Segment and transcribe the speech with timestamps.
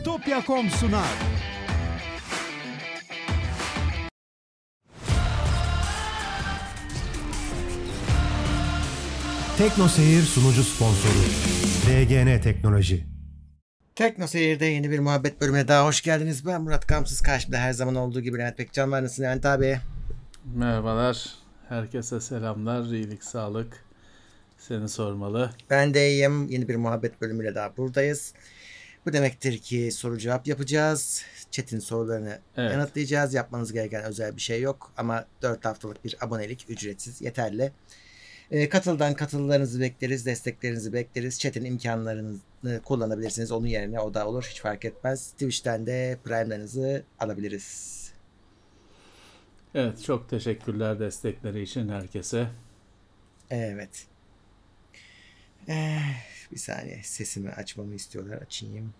[0.00, 1.04] Bitopya.com sunar.
[9.58, 11.12] Tekno Seyir sunucu sponsoru
[11.86, 13.06] DGN Teknoloji.
[13.94, 16.46] Tekno Seyir'de yeni bir muhabbet bölümüne daha hoş geldiniz.
[16.46, 17.20] Ben Murat Kamsız.
[17.20, 19.02] Karşımda her zaman olduğu gibi Levent Pekcan var.
[19.02, 19.80] Nasılsın Levent abi?
[20.54, 21.34] Merhabalar.
[21.68, 22.84] Herkese selamlar.
[22.92, 23.84] İyilik, sağlık.
[24.58, 25.50] Seni sormalı.
[25.70, 26.48] Ben de iyiyim.
[26.48, 28.34] Yeni bir muhabbet bölümüyle daha buradayız.
[29.06, 31.22] Bu demektir ki soru cevap yapacağız.
[31.50, 32.72] Chat'in sorularını Evet.
[32.72, 33.34] yanıtlayacağız.
[33.34, 34.92] Yapmanız gereken özel bir şey yok.
[34.96, 37.72] Ama 4 haftalık bir abonelik ücretsiz yeterli.
[38.50, 40.26] Ee, katıldan katıllarınızı bekleriz.
[40.26, 41.40] Desteklerinizi bekleriz.
[41.40, 42.36] Chat'in imkanlarını
[42.84, 43.52] kullanabilirsiniz.
[43.52, 44.46] Onun yerine o da olur.
[44.50, 45.32] Hiç fark etmez.
[45.32, 48.00] Twitch'ten de Prime'larınızı alabiliriz.
[49.74, 52.46] Evet, çok teşekkürler destekleri için herkese.
[53.50, 54.06] Evet.
[55.68, 56.00] Eh,
[56.52, 58.36] bir saniye sesimi açmamı istiyorlar.
[58.36, 58.94] Açayım.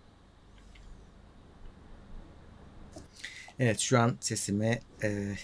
[3.59, 5.37] Evet şu an sesimi eh,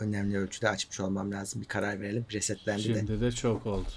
[0.00, 1.60] önemli ölçüde açmış olmam lazım.
[1.60, 2.26] Bir karar verelim.
[2.32, 2.98] Resetlendi de.
[2.98, 3.88] Şimdi de çok oldu.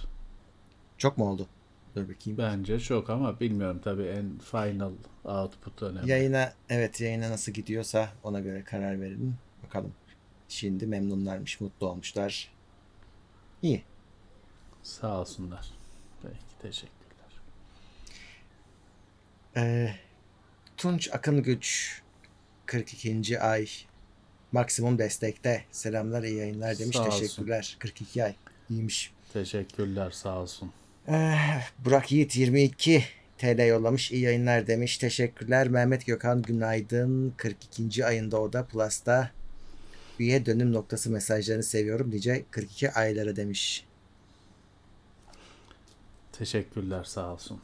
[0.98, 1.48] Çok mu oldu?
[1.96, 2.38] Dur bakayım.
[2.38, 4.92] Bence çok ama bilmiyorum tabii en final
[5.24, 6.12] output önemli.
[6.12, 9.36] Yayına evet yayına nasıl gidiyorsa ona göre karar verelim.
[9.64, 9.94] Bakalım.
[10.50, 12.52] Şimdi memnunlarmış, mutlu olmuşlar.
[13.62, 13.84] İyi.
[14.84, 15.72] Sağ olsunlar.
[16.22, 16.93] Peki, teşekkürler.
[19.58, 19.90] Ee,
[20.78, 22.02] Tunç Akın Güç
[22.66, 23.40] 42.
[23.40, 23.68] ay
[24.52, 25.64] maksimum destekte.
[25.72, 26.98] Selamlar iyi yayınlar demiş.
[26.98, 27.20] Sağ olsun.
[27.20, 27.76] Teşekkürler.
[27.80, 28.36] 42 ay.
[28.70, 29.14] İyiymiş.
[29.34, 30.72] Teşekkürler, sağ olsun.
[31.08, 31.36] Ee,
[31.86, 33.04] Burak Yiğit 22
[33.38, 34.12] TL yollamış.
[34.12, 34.98] İyi yayınlar demiş.
[34.98, 35.68] Teşekkürler.
[35.68, 37.34] Mehmet Gökhan günaydın.
[37.38, 38.06] 42.
[38.06, 39.32] ayında o da Plus'ta
[40.20, 42.12] üye dönüm noktası mesajlarını seviyorum.
[42.12, 43.86] Nice 42 aylara demiş.
[46.32, 47.62] Teşekkürler, sağ olsun.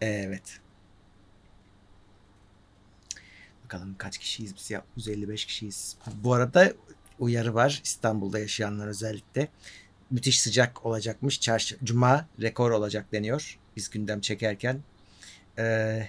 [0.00, 0.60] Evet.
[3.66, 4.84] Bakalım kaç kişiyiz biz ya?
[4.96, 5.96] 155 kişiyiz.
[6.24, 6.72] Bu arada
[7.18, 9.48] uyarı var İstanbul'da yaşayanlar özellikle.
[10.10, 11.40] Müthiş sıcak olacakmış.
[11.40, 13.58] Çarşı, Cuma rekor olacak deniyor.
[13.76, 14.80] Biz gündem çekerken.
[15.58, 16.08] Ee,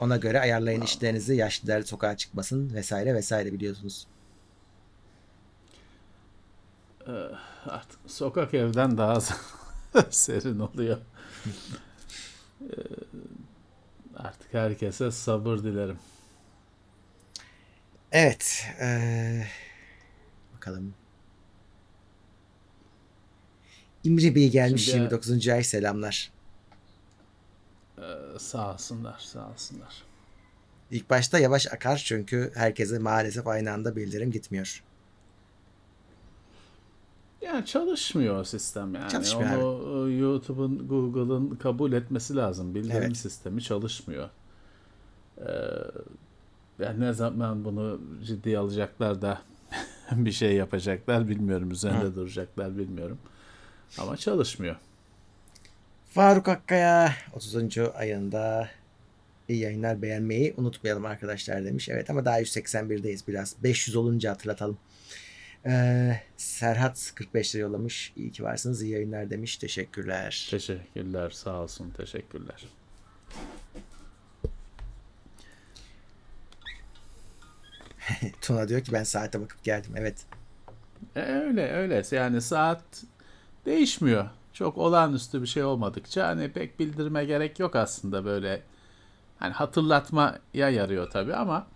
[0.00, 1.36] ona göre ayarlayın işlerinizi.
[1.36, 4.06] Yaşlılar sokağa çıkmasın vesaire vesaire biliyorsunuz.
[7.66, 9.20] Artık sokak evden daha
[10.10, 10.98] serin oluyor.
[14.18, 15.98] Artık herkese sabır dilerim.
[18.12, 18.64] Evet.
[18.80, 19.44] ee,
[20.56, 20.94] bakalım.
[24.04, 25.48] İmri Bey gelmiş Şimdi- 29.
[25.48, 26.30] ay selamlar.
[27.98, 28.02] Ee,
[28.38, 30.02] Sağ olsunlar, sağ olsunlar.
[30.90, 34.82] İlk başta yavaş akar çünkü herkese maalesef aynı anda bildirim gitmiyor.
[37.42, 39.10] Yani çalışmıyor sistem yani.
[39.10, 42.74] Çalışmıyor Onu YouTube'un, Google'ın kabul etmesi lazım.
[42.74, 43.16] Bildirim Evet.
[43.16, 44.28] sistemi çalışmıyor.
[45.38, 45.44] Ee,
[46.78, 49.42] yani ne zaman bunu ciddiye alacaklar da
[50.12, 51.70] bir şey yapacaklar bilmiyorum.
[51.70, 53.18] Üzerinde duracaklar bilmiyorum.
[53.98, 54.76] Ama çalışmıyor.
[56.10, 57.78] Faruk Akkaya 30.
[57.94, 58.68] ayında
[59.48, 61.88] iyi yayınlar beğenmeyi unutmayalım arkadaşlar demiş.
[61.88, 63.54] Evet ama daha 181'deyiz biraz.
[63.62, 64.78] 500 olunca hatırlatalım.
[65.66, 68.12] Ee, Serhat 45 lira yollamış.
[68.16, 68.82] İyi ki varsınız.
[68.82, 69.56] iyi yayınlar demiş.
[69.56, 70.48] Teşekkürler.
[70.50, 72.64] Teşekkürler, sağ olsun, teşekkürler.
[78.40, 79.92] Tuna diyor ki ben saate bakıp geldim.
[79.96, 80.26] Evet.
[81.16, 83.04] E, öyle öyle yani saat
[83.66, 84.28] değişmiyor.
[84.52, 88.62] Çok olağanüstü bir şey olmadıkça hani pek bildirime gerek yok aslında böyle.
[89.38, 91.66] Hani hatırlatmaya yarıyor tabii ama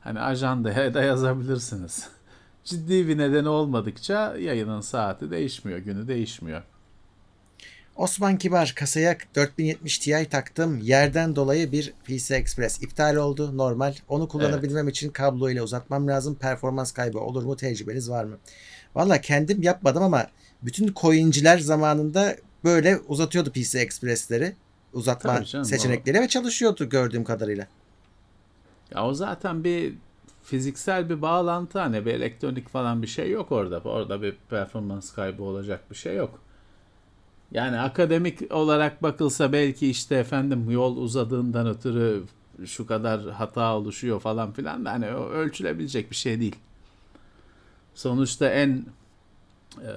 [0.00, 2.08] hani ajandaya da yazabilirsiniz.
[2.64, 6.62] Ciddi bir nedeni olmadıkça yayının saati değişmiyor, günü değişmiyor.
[7.96, 10.80] Osman Kibar kasaya 4070 Ti taktım.
[10.82, 13.56] Yerden dolayı bir PC Express iptal oldu.
[13.56, 13.94] Normal.
[14.08, 16.34] Onu kullanabilmem için kablo ile uzatmam lazım.
[16.34, 17.56] Performans kaybı olur mu?
[17.56, 18.36] Tecrübeniz var mı?
[18.94, 20.26] Valla kendim yapmadım ama
[20.62, 24.54] bütün coinciler zamanında böyle uzatıyordu PC Express'leri.
[24.92, 27.66] Uzatma canım, seçenekleri ve çalışıyordu gördüğüm kadarıyla.
[28.94, 29.94] Ya o zaten bir
[30.44, 33.80] fiziksel bir bağlantı hani bir elektronik falan bir şey yok orada.
[33.84, 36.40] Orada bir performans kaybı olacak bir şey yok.
[37.52, 42.22] Yani akademik olarak bakılsa belki işte efendim yol uzadığından ötürü
[42.66, 46.56] şu kadar hata oluşuyor falan filan da hani ölçülebilecek bir şey değil.
[47.94, 48.86] Sonuçta en
[49.82, 49.90] e,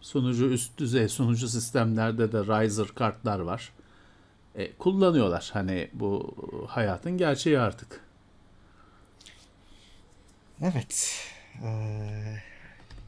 [0.00, 3.72] sunucu üst düzey sunucu sistemlerde de Riser kartlar var.
[4.54, 5.50] E, kullanıyorlar.
[5.52, 6.34] Hani bu
[6.68, 8.05] hayatın gerçeği artık.
[10.62, 11.20] Evet.
[11.62, 12.36] Ee,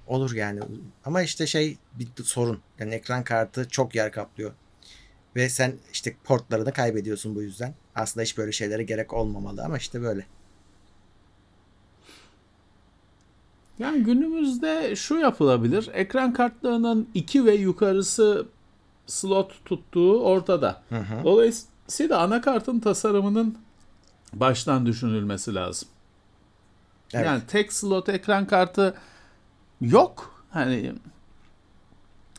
[0.07, 0.61] olur yani.
[1.05, 2.61] Ama işte şey bir sorun.
[2.79, 4.53] Yani ekran kartı çok yer kaplıyor.
[5.37, 7.75] Ve sen işte portlarını kaybediyorsun bu yüzden.
[7.95, 10.27] Aslında hiç böyle şeylere gerek olmamalı ama işte böyle.
[13.79, 15.91] Yani günümüzde şu yapılabilir.
[15.93, 18.47] Ekran kartlarının 2 ve yukarısı
[19.07, 20.83] slot tuttuğu ortada.
[20.89, 21.25] Hı hı.
[21.25, 23.59] Dolayısıyla anakartın tasarımının
[24.33, 25.89] baştan düşünülmesi lazım.
[27.15, 27.27] Evet.
[27.27, 28.95] Yani tek slot ekran kartı
[29.81, 30.45] yok.
[30.51, 30.93] Hani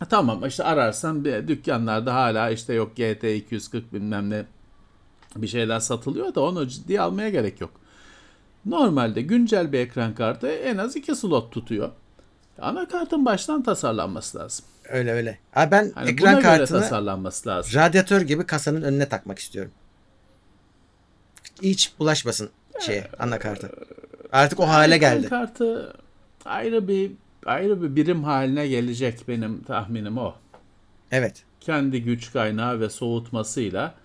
[0.10, 4.46] tamam işte ararsan bir dükkanlarda hala işte yok GT 240 bilmem ne
[5.36, 7.72] bir şeyler satılıyor da onu ciddiye almaya gerek yok.
[8.66, 11.90] Normalde güncel bir ekran kartı en az iki slot tutuyor.
[12.62, 14.66] Anakartın baştan tasarlanması lazım.
[14.90, 15.40] Öyle öyle.
[15.56, 17.72] Abi ben Hani ekran kartını tasarlanması lazım.
[17.76, 19.72] radyatör gibi kasanın önüne takmak istiyorum.
[21.62, 22.50] Hiç bulaşmasın
[22.86, 23.70] şeye anakarta.
[24.32, 25.30] Artık o hale geldi.
[25.30, 25.94] kartı
[26.46, 27.12] ayrı bir
[27.46, 30.36] ayrı bir birim haline gelecek benim tahminim o.
[31.12, 31.44] Evet.
[31.62, 33.96] kendi güç kaynağı ve soğutmasıyla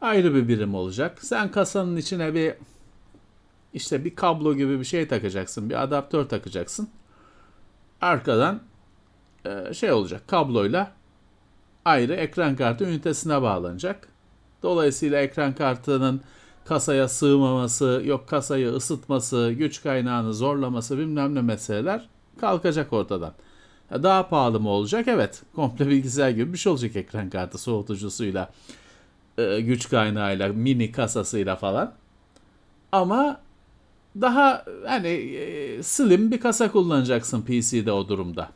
[0.00, 1.18] ayrı bir birim olacak.
[1.24, 2.54] Sen kasanın içine bir
[3.74, 6.88] işte bir kablo gibi bir şey takacaksın, bir adaptör takacaksın.
[8.00, 8.60] Arkadan
[9.46, 10.92] e, şey olacak, kabloyla
[11.84, 14.08] ayrı ekran kartı ünitesine bağlanacak.
[14.62, 16.20] Dolayısıyla ekran kartının
[16.64, 22.08] kasaya sığmaması, yok kasayı ısıtması, güç kaynağını zorlaması bilmem ne meseleler
[22.40, 23.32] kalkacak ortadan.
[23.88, 25.08] Ha, Daha pahalı mı olacak?
[25.08, 25.42] Evet.
[25.54, 28.50] Komple bilgisayar gibi bir şey olacak ekran kartı soğutucusuyla,
[29.38, 31.92] e, güç kaynağıyla, mini kasasıyla falan.
[32.92, 33.40] Ama
[34.20, 35.38] daha hani
[35.82, 38.48] slim bir kasa kullanacaksın PC'de o durumda.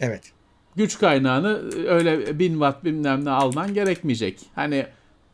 [0.00, 0.32] Evet.
[0.76, 4.38] Güç kaynağını e, öyle 1000 watt bilmem ne alman gerekmeyecek.
[4.54, 4.86] Hani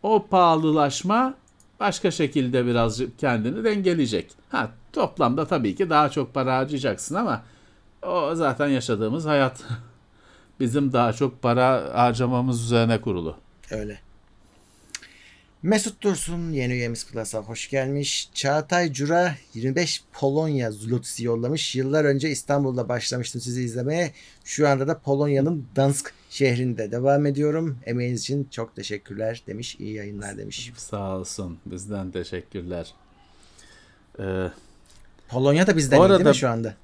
[0.02, 1.34] o pahalılaşma
[1.80, 4.30] başka şekilde birazcık kendini dengeleyecek.
[4.48, 7.42] Ha toplamda tabii ki daha çok para harcayacaksın ama
[8.02, 9.64] o zaten yaşadığımız hayat.
[10.60, 13.36] Bizim daha çok para harcamamız üzerine kurulu.
[13.70, 13.98] Öyle.
[15.62, 18.30] Mesut Dursun yeni üyemiz Plus'a hoş gelmiş.
[18.34, 21.74] Çağatay Cura 25 Polonya zlotisi yollamış.
[21.74, 24.12] Yıllar önce İstanbul'da başlamıştım sizi izlemeye.
[24.44, 27.78] Şu anda da Polonya'nın Dansk şehrinde devam ediyorum.
[27.86, 29.76] Emeğiniz için çok teşekkürler demiş.
[29.80, 30.72] İyi yayınlar demiş.
[30.76, 31.58] Sağ olsun.
[31.66, 32.94] Bizden teşekkürler.
[34.18, 34.50] Ee,
[35.28, 36.74] Polonya da bizden iyi değil arada- mi şu anda?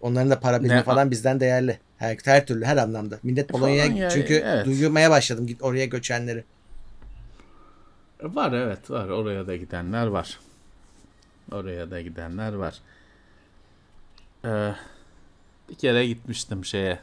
[0.00, 1.78] Onların da para birimi Ne- falan bizden değerli.
[1.98, 3.18] Her, her türlü her anlamda.
[3.22, 4.66] Millet Polonya'ya Polonya, çünkü evet.
[4.66, 6.44] duymaya başladım git oraya göçenleri.
[8.22, 9.08] Var evet var.
[9.08, 10.40] Oraya da gidenler var.
[11.52, 12.78] Oraya da gidenler var.
[14.44, 14.74] Ee,
[15.68, 16.98] bir kere gitmiştim şeye.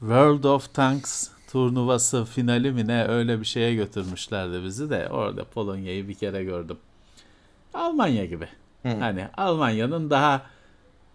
[0.00, 6.08] World of Tanks turnuvası finali mi ne öyle bir şeye götürmüşlerdi bizi de orada Polonya'yı
[6.08, 6.76] bir kere gördüm.
[7.74, 8.48] Almanya gibi.
[8.82, 8.88] Hı.
[8.88, 10.42] Hani Almanya'nın daha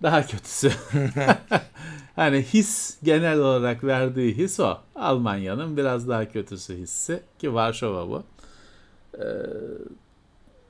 [0.03, 0.71] daha kötüsü.
[2.15, 4.77] hani his genel olarak verdiği his o.
[4.95, 8.24] Almanya'nın biraz daha kötüsü hissi ki Varşova bu.
[9.18, 9.24] Ee,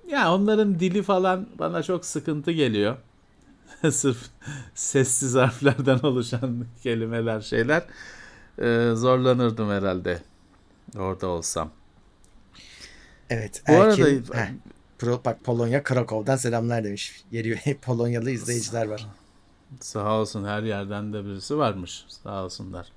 [0.07, 2.97] ya onların dili falan bana çok sıkıntı geliyor.
[3.91, 4.17] Sırf
[4.75, 7.83] sessiz harflerden oluşan kelimeler şeyler.
[8.61, 10.19] Ee, zorlanırdım herhalde
[10.97, 11.69] orada olsam.
[13.29, 13.63] Evet.
[13.67, 14.51] Bu Erkin, arada- Heh,
[14.99, 17.23] Pro, bak Polonya Krakow'dan selamlar demiş.
[17.31, 19.07] Geliyor Polonyalı izleyiciler var.
[19.79, 22.05] Sağ olsun her yerden de birisi varmış.
[22.07, 22.87] Sağ olsunlar.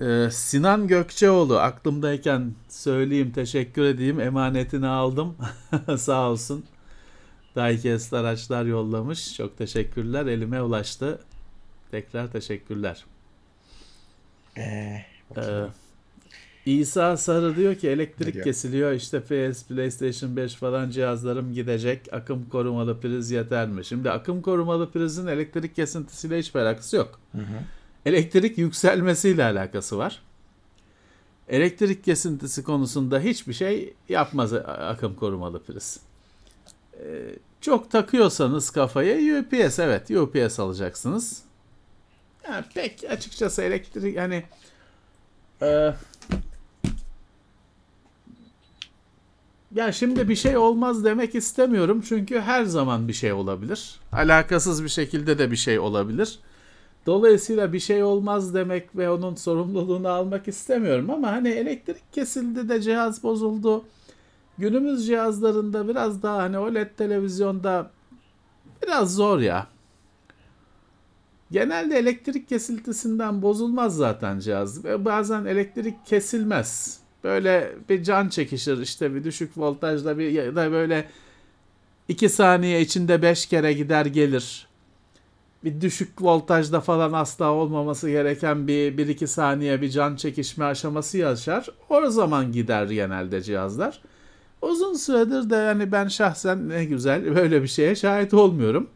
[0.00, 5.36] Ee, Sinan Gökçeoğlu aklımdayken söyleyeyim teşekkür edeyim emanetini aldım.
[5.98, 6.64] Sağ olsun.
[7.56, 9.36] Diecast araçlar yollamış.
[9.36, 10.26] Çok teşekkürler.
[10.26, 11.18] Elime ulaştı.
[11.90, 13.04] Tekrar teşekkürler.
[14.58, 15.04] Ee,
[15.36, 15.66] Ee,
[16.66, 18.44] İsa Sarı diyor ki elektrik diyor?
[18.44, 23.84] kesiliyor işte PS, PlayStation 5 falan cihazlarım gidecek akım korumalı priz yeter mi?
[23.84, 27.20] Şimdi akım korumalı prizin elektrik kesintisiyle hiçbir alakası yok.
[27.32, 27.58] hı hı.
[28.06, 30.22] Elektrik yükselmesiyle alakası var.
[31.48, 36.00] Elektrik kesintisi konusunda hiçbir şey yapmaz akım korumalı priz.
[37.60, 41.42] Çok takıyorsanız kafaya UPS evet UPS alacaksınız.
[42.48, 44.44] Yani pek açıkçası elektrik hani
[45.62, 45.94] e,
[49.74, 54.00] ya şimdi bir şey olmaz demek istemiyorum çünkü her zaman bir şey olabilir.
[54.12, 56.38] Alakasız bir şekilde de bir şey olabilir.
[57.06, 62.80] Dolayısıyla bir şey olmaz demek ve onun sorumluluğunu almak istemiyorum ama hani elektrik kesildi de
[62.80, 63.84] cihaz bozuldu.
[64.58, 67.90] Günümüz cihazlarında biraz daha hani OLED televizyonda
[68.82, 69.66] biraz zor ya.
[71.50, 74.84] Genelde elektrik kesintisinden bozulmaz zaten cihaz.
[74.84, 77.00] Bazen elektrik kesilmez.
[77.24, 81.08] Böyle bir can çekişir işte bir düşük voltajda bir ya da böyle
[82.08, 84.68] 2 saniye içinde 5 kere gider gelir.
[85.64, 91.66] bir düşük voltajda falan asla olmaması gereken bir 1-2 saniye bir can çekişme aşaması yaşar.
[91.88, 94.02] O zaman gider genelde cihazlar.
[94.62, 98.90] Uzun süredir de yani ben şahsen ne güzel böyle bir şeye şahit olmuyorum.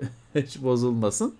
[0.34, 1.34] Hiç bozulmasın.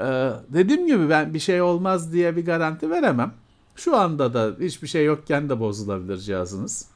[0.00, 3.34] Ee, dediğim gibi ben bir şey olmaz diye bir garanti veremem.
[3.76, 6.88] Şu anda da hiçbir şey yokken de bozulabilir cihazınız.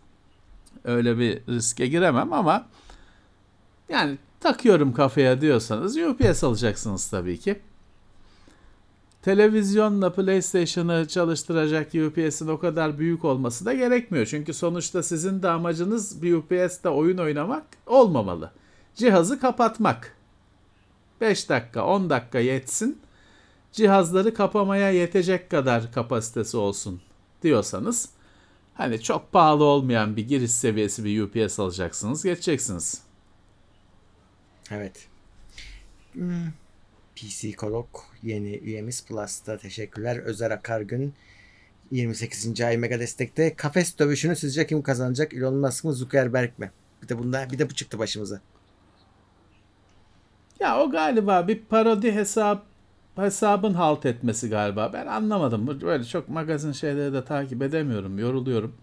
[0.85, 2.67] Öyle bir riske giremem ama
[3.89, 7.61] yani takıyorum kafaya diyorsanız UPS alacaksınız tabii ki.
[9.23, 14.27] Televizyonla PlayStation'ı çalıştıracak UPS'in o kadar büyük olması da gerekmiyor.
[14.27, 18.51] Çünkü sonuçta sizin de amacınız bir UPS'te oyun oynamak olmamalı.
[18.95, 20.17] Cihazı kapatmak.
[21.21, 23.01] 5 dakika 10 dakika yetsin.
[23.73, 27.01] Cihazları kapamaya yetecek kadar kapasitesi olsun
[27.43, 28.09] diyorsanız
[28.75, 33.03] hani çok pahalı olmayan bir giriş seviyesi bir UPS alacaksınız geçeceksiniz.
[34.71, 35.09] Evet.
[36.13, 36.47] Hmm.
[37.21, 40.17] PC Kolok yeni üyemiz Plus'ta teşekkürler.
[40.17, 41.15] Özer Akargün
[41.91, 42.61] 28.
[42.61, 43.55] ay mega destekte.
[43.57, 45.35] Kafes dövüşünü sizce kim kazanacak?
[45.35, 46.71] Elon Musk mı Zuckerberg mi?
[47.03, 48.41] Bir de bunda bir de bu çıktı başımıza.
[50.61, 52.67] Ya o galiba bir parodi hesap
[53.17, 54.91] hesabın halt etmesi galiba.
[54.93, 55.81] Ben anlamadım.
[55.81, 58.19] Böyle çok magazin şeyleri de takip edemiyorum.
[58.19, 58.75] Yoruluyorum.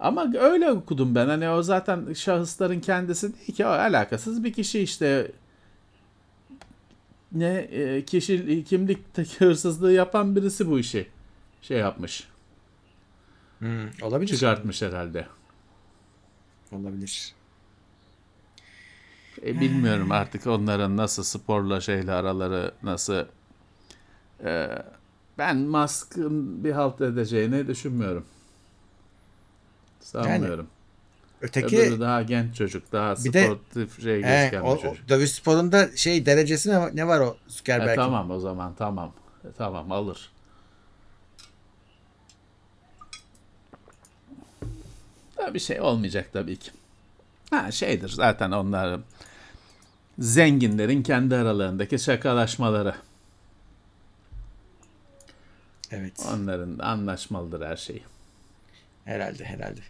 [0.00, 1.26] Ama öyle okudum ben.
[1.26, 5.32] Hani o zaten şahısların kendisi değil ki o alakasız bir kişi işte
[7.32, 8.98] ne e, kişi kimlik
[9.38, 11.08] hırsızlığı yapan birisi bu işi
[11.62, 12.28] şey yapmış.
[13.58, 14.34] Hmm, olabilir.
[14.34, 15.26] Çıkartmış herhalde.
[16.72, 17.34] Olabilir.
[19.42, 23.24] E, bilmiyorum artık onların nasıl sporla şeyle araları nasıl
[24.44, 24.68] e,
[25.38, 28.24] ben Musk'ın bir halt edeceğini düşünmüyorum.
[30.00, 30.66] Sanmıyorum.
[31.40, 35.08] Öteki Öbürü daha genç çocuk, daha Bir de- sportif şey he, gözüken o, o çocuk.
[35.08, 37.94] dövüş sporunda şey derecesi ne, ne var o E, Zuckerberg'in?
[37.94, 39.12] tamam o zaman tamam.
[39.44, 40.30] E, tamam alır.
[45.38, 46.70] Da bir şey olmayacak tabii ki.
[47.50, 49.00] Ha şeydir zaten onlar
[50.18, 52.94] zenginlerin kendi aralarındaki şakalaşmaları.
[55.90, 56.26] Evet.
[56.34, 58.02] Onların anlaşmalıdır her şey.
[59.04, 59.80] Herhalde herhalde.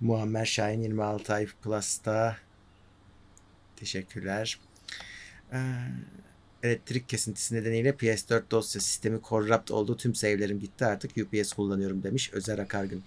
[0.00, 2.36] Muammer Şahin 26 ay Plus'ta.
[3.76, 4.58] Teşekkürler.
[5.52, 5.58] Ee,
[6.62, 9.96] elektrik kesintisi nedeniyle PS4 dosya sistemi corrupt oldu.
[9.96, 13.02] Tüm save'lerim gitti artık UPS kullanıyorum demiş Özer Akargın.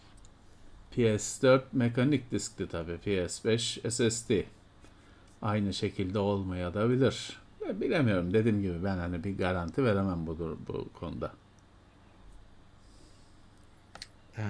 [0.98, 3.00] PS4 mekanik diskti tabii.
[3.06, 4.32] PS5 SSD.
[5.42, 7.40] Aynı şekilde olmayabilir.
[7.68, 8.34] Ya bilemiyorum.
[8.34, 11.34] Dediğim gibi ben hani bir garanti veremem bu, bu konuda.
[14.38, 14.44] Ee,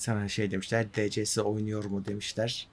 [0.00, 2.68] sana şey demişler DCS oynuyor mu demişler.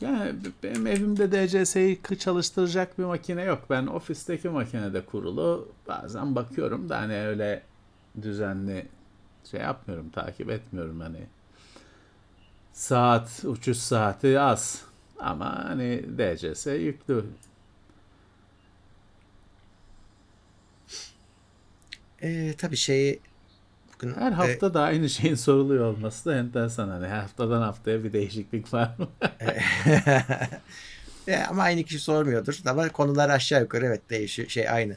[0.00, 3.66] Yani benim evimde DCS'yi çalıştıracak bir makine yok.
[3.70, 5.68] Ben ofisteki makinede kurulu.
[5.88, 7.62] Bazen bakıyorum da hani öyle
[8.22, 8.86] düzenli
[9.50, 11.26] şey yapmıyorum, takip etmiyorum hani.
[12.72, 14.84] Saat, uçuş saati az.
[15.18, 17.24] Ama hani DCS yüklü.
[22.22, 23.20] Ee, tabii şeyi
[24.06, 26.88] bugün Her e, hafta da aynı şeyin soruluyor olması da enteresan.
[26.88, 29.08] Hani haftadan haftaya bir değişiklik var mı?
[31.28, 32.60] e, ama aynı kişi sormuyordur.
[32.66, 34.48] Ama konular aşağı yukarı evet değişiyor.
[34.48, 34.96] Şey aynı.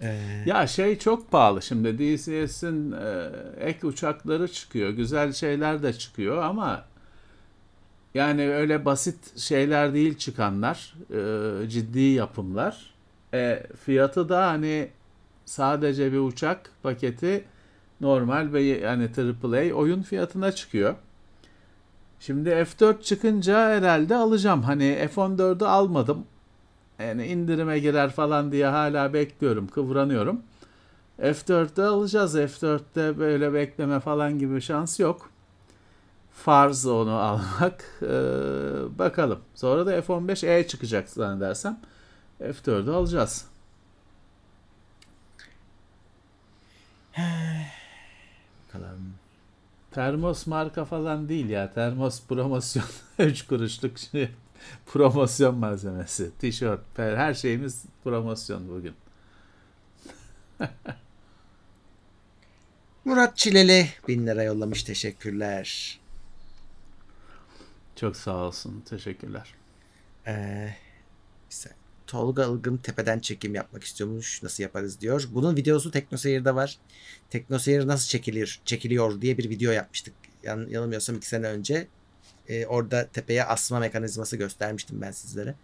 [0.00, 4.90] Ee, Ya şey çok pahalı şimdi DCS'in e, ek uçakları çıkıyor.
[4.90, 6.84] Güzel şeyler de çıkıyor ama
[8.14, 10.94] yani öyle basit şeyler değil çıkanlar.
[11.64, 12.94] e, ciddi yapımlar.
[13.34, 14.88] E, fiyatı da hani
[15.44, 17.44] sadece bir uçak paketi
[18.00, 19.10] normal ve yani
[19.44, 20.94] AAA oyun fiyatına çıkıyor.
[22.20, 24.62] Şimdi F4 çıkınca herhalde alacağım.
[24.62, 26.24] Hani F14'ü almadım.
[26.98, 30.42] Yani indirime girer falan diye hala bekliyorum, kıvranıyorum.
[31.20, 32.36] F4'te alacağız.
[32.36, 35.30] F4'te böyle bekleme falan gibi şans yok.
[36.32, 37.84] Farz onu almak.
[38.02, 38.08] Ee,
[38.98, 39.38] bakalım.
[39.54, 41.80] Sonra da F15E çıkacak zannedersem.
[42.40, 43.46] F4'ü alacağız.
[48.80, 49.14] Bakalım.
[49.90, 51.72] Termos marka falan değil ya.
[51.72, 52.84] Termos promosyon.
[53.18, 54.30] 3 kuruşluk şey.
[54.86, 56.30] promosyon malzemesi.
[56.38, 58.94] Tişört, per- her şeyimiz promosyon bugün.
[63.04, 64.82] Murat Çileli 1000 lira yollamış.
[64.82, 65.98] Teşekkürler.
[67.96, 68.82] Çok sağ olsun.
[68.88, 69.54] Teşekkürler.
[70.26, 70.74] Ee,
[71.50, 71.70] işte
[72.06, 74.42] Tolga Ilgın tepeden çekim yapmak istiyormuş.
[74.42, 75.28] Nasıl yaparız diyor.
[75.30, 76.78] Bunun videosu TeknoSeyir'de var.
[77.30, 80.14] TeknoSeyir nasıl çekilir, çekiliyor diye bir video yapmıştık.
[80.42, 81.88] yan, yanılmıyorsam iki sene önce
[82.48, 85.54] e, orada tepeye asma mekanizması göstermiştim ben sizlere.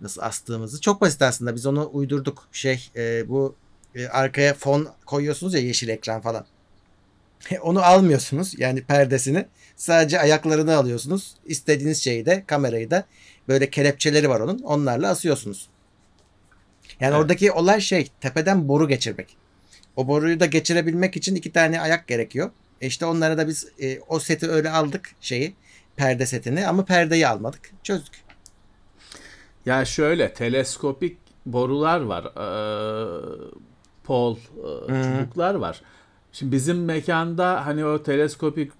[0.00, 0.80] Nasıl astığımızı.
[0.80, 1.54] Çok basit aslında.
[1.56, 2.48] Biz onu uydurduk.
[2.52, 3.56] Şey e, bu
[3.94, 6.46] e, arkaya fon koyuyorsunuz ya yeşil ekran falan.
[7.62, 9.46] onu almıyorsunuz yani perdesini.
[9.76, 11.34] Sadece ayaklarını alıyorsunuz.
[11.46, 13.04] İstediğiniz şeyi de kamerayı da
[13.48, 14.58] böyle kelepçeleri var onun.
[14.58, 15.68] Onlarla asıyorsunuz.
[17.00, 17.20] Yani Evet.
[17.22, 19.36] oradaki olay şey tepeden boru geçirmek.
[19.96, 22.50] O boruyu da geçirebilmek için iki tane ayak gerekiyor.
[22.80, 25.54] E işte onlara da biz e, o seti öyle aldık şeyi
[25.96, 27.70] perde setini ama perdeyi almadık.
[27.82, 28.24] Çözdük.
[29.66, 32.24] Ya şöyle teleskopik borular var.
[32.24, 33.20] Ee,
[34.04, 35.80] pol e, çubuklar var.
[36.32, 38.72] Şimdi bizim mekanda hani o teleskopik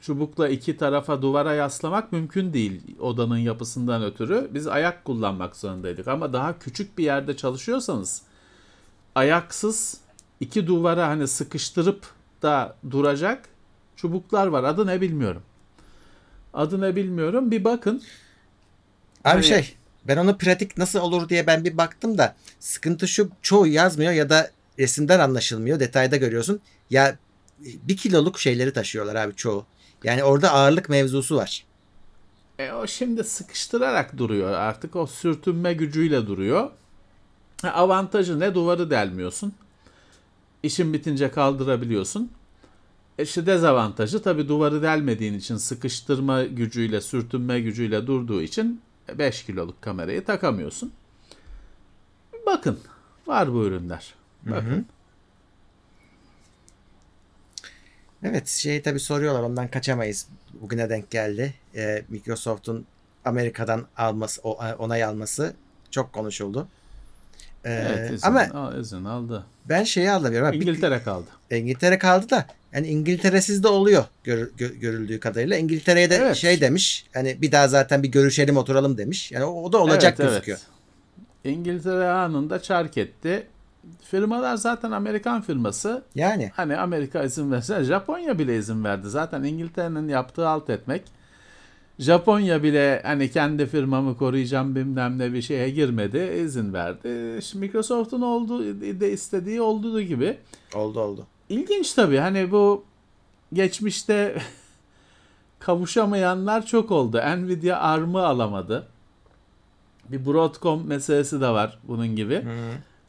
[0.00, 4.50] çubukla iki tarafa duvara yaslamak mümkün değil odanın yapısından ötürü.
[4.54, 8.22] Biz ayak kullanmak zorundaydık ama daha küçük bir yerde çalışıyorsanız
[9.14, 9.96] ayaksız
[10.40, 12.06] iki duvara hani sıkıştırıp
[12.42, 13.48] da duracak
[13.96, 14.64] çubuklar var.
[14.64, 15.42] Adı ne bilmiyorum.
[16.54, 17.50] Adı ne bilmiyorum.
[17.50, 18.02] Bir bakın.
[19.24, 19.74] Abi Hani- şey
[20.08, 24.30] ben onu pratik nasıl olur diye ben bir baktım da sıkıntı şu çoğu yazmıyor ya
[24.30, 26.60] da resimden anlaşılmıyor detayda görüyorsun.
[26.90, 27.16] Ya
[27.60, 29.66] bir kiloluk şeyleri taşıyorlar abi çoğu.
[30.04, 31.64] Yani orada ağırlık mevzusu var.
[32.58, 34.52] E o şimdi sıkıştırarak duruyor.
[34.52, 36.70] Artık o sürtünme gücüyle duruyor.
[37.62, 38.54] Avantajı ne?
[38.54, 39.52] Duvarı delmiyorsun.
[40.62, 42.30] İşin bitince kaldırabiliyorsun.
[43.18, 48.80] E işte dezavantajı tabii duvarı delmediğin için sıkıştırma gücüyle, sürtünme gücüyle durduğu için
[49.18, 50.92] 5 kiloluk kamerayı takamıyorsun.
[52.46, 52.78] Bakın.
[53.26, 54.14] Var bu ürünler.
[54.46, 54.86] Bakın.
[58.22, 60.26] Evet şey tabii soruyorlar ondan kaçamayız.
[60.60, 61.54] Bugüne denk geldi.
[61.76, 62.86] Ee, Microsoft'un
[63.24, 64.42] Amerika'dan alması,
[64.78, 65.54] onay alması
[65.90, 66.68] çok konuşuldu.
[67.64, 69.44] Ee, Evet, izin, ama al- izin aldı.
[69.68, 70.48] ben şeyi anlamıyorum.
[70.48, 70.60] abi.
[70.60, 71.26] Bir- İngiltere kaldı.
[71.50, 75.56] İngiltere kaldı da yani İngiltere'siz de oluyor gör- gö- görüldüğü kadarıyla.
[75.56, 76.36] İngiltere'ye de Evet.
[76.36, 77.06] şey demiş.
[77.14, 79.32] Hani bir daha zaten bir görüşelim oturalım demiş.
[79.32, 80.30] Yani o, o da olacak Evet, evet.
[80.30, 80.58] gözüküyor.
[81.44, 83.46] İngiltere anında çark etti.
[84.02, 86.02] Firmalar zaten Amerikan firması.
[86.14, 89.08] Yani Hani Amerika izin verse Japonya bile izin verdi.
[89.08, 91.02] Zaten İngiltere'nin yaptığı alt etmek.
[91.98, 96.40] Japonya bile hani kendi firmamı koruyacağım bilmem ne bir şeye girmedi.
[96.44, 97.38] izin verdi.
[97.42, 100.38] Şimdi Microsoft'un olduğu de istediği olduğu gibi.
[100.74, 101.26] oldu oldu.
[101.48, 102.84] İlginç tabii hani bu
[103.52, 104.38] geçmişte
[105.58, 107.20] kavuşamayanlar çok oldu.
[107.36, 108.86] Nvidia ARM'ı alamadı.
[110.08, 112.44] Bir Broadcom meselesi de var bunun gibi.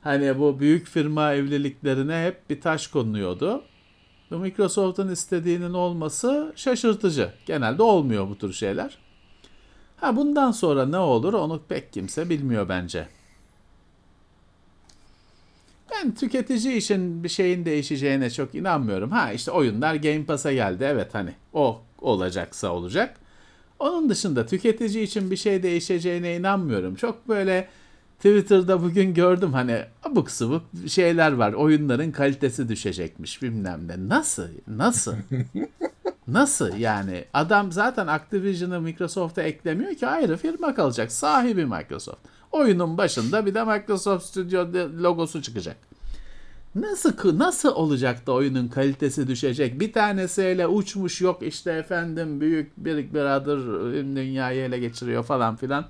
[0.09, 3.63] Hani bu büyük firma evliliklerine hep bir taş konuluyordu.
[4.31, 7.31] Bu Microsoft'un istediğinin olması şaşırtıcı.
[7.45, 8.97] Genelde olmuyor bu tür şeyler.
[9.97, 13.07] Ha bundan sonra ne olur onu pek kimse bilmiyor bence.
[15.91, 19.11] Ben tüketici için bir şeyin değişeceğine çok inanmıyorum.
[19.11, 20.83] Ha işte oyunlar Game Pass'a geldi.
[20.87, 23.17] Evet hani o olacaksa olacak.
[23.79, 26.95] Onun dışında tüketici için bir şey değişeceğine inanmıyorum.
[26.95, 27.69] Çok böyle
[28.19, 31.53] Twitter'da bugün gördüm hani abuk subuk şeyler var.
[31.53, 34.09] Oyunların kalitesi düşecekmiş bilmem ne.
[34.09, 34.47] Nasıl?
[34.67, 35.15] Nasıl?
[36.27, 37.25] Nasıl yani?
[37.33, 41.11] Adam zaten Activision'ı Microsoft'a eklemiyor ki ayrı firma kalacak.
[41.11, 42.19] Sahibi Microsoft.
[42.51, 44.67] Oyunun başında bir de Microsoft Studio
[45.03, 45.77] logosu çıkacak.
[46.75, 49.79] Nasıl nasıl olacak da oyunun kalitesi düşecek?
[49.79, 53.59] Bir tanesiyle uçmuş yok işte efendim büyük bir Brother
[54.15, 55.85] dünyayı ele geçiriyor falan filan.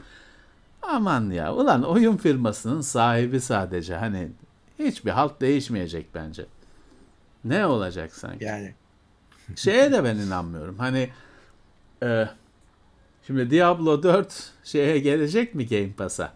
[0.91, 4.32] Aman ya ulan oyun firmasının sahibi sadece hani
[4.80, 6.45] hiçbir halt değişmeyecek bence.
[7.45, 8.45] Ne olacak sanki?
[8.45, 8.73] Yani
[9.56, 10.80] Şeye de ben inanmıyorum.
[10.80, 11.10] Hani
[12.04, 12.28] e,
[13.28, 16.34] şimdi Diablo 4 şeye gelecek mi Game Pass'a?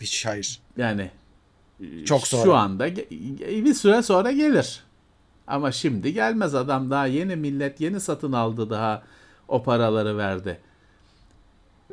[0.00, 0.60] hiç hayır.
[0.76, 1.10] Yani
[2.04, 2.44] Çok sonra.
[2.44, 2.96] Şu anda
[3.40, 4.84] bir süre sonra gelir.
[5.46, 9.02] Ama şimdi gelmez adam daha yeni millet yeni satın aldı daha
[9.48, 10.60] o paraları verdi.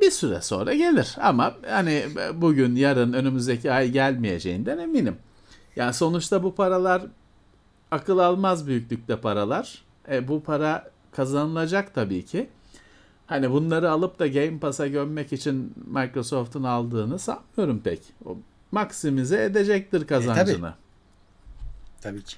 [0.02, 5.16] Bir süre sonra gelir ama hani bugün yarın önümüzdeki ay gelmeyeceğinden eminim.
[5.76, 7.02] Yani sonuçta bu paralar
[7.92, 9.84] akıl almaz büyüklükte paralar.
[10.12, 12.50] E, bu para kazanılacak tabii ki.
[13.28, 18.02] Hani bunları alıp da Game Pass'a gömmek için Microsoft'un aldığını sanmıyorum pek.
[18.26, 18.38] O
[18.72, 20.74] maksimize edecektir kazancını.
[22.02, 22.38] Tabii ki.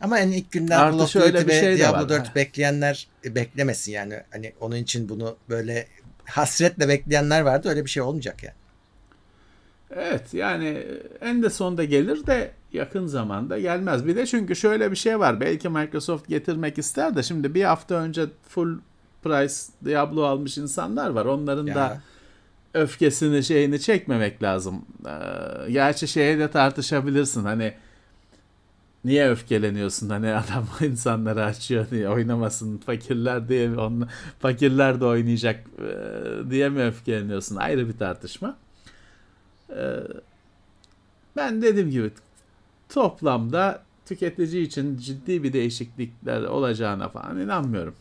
[0.00, 2.08] Ama en ilk günden Artı Call of Duty ve şey Diablo var.
[2.08, 2.34] 4 Ha.
[2.34, 4.22] bekleyenler e, beklemesin yani.
[4.30, 5.86] Hani onun için bunu böyle
[6.24, 7.68] hasretle bekleyenler vardı.
[7.68, 8.54] Öyle bir şey olmayacak yani.
[9.96, 10.86] Evet yani
[11.20, 14.06] en de sonunda gelir de yakın zamanda gelmez.
[14.06, 15.40] Bir de çünkü şöyle bir şey var.
[15.40, 18.78] Belki Microsoft getirmek ister de şimdi bir hafta önce full
[19.22, 19.54] price
[19.84, 21.24] Diablo almış insanlar var.
[21.24, 21.74] Onların Ya.
[21.74, 22.00] da
[22.74, 24.84] öfkesini şeyini çekmemek lazım.
[25.06, 27.44] Ee, gerçi şeye de tartışabilirsin.
[27.44, 27.74] Hani
[29.04, 34.06] niye öfkeleniyorsun hani adam insanları açıyor diye oynamasın fakirler diye mi
[34.40, 35.66] fakirler de oynayacak
[36.50, 38.56] diye mi öfkeleniyorsun ayrı bir tartışma.
[41.36, 42.10] Ben dediğim gibi
[42.88, 47.94] toplamda tüketici için ciddi bir değişiklikler olacağına falan inanmıyorum.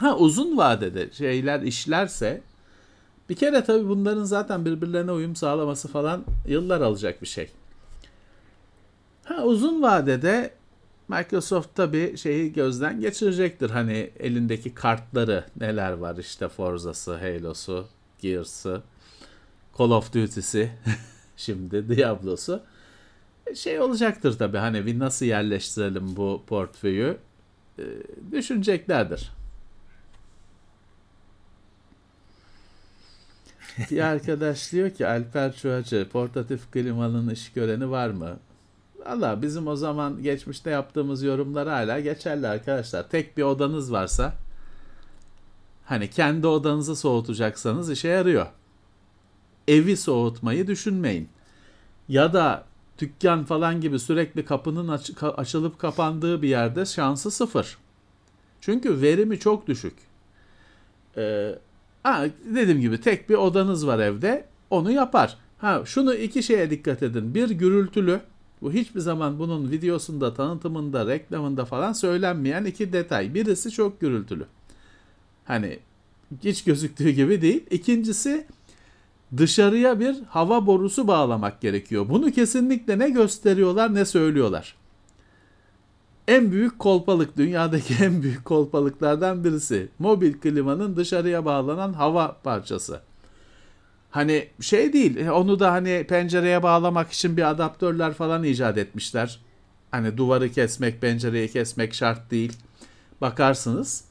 [0.00, 2.42] Ha uzun vadede şeyler işlerse
[3.28, 7.50] bir kere tabii bunların zaten birbirlerine uyum sağlaması falan yıllar alacak bir şey.
[9.30, 10.54] Ha uzun vadede
[11.08, 13.70] Microsoft tabii şeyi gözden geçirecektir.
[13.70, 17.86] Hani elindeki kartları neler var işte Forza'sı, Halo'su,
[18.22, 18.82] Gears'ı,
[19.78, 20.70] Call of Duty'si,
[21.36, 22.62] şimdi Diablo'su.
[23.54, 27.16] Şey olacaktır tabii hani bir nasıl yerleştirelim bu portföyü
[27.78, 27.84] e,
[28.32, 29.30] düşüneceklerdir.
[33.90, 38.38] Bir arkadaş diyor ki Alper Çuhacı portatif klimanın iş göreni var mı?
[39.06, 43.08] Valla bizim o zaman geçmişte yaptığımız yorumlar hala geçerli arkadaşlar.
[43.08, 44.34] Tek bir odanız varsa
[45.84, 48.46] hani kendi odanızı soğutacaksanız işe yarıyor.
[49.68, 51.28] Evi soğutmayı düşünmeyin.
[52.08, 52.64] Ya da
[52.98, 57.78] dükkan falan gibi sürekli kapının aç- açılıp kapandığı bir yerde şansı sıfır.
[58.60, 59.94] Çünkü verimi çok düşük.
[61.16, 61.58] Ee,
[62.02, 65.36] ha, dediğim gibi tek bir odanız var evde onu yapar.
[65.58, 67.34] Ha şunu iki şeye dikkat edin.
[67.34, 68.20] Bir gürültülü
[68.62, 73.34] bu hiçbir zaman bunun videosunda, tanıtımında, reklamında falan söylenmeyen iki detay.
[73.34, 74.46] Birisi çok gürültülü.
[75.44, 75.78] Hani
[76.44, 77.66] hiç gözüktüğü gibi değil.
[77.70, 78.46] İkincisi
[79.36, 82.08] dışarıya bir hava borusu bağlamak gerekiyor.
[82.08, 84.74] Bunu kesinlikle ne gösteriyorlar ne söylüyorlar.
[86.28, 89.88] En büyük kolpalık, dünyadaki en büyük kolpalıklardan birisi.
[89.98, 93.00] Mobil klimanın dışarıya bağlanan hava parçası.
[94.10, 99.40] Hani şey değil, onu da hani pencereye bağlamak için bir adaptörler falan icat etmişler.
[99.90, 102.52] Hani duvarı kesmek, pencereyi kesmek şart değil.
[103.20, 104.04] Bakarsınız.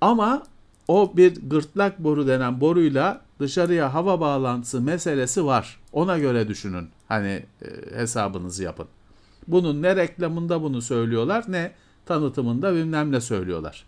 [0.00, 0.42] Ama
[0.88, 5.80] o bir gırtlak boru denen boruyla dışarıya hava bağlantısı meselesi var.
[5.92, 6.88] Ona göre düşünün.
[7.08, 8.86] Hani e, hesabınızı yapın.
[9.48, 11.72] Bunun ne reklamında bunu söylüyorlar ne
[12.06, 13.84] tanıtımında bilmem ne söylüyorlar.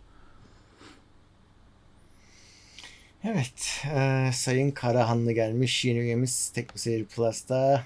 [3.25, 3.85] Evet.
[3.95, 5.85] e, Sayın Karahanlı gelmiş.
[5.85, 7.85] Yeni üyemiz TeknoSeyir Plus'ta.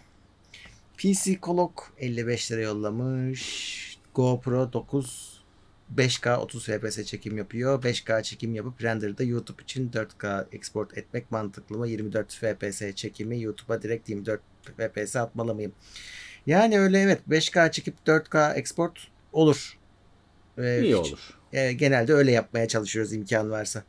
[0.98, 3.98] PC Kolok 55 lira yollamış.
[4.14, 5.36] GoPro 9
[5.96, 7.82] 5K 30 FPS çekim yapıyor.
[7.82, 11.88] 5K çekim yapıp render'da YouTube için 4K export etmek mantıklı mı?
[11.88, 14.40] 24 FPS çekimi YouTube'a direkt 24
[14.76, 15.72] FPS atmalı mıyım?
[16.46, 19.78] Yani öyle evet 5K çekip 4K export olur.
[20.58, 21.38] Ee, İyi olur.
[21.52, 23.84] e, genelde öyle yapmaya çalışıyoruz imkan varsa.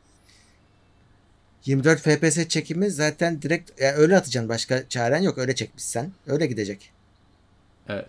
[1.64, 4.48] 24 FPS çekimi zaten direkt yani öyle atacaksın.
[4.48, 5.38] Başka çaren yok.
[5.38, 6.12] Öyle çekmişsen.
[6.26, 6.92] Öyle gidecek.
[7.88, 8.08] Evet.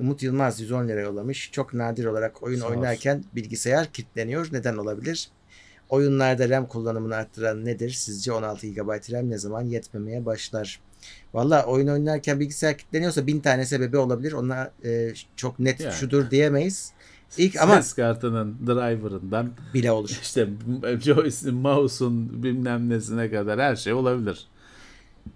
[0.00, 1.50] Umut Yılmaz 110 lira yollamış.
[1.52, 2.76] Çok nadir olarak oyun Sağ olsun.
[2.76, 4.48] oynarken bilgisayar kilitleniyor.
[4.52, 5.28] Neden olabilir?
[5.88, 7.90] Oyunlarda RAM kullanımını arttıran nedir?
[7.90, 10.80] Sizce 16 GB RAM ne zaman yetmemeye başlar?
[11.34, 14.32] Valla oyun oynarken bilgisayar kilitleniyorsa bin tane sebebi olabilir.
[14.32, 15.94] Ona e, çok net Yani.
[15.94, 16.92] şudur diyemeyiz.
[17.38, 20.18] İlk ama Ses kartının driver'ından bile olur.
[20.22, 20.48] işte
[21.00, 24.46] joystick, mouse'un bilmem nesine kadar her şey olabilir.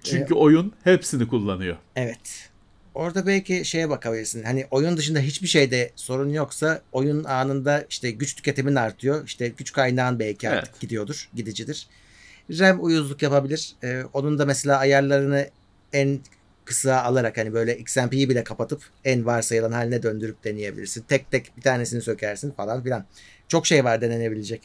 [0.03, 1.77] Çünkü oyun hepsini kullanıyor.
[1.97, 2.51] Evet.
[2.95, 4.45] Orada belki şeye bakabilirsin.
[4.45, 9.25] Hani oyun dışında hiçbir şeyde sorun yoksa oyun anında işte güç tüketimin artıyor.
[9.27, 10.81] İşte güç kaynağın belki artık Evet.
[10.81, 11.87] gidiyordur, gidicidir.
[12.51, 13.73] RAM uyuzluk yapabilir.
[13.85, 15.49] Ee, onun da mesela ayarlarını
[15.93, 16.19] en
[16.69, 21.03] kısa alarak hani böyle XMP'yi bile kapatıp en varsayılan haline döndürüp deneyebilirsin.
[21.03, 23.05] Tek tek bir tanesini sökersin falan filan.
[23.49, 24.63] Çok şey var denenebilecek.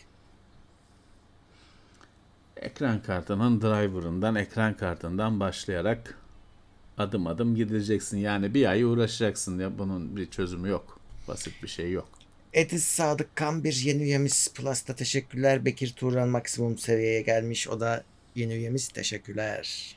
[2.58, 6.18] Ekran kartının driver'ından, ekran kartından başlayarak
[6.98, 8.18] adım adım gideceksin.
[8.18, 11.00] Yani bir ay uğraşacaksın ya bunun bir çözümü yok.
[11.28, 12.10] Basit bir şey yok.
[12.54, 15.66] Ediz Sadık Kan bir yeni üyemiz Plus'ta teşekkürler.
[15.66, 17.68] Bekir Turan maksimum seviyeye gelmiş.
[17.68, 18.04] O da
[18.36, 18.88] yeni üyemiz.
[18.88, 19.96] Teşekkürler.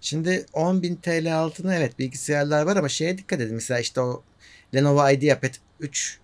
[0.00, 3.54] Şimdi 10.000 TL altına evet bilgisayarlar var ama şeye dikkat edin.
[3.54, 4.22] Mesela işte o
[4.74, 6.18] Lenovo IdeaPad 3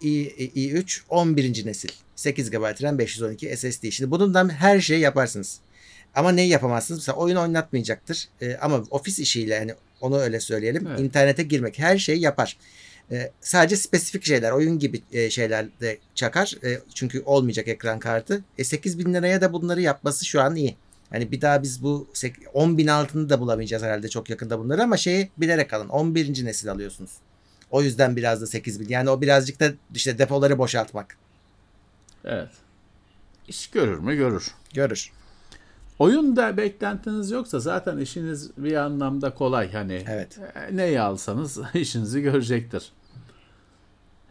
[0.00, 1.66] i, i3 11.
[1.66, 1.88] nesil.
[2.16, 3.90] 8 GB RAM 512 SSD.
[3.90, 5.60] Şimdi bundan her şeyi yaparsınız.
[6.14, 7.00] Ama neyi yapamazsınız?
[7.00, 8.28] Mesela oyun oynatmayacaktır.
[8.42, 10.86] Ee, ama ofis işiyle hani onu öyle söyleyelim.
[10.86, 11.00] Evet.
[11.00, 12.56] İnternete girmek her şeyi yapar.
[13.12, 16.54] Ee, sadece spesifik şeyler, oyun gibi e, şeyler de çakar.
[16.64, 18.44] E, çünkü olmayacak ekran kartı.
[18.58, 20.76] E, 8 bin liraya da bunları yapması şu an iyi.
[21.10, 24.82] Hani bir daha biz bu sek- 10 bin altını da bulamayacağız herhalde çok yakında bunları
[24.82, 25.88] ama şeyi bilerek alın.
[25.88, 26.44] 11.
[26.44, 27.10] nesil alıyorsunuz.
[27.70, 28.88] O yüzden biraz da 8 bin.
[28.88, 31.16] Yani o birazcık da işte depoları boşaltmak.
[32.24, 32.48] Evet.
[33.48, 34.16] İş görür mü?
[34.16, 34.50] Görür.
[34.74, 35.10] Görür.
[35.98, 39.72] Oyunda beklentiniz yoksa zaten işiniz bir anlamda kolay.
[39.72, 40.38] Hani Evet.
[40.54, 42.92] e, neyi alsanız işinizi görecektir.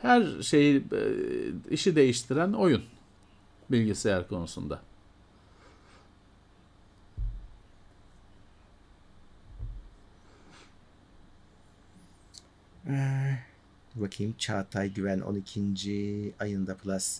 [0.01, 1.01] Her şeyi e,
[1.69, 2.83] işi değiştiren oyun
[3.71, 4.81] bilgisayar konusunda.
[13.95, 16.33] Dur bakayım Çağatay Güven 12.
[16.39, 17.19] ayında Plus.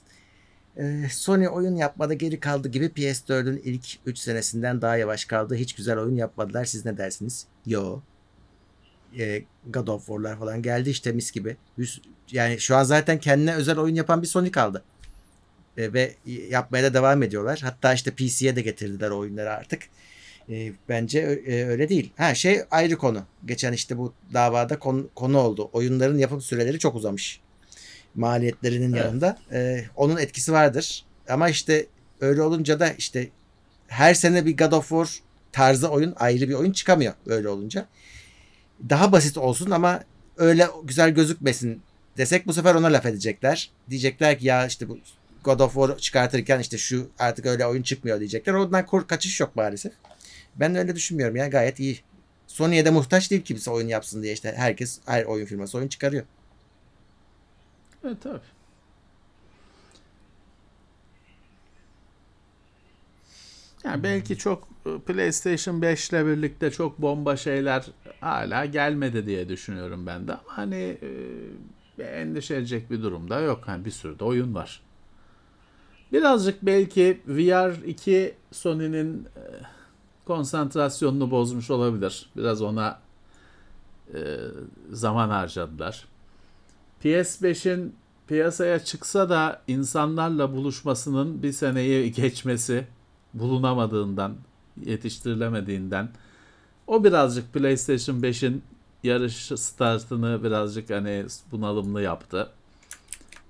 [0.77, 5.55] Ee, Sony oyun yapmada geri kaldı gibi PS4'ün ilk 3 senesinden daha yavaş kaldı.
[5.55, 6.65] Hiç güzel oyun yapmadılar.
[6.65, 7.47] Siz ne dersiniz?
[7.65, 7.99] Yo.
[9.17, 11.57] Ee, God of War'lar falan geldi işte mis gibi.
[12.31, 14.83] Yani şu an zaten kendine özel oyun yapan bir Sony kaldı.
[15.77, 16.15] Ee, ve
[16.49, 17.59] yapmaya da devam ediyorlar.
[17.63, 19.81] Hatta işte PC'ye de getirdiler oyunları artık.
[20.49, 22.13] Ee, bence e, öyle değil.
[22.17, 23.23] Ha şey ayrı konu.
[23.45, 25.69] Geçen işte bu davada konu, konu oldu.
[25.73, 27.41] Oyunların yapım süreleri çok uzamış.
[28.15, 29.05] Maliyetlerinin Evet.
[29.05, 29.37] yanında.
[29.51, 31.05] Ee, onun etkisi vardır.
[31.29, 31.85] Ama işte
[32.21, 33.29] öyle olunca da işte
[33.87, 35.19] her sene bir God of War
[35.51, 37.87] tarzı oyun ayrı bir oyun çıkamıyor öyle olunca.
[38.89, 40.03] Daha basit olsun ama
[40.37, 41.81] öyle güzel gözükmesin
[42.17, 43.71] desek bu sefer ona laf edecekler.
[43.89, 44.97] Diyecekler ki ya işte bu
[45.43, 48.53] God of War çıkartırken işte şu artık öyle oyun çıkmıyor diyecekler.
[48.53, 49.93] Ondan kaçış yok maalesef.
[50.55, 51.99] Ben öyle düşünmüyorum ya gayet iyi.
[52.47, 56.23] Sony'ye de muhtaç değil kimse oyun yapsın diye işte herkes her oyun firması oyun çıkarıyor.
[58.03, 58.39] Evet tabii.
[63.89, 67.85] Yani belki çok e, PlayStation 5 ile birlikte çok bomba şeyler
[68.21, 70.33] hala gelmedi diye düşünüyorum ben de.
[70.33, 70.97] Ama hani
[71.99, 73.63] e, endişe edecek bir durum da yok.
[73.65, 74.81] Hani bir sürü de oyun var.
[76.11, 79.41] Birazcık belki VR 2 Sony'nin e,
[80.25, 82.29] konsantrasyonunu bozmuş olabilir.
[82.37, 82.99] Biraz ona
[84.13, 84.19] e,
[84.91, 86.05] zaman harcadılar.
[87.03, 87.95] PS5'in
[88.27, 92.87] piyasaya çıksa da insanlarla buluşmasının bir seneyi geçmesi
[93.33, 94.35] bulunamadığından,
[94.85, 96.09] yetiştirilemediğinden
[96.87, 98.63] o birazcık PlayStation 5'in
[99.03, 102.51] yarış startını birazcık hani bunalımlı yaptı.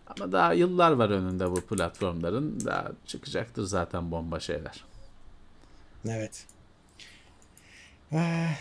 [0.07, 2.65] Ama daha yıllar var önünde bu platformların.
[2.65, 4.85] Daha çıkacaktır zaten bomba şeyler.
[6.05, 6.45] Evet.
[8.11, 8.55] Ah.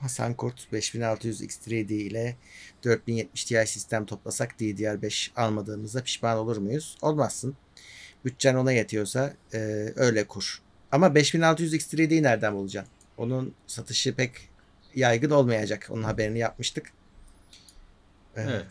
[0.00, 2.36] Hasan Kurt 5600 X3D ile
[2.84, 6.96] 4070 Ti sistem toplasak DDR5 almadığımızda pişman olur muyuz?
[7.02, 7.56] Olmazsın.
[8.24, 9.58] Bütçen ona yetiyorsa e,
[9.96, 10.62] öyle kur.
[10.92, 12.92] Ama 5600 X3D'yi nereden bulacaksın?
[13.16, 14.32] Onun satışı pek
[14.94, 15.86] yaygın olmayacak.
[15.90, 16.86] Onun haberini yapmıştık.
[18.36, 18.66] Ee, Evet.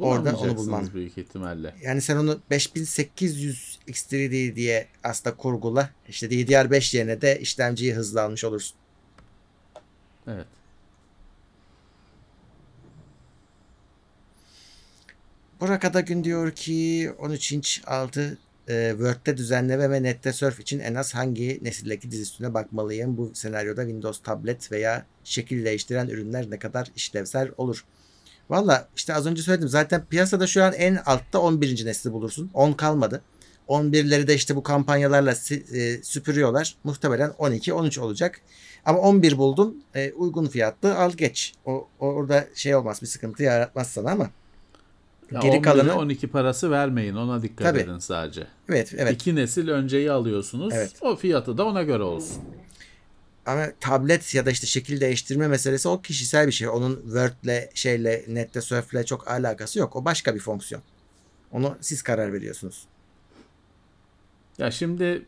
[0.00, 0.94] Oradan onu bulman.
[0.94, 1.74] büyük ihtimalle.
[1.82, 5.90] Yani sen onu 5800 X3D diye aslında kurgula.
[6.08, 8.76] İşte DDR5 yerine de işlemciyi hızlı almış olursun.
[10.26, 10.46] Evet.
[15.60, 18.38] Burak Adagün diyor ki 13 inç altı
[18.68, 23.16] e, Word'de düzenleme ve nette surf için en az hangi nesildeki dizüstüne bakmalıyım?
[23.16, 27.84] Bu senaryoda Windows tablet veya şekil değiştiren ürünler ne kadar işlevsel olur?
[28.50, 31.86] Valla işte az önce söyledim zaten piyasada şu an en altta 11.
[31.86, 32.50] nesli bulursun.
[32.54, 33.22] 10 kalmadı.
[33.68, 36.76] 11'leri de işte bu kampanyalarla e, süpürüyorlar.
[36.84, 38.40] Muhtemelen 12, 13 olacak.
[38.84, 41.54] Ama 11 buldun e, uygun fiyatlı al geç.
[41.64, 44.30] O, orada şey olmaz bir sıkıntı yaratmaz sana ama.
[45.32, 47.14] Ya Geri 11'e kalanı 12 parası vermeyin.
[47.14, 47.80] Ona dikkat Tabii.
[47.80, 48.46] edin sadece.
[48.68, 50.74] evet evet İki nesil önceyi alıyorsunuz.
[50.76, 50.92] Evet.
[51.00, 52.42] O fiyatı da ona göre olsun.
[53.46, 56.68] Ama tablet ya da işte şekil değiştirme meselesi o kişisel bir şey.
[56.68, 59.96] Onun Word'le şeyle nette surf'le çok alakası yok.
[59.96, 60.82] O başka bir fonksiyon.
[61.52, 62.84] Onu siz karar veriyorsunuz.
[64.58, 65.22] Ya şimdi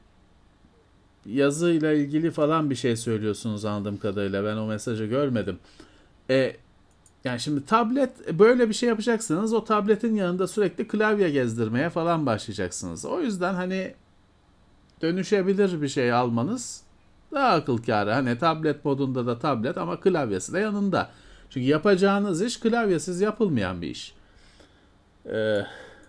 [1.26, 4.44] yazıyla ilgili falan bir şey söylüyorsunuz anladığım kadarıyla.
[4.44, 5.58] Ben o mesajı görmedim.
[6.30, 6.56] E,
[7.24, 9.52] yani şimdi tablet böyle bir şey yapacaksınız.
[9.52, 13.04] O tabletin yanında sürekli klavye gezdirmeye falan başlayacaksınız.
[13.04, 13.94] O yüzden hani
[15.02, 16.82] dönüşebilir bir şey almanız
[17.32, 18.10] daha akıl kârı.
[18.10, 21.10] Hani tablet modunda da tablet ama klavyesi de yanında.
[21.50, 24.14] Çünkü yapacağınız iş klavyesiz yapılmayan bir iş.
[25.26, 25.60] Ee,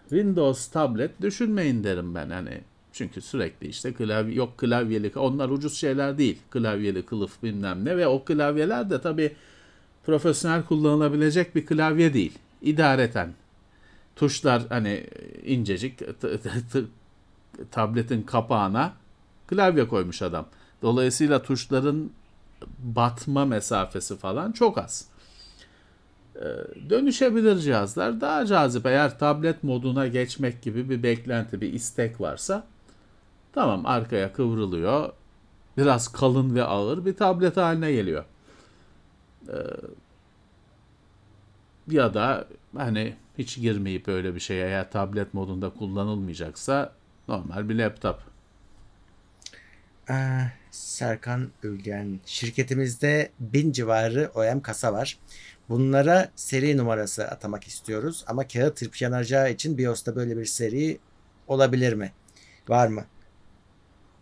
[0.09, 2.61] Windows tablet düşünmeyin derim ben hani.
[2.93, 6.39] Çünkü sürekli işte klavye yok klavyeli onlar ucuz şeyler değil.
[6.51, 9.35] Klavyeli kılıf bilmem ne ve o klavyeler de tabii
[10.05, 12.37] profesyonel kullanılabilecek bir klavye değil.
[12.61, 13.33] İdareten.
[14.15, 15.07] Tuşlar hani
[15.45, 15.99] incecik
[17.71, 18.93] tabletin kapağına
[19.47, 20.45] klavye koymuş adam.
[20.81, 22.09] Dolayısıyla tuşların
[22.79, 25.07] batma mesafesi falan çok az.
[26.35, 26.41] Ee,
[26.89, 28.85] Dönüşebilir cihazlar daha cazip.
[28.85, 32.63] Eğer tablet moduna geçmek gibi bir beklenti, bir istek varsa
[33.53, 35.09] tamam arkaya kıvrılıyor.
[35.77, 38.25] Biraz kalın ve ağır bir tablet haline geliyor.
[39.49, 39.53] Ee,
[41.87, 46.93] ya da hani hiç girmeyip öyle bir şeye eğer tablet modunda kullanılmayacaksa
[47.27, 48.19] normal bir laptop
[50.09, 52.19] Ee, Serkan Ülgen.
[52.25, 55.19] Şirketimizde bin civarı OEM kasa var.
[55.69, 58.23] Bunlara seri numarası atamak istiyoruz.
[58.27, 60.99] Ama kağıt tırp yanacağı için BIOS'ta böyle bir seri
[61.47, 62.11] olabilir mi?
[62.67, 63.05] Var mı?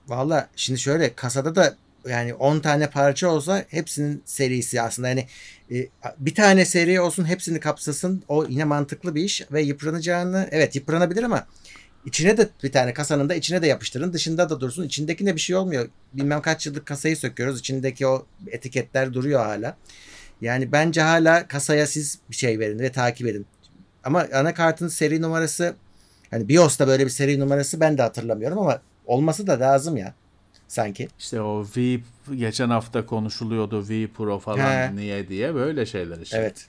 [0.07, 1.75] Valla şimdi şöyle kasada da
[2.10, 5.08] yani 10 tane parça olsa hepsinin serisi aslında.
[5.08, 5.28] Yani
[5.72, 5.88] e,
[6.20, 11.24] bir tane seri olsun hepsini kapsasın o yine mantıklı bir iş ve yıpranacağını evet yıpranabilir
[11.24, 11.48] ama
[12.06, 14.84] içine de bir tane kasanın da içine de yapıştırın dışında da dursun.
[14.84, 15.89] İçindekine bir şey olmuyor.
[16.13, 19.78] Bilmem kaç yıllık kasayı söküyoruz içindeki o etiketler duruyor hala.
[20.42, 23.46] Yani bence hala kasaya siz bir şey verin ve takip edin.
[24.04, 25.76] Ama anakartın seri numarası
[26.32, 30.13] hani BIOS'ta böyle bir seri numarası ben de hatırlamıyorum ama olması da lazım ya
[30.73, 31.07] sanki.
[31.19, 31.99] İşte o V
[32.36, 34.95] geçen hafta konuşuluyordu V Pro falan He.
[34.95, 36.38] niye diye böyle şeyler için.
[36.38, 36.67] Evet.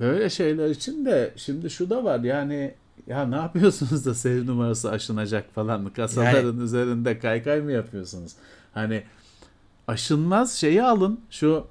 [0.00, 2.74] Böyle şeyler için de şimdi şu da var yani
[3.06, 8.32] ya ne yapıyorsunuz da seri numarası aşınacak falan kasaların üzerinde kaykay mı yapıyorsunuz?
[8.74, 9.02] Hani
[9.88, 11.66] aşınmaz şeyi alın şu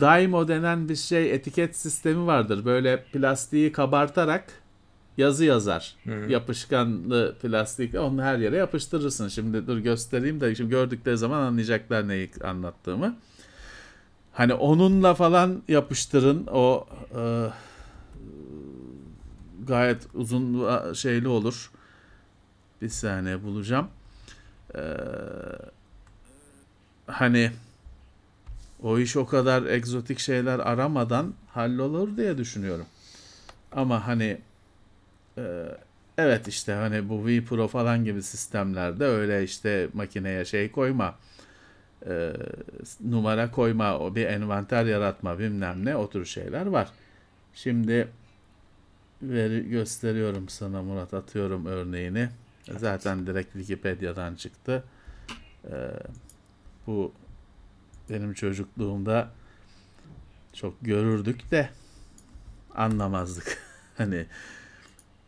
[0.00, 2.64] Daimo denen bir şey etiket sistemi vardır.
[2.64, 4.63] Böyle plastiği kabartarak
[5.16, 5.96] yazı yazar.
[6.28, 9.28] Yapışkanlı plastik onu her yere yapıştırırsın.
[9.28, 13.16] Şimdi dur göstereyim de şimdi gördükleri zaman anlayacaklar neyi anlattığımı.
[14.32, 16.86] Hani onunla falan yapıştırın o
[17.18, 17.50] e,
[19.66, 21.70] gayet uzun şeyli olur.
[22.82, 23.88] Bir saniye bulacağım.
[24.74, 24.82] E,
[27.06, 27.50] hani
[28.82, 32.86] o iş o kadar egzotik şeyler aramadan hallolur diye düşünüyorum.
[33.72, 34.38] Ama hani
[35.38, 35.64] e,
[36.18, 41.14] evet işte hani bu V Pro falan gibi sistemlerde öyle işte makineye şey koyma
[42.06, 42.32] e,
[43.00, 46.88] numara koyma o bir envanter yaratma bilmem ne o tür şeyler var.
[47.54, 48.08] Şimdi
[49.22, 52.28] veri gösteriyorum sana Murat atıyorum örneğini.
[52.78, 54.84] Zaten direkt Wikipedia'dan çıktı.
[55.64, 55.74] E,
[56.86, 57.12] bu
[58.10, 59.30] benim çocukluğumda
[60.52, 61.68] çok görürdük de
[62.74, 63.58] anlamazdık.
[63.96, 64.26] hani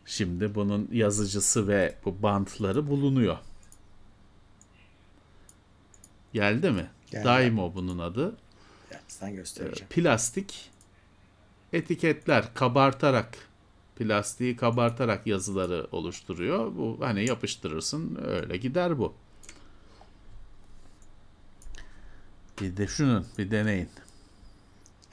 [0.07, 3.37] şimdi bunun yazıcısı ve bu bantları bulunuyor.
[6.33, 6.89] Geldi mi?
[7.11, 7.25] Geldi.
[7.25, 8.37] Daimo bunun adı.
[9.07, 9.89] Sen göstereceğim.
[9.89, 10.69] Plastik
[11.73, 13.37] etiketler kabartarak
[13.95, 16.75] plastiği kabartarak yazıları oluşturuyor.
[16.75, 19.13] Bu hani yapıştırırsın öyle gider bu.
[22.61, 23.89] Bir düşünün, bir deneyin.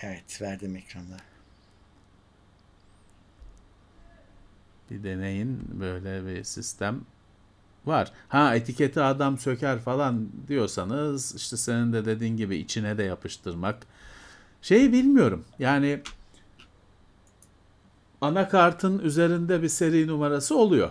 [0.01, 1.17] Evet verdim ekranda.
[4.91, 7.01] Bir deneyin böyle bir sistem
[7.87, 8.13] var.
[8.29, 13.87] Ha etiketi adam söker falan diyorsanız işte senin de dediğin gibi içine de yapıştırmak.
[14.63, 15.45] Şeyi bilmiyorum.
[15.59, 16.01] Yani
[18.21, 20.91] anakartın üzerinde bir seri numarası oluyor.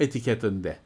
[0.00, 0.78] Etiketinde.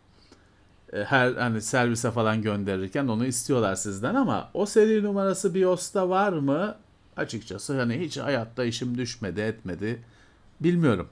[0.92, 6.32] E, Her hani servise falan gönderirken onu istiyorlar sizden ama o seri numarası BIOS'ta var
[6.32, 6.76] mı?
[7.16, 10.02] Açıkçası hani hiç hayatta işim düşmedi etmedi.
[10.60, 11.08] Bilmiyorum.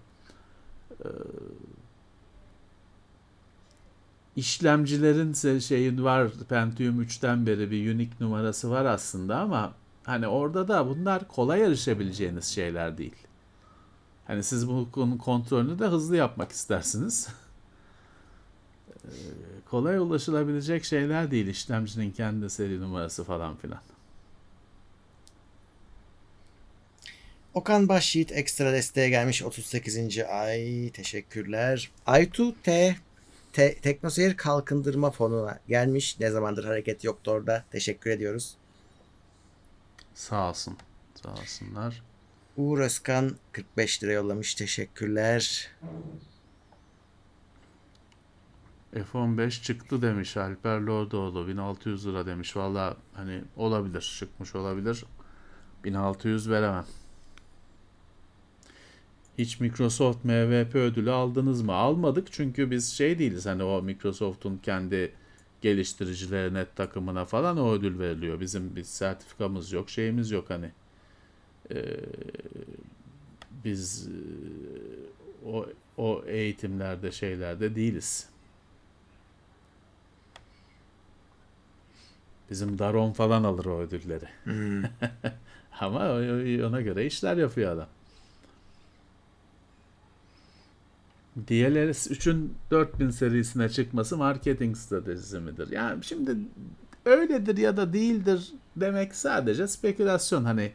[4.37, 10.69] İşlemcilerin se- şeyin var Pentium 3'ten beri bir unique numarası var aslında ama hani orada
[10.69, 13.17] da bunlar kolay erişebileceğiniz şeyler değil.
[14.27, 17.29] Hani siz bu konunun kontrolünü de hızlı yapmak istersiniz.
[19.05, 19.09] Ee,
[19.71, 23.81] kolay ulaşılabilecek şeyler değil işlemcinin kendi seri numarası falan filan.
[27.55, 30.19] Okan Başyiğit ekstra desteğe gelmiş 38.
[30.19, 30.91] ay.
[30.91, 31.91] Teşekkürler.
[32.07, 32.97] Aytu T
[33.53, 36.21] Te Teknoseyir Kalkındırma Fonu'na gelmiş.
[36.21, 37.65] Ne zamandır hareket yoktu orada.
[37.71, 38.57] Teşekkür ediyoruz.
[40.15, 40.77] Sağ olsun.
[41.23, 42.03] Sağ olsunlar.
[42.57, 44.55] Uğur Özkan 45 lira yollamış.
[44.55, 45.71] Teşekkürler.
[48.93, 52.57] F-15 çıktı demiş Alper Lordoğlu 1600 lira demiş.
[52.57, 55.05] Valla hani olabilir çıkmış olabilir.
[55.85, 56.85] 1600 veremem.
[59.38, 61.73] Hiç Microsoft MVP ödülü aldınız mı?
[61.73, 65.12] Almadık çünkü biz şey değiliz hani o Microsoft'un kendi
[65.62, 68.40] geliştiricilerine takımına falan o ödül veriliyor.
[68.40, 70.71] Bizim bir sertifikamız yok şeyimiz yok hani.
[71.71, 71.77] Ee,
[73.65, 78.29] biz e, o, o eğitimlerde şeylerde değiliz.
[82.50, 84.25] Bizim Daron falan alır o ödülleri.
[85.81, 87.88] Ama o- ona göre işler yapıyor adam.
[91.37, 95.70] DLS 3'ün 4000 serisine çıkması marketing stratejisi midir?
[95.70, 96.37] Yani şimdi
[97.04, 100.44] öyledir ya da değildir demek sadece spekülasyon.
[100.44, 100.72] Hani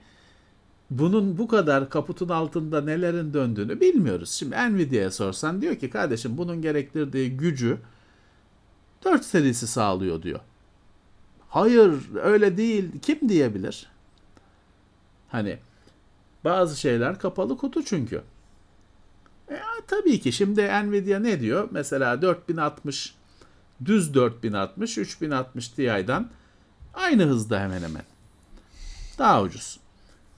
[0.89, 4.31] bunun bu kadar kaputun altında nelerin döndüğünü bilmiyoruz.
[4.31, 7.77] Şimdi Nvidia'ya sorsan diyor ki kardeşim bunun gerektirdiği gücü
[9.05, 10.39] 4 serisi sağlıyor diyor.
[11.49, 11.93] Hayır
[12.23, 12.99] öyle değil.
[13.01, 13.87] Kim diyebilir?
[15.29, 15.57] Hani
[16.43, 18.21] bazı şeyler kapalı kutu çünkü.
[19.87, 21.67] Tabii ki şimdi Nvidia ne diyor?
[21.71, 23.15] Mesela 4060
[23.85, 26.29] düz 4060 3060 Ti'den
[26.93, 28.03] aynı hızda hemen hemen.
[29.17, 29.79] Daha ucuz.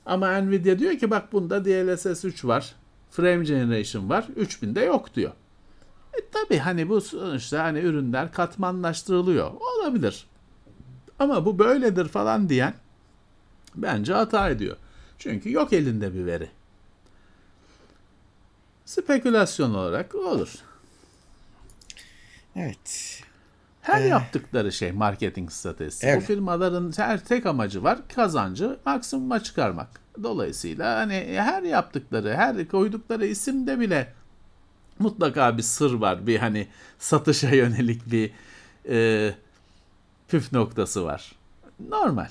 [0.06, 2.76] Ama Nvidia diyor ki bak bunda DLSS 3 var.
[3.12, 4.28] Frame Generation var.
[4.38, 5.32] 3000'de yok diyor.
[6.14, 9.52] E tabi hani bu sonuçta hani ürünler katmanlaştırılıyor.
[9.60, 10.28] Olabilir.
[11.20, 12.74] Ama bu böyledir falan diyen
[13.76, 14.78] bence hata ediyor.
[15.20, 16.50] Çünkü yok elinde bir veri.
[18.90, 20.54] Spekülasyon olarak olur.
[22.56, 23.22] Evet.
[23.82, 26.06] Her Ee, yaptıkları şey marketing stratejisi.
[26.06, 26.24] Bu Evet.
[26.24, 29.88] firmaların her tek amacı var kazancı maksimuma çıkarmak.
[30.24, 34.14] Dolayısıyla hani her yaptıkları, her koydukları isimde bile
[35.00, 36.28] mutlaka bir sır var.
[36.28, 36.68] Bir hani
[37.00, 38.32] satışa yönelik bir
[38.90, 39.34] e,
[40.28, 41.36] püf noktası var.
[41.90, 42.30] Normal.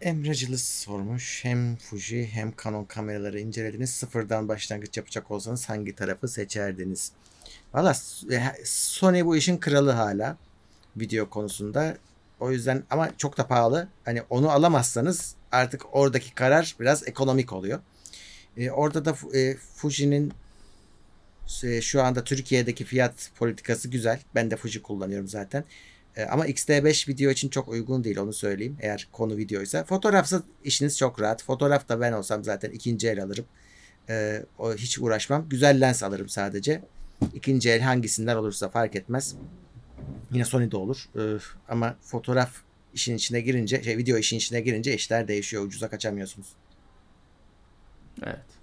[0.00, 1.44] Emre Cılız sormuş.
[1.44, 3.90] Hem Fuji hem Canon kameraları incelediniz.
[3.90, 7.12] Sıfırdan başlangıç yapacak olsanız hangi tarafı seçerdiniz?
[7.74, 7.94] Valla
[8.32, 10.36] e, Sony bu işin kralı hala
[10.96, 11.96] video konusunda.
[12.40, 13.88] O yüzden ama çok da pahalı.
[14.04, 17.80] Hani onu alamazsanız artık oradaki karar biraz ekonomik oluyor.
[18.56, 20.32] E, orada da e, Fuji'nin
[21.64, 24.20] e, şu anda Türkiye'deki fiyat politikası güzel.
[24.34, 25.64] Ben de Fuji kullanıyorum zaten.
[26.20, 28.76] E, ama X-T5 video için çok uygun değil onu söyleyeyim.
[28.80, 29.84] Eğer konu videoysa.
[29.84, 31.42] Fotoğrafsa işiniz çok rahat.
[31.42, 33.44] Fotoğraf da ben olsam zaten ikinci el alırım.
[34.08, 35.48] E, o hiç uğraşmam.
[35.48, 36.82] Güzel lens alırım sadece.
[37.34, 39.34] İkinci el hangisinden olursa fark etmez.
[40.32, 41.08] Yine Sony'de olur.
[41.16, 41.22] E,
[41.68, 42.50] ama fotoğraf
[42.94, 45.64] işin içine girince, şey video işin içine girince işler değişiyor.
[45.64, 46.48] Ucuza kaçamıyorsunuz.
[48.22, 48.59] Evet.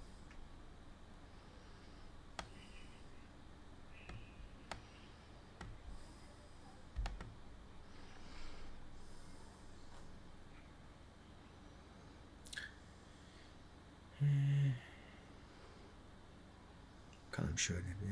[17.38, 18.08] Bakalım şöyle bir.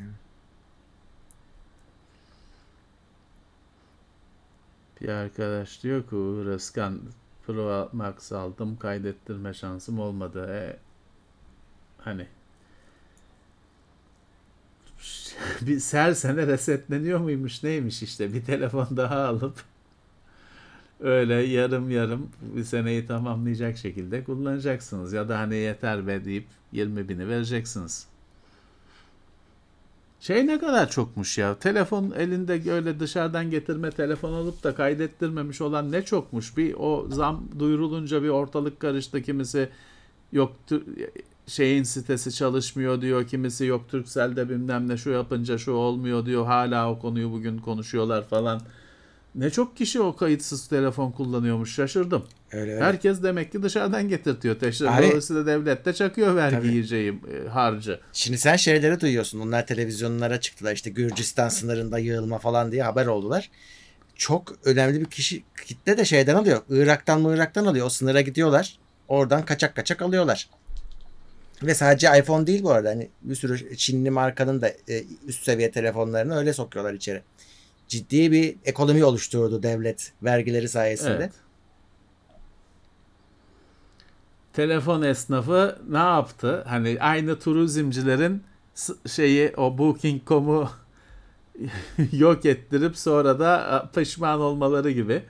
[5.01, 7.01] Bir arkadaş diyor ki Uğur Özkan
[7.47, 10.47] Pro Max aldım kaydettirme şansım olmadı.
[10.51, 10.77] E,
[11.99, 12.27] hani
[15.61, 19.64] bir her sene resetleniyor muymuş neymiş işte bir telefon daha alıp
[21.01, 27.09] öyle yarım yarım bir seneyi tamamlayacak şekilde kullanacaksınız ya da hani yeter be deyip 20
[27.09, 28.16] bini vereceksiniz.
[30.21, 31.59] Şey ne kadar çokmuş ya.
[31.59, 36.57] Telefon elinde öyle dışarıdan getirme telefon alıp da kaydettirmemiş olan ne çokmuş.
[36.57, 39.23] Bir o zam duyurulunca bir ortalık karıştı.
[39.23, 39.69] Kimisi
[40.33, 40.53] yok
[41.47, 43.27] şeyin sitesi çalışmıyor diyor.
[43.27, 46.47] Kimisi yok Turkcell'de bilmem ne şu yapınca şu olmuyor diyor.
[46.47, 48.61] Hala o konuyu bugün konuşuyorlar falan.
[49.37, 52.24] Ne çok kişi o kayıtsız telefon kullanıyormuş şaşırdım.
[52.53, 52.84] Öyle öyle.
[52.84, 54.59] Herkes demek ki dışarıdan getirtiyor.
[54.59, 58.01] Teşhir dolayısıyla devlet de çakıyor vergi yiyeceği e, harcı.
[58.12, 59.41] Şimdi sen şeyleri duyuyorsun.
[59.41, 60.72] Onlar televizyonlara çıktılar.
[60.72, 63.51] İşte Gürcistan sınırında yığılma falan diye haber oldular.
[64.14, 66.62] Çok önemli bir kişi kitle de şeyden alıyor.
[66.70, 67.87] Irak'tan mı Irak'tan alıyor.
[67.87, 68.78] O sınıra gidiyorlar.
[69.09, 70.49] Oradan kaçak kaçak alıyorlar.
[71.62, 72.89] Ve sadece iPhone değil bu arada.
[72.89, 77.22] Hani bir sürü Çinli markanın da e, üst seviye telefonlarını öyle sokuyorlar içeri.
[77.89, 81.12] Ciddi bir ekonomi oluşturdu devlet vergileri sayesinde.
[81.12, 81.32] Evet.
[84.53, 86.64] Telefon esnafı ne yaptı?
[86.66, 88.43] Hani aynı turizmcilerin
[89.07, 90.68] şeyi o Booking.com'u
[92.12, 95.22] yok ettirip sonra da pişman olmaları gibi.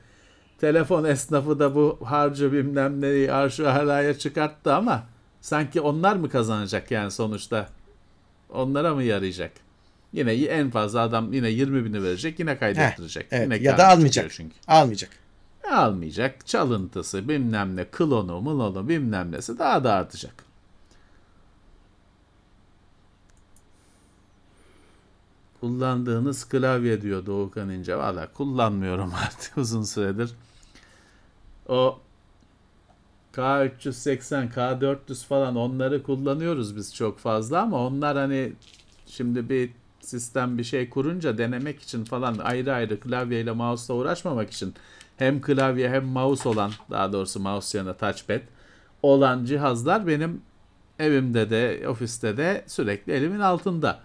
[0.60, 5.06] Telefon esnafı da bu harcı bilmem neyi arşı halaya çıkarttı ama
[5.40, 7.68] sanki onlar mı kazanacak yani sonuçta?
[8.50, 9.65] Onlara mı yarayacak?
[10.12, 13.26] Yine en fazla adam yine 20 bini verecek yine kaydettirecek.
[13.30, 13.44] evet.
[13.44, 14.30] Yine Ya da almayacak.
[14.30, 14.54] Çünkü.
[14.68, 15.10] Almayacak.
[15.70, 16.46] Almayacak.
[16.46, 20.46] Çalıntısı bilmem ne klonu mulonu bilmem nesi daha da artacak.
[25.60, 27.96] Kullandığınız klavye diyor Doğukan İnce.
[27.96, 30.30] Valla kullanmıyorum artık uzun süredir.
[31.68, 31.98] O
[33.34, 38.52] K380, K400 falan onları kullanıyoruz biz çok fazla ama onlar hani
[39.06, 39.70] şimdi bir
[40.06, 44.74] sistem bir şey kurunca denemek için falan ayrı ayrı klavyeyle mouse'la uğraşmamak için
[45.16, 48.40] hem klavye hem mouse olan daha doğrusu mouse yanına touchpad
[49.02, 50.40] olan cihazlar benim
[50.98, 54.00] evimde de ofiste de sürekli elimin altında.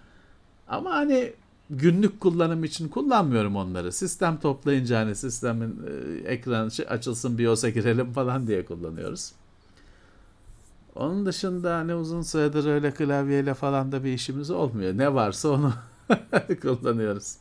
[0.67, 1.33] Ama hani
[1.69, 3.91] günlük kullanım için kullanmıyorum onları.
[3.91, 9.31] Sistem toplayınca hani sistemin e, ekranı şey- açılsın BIOS'a girelim falan diye kullanıyoruz.
[10.95, 14.97] Onun dışında hani uzun süredir öyle klavyeyle falan da bir işimiz olmuyor.
[14.97, 15.73] Ne varsa onu
[16.61, 17.37] kullanıyoruz.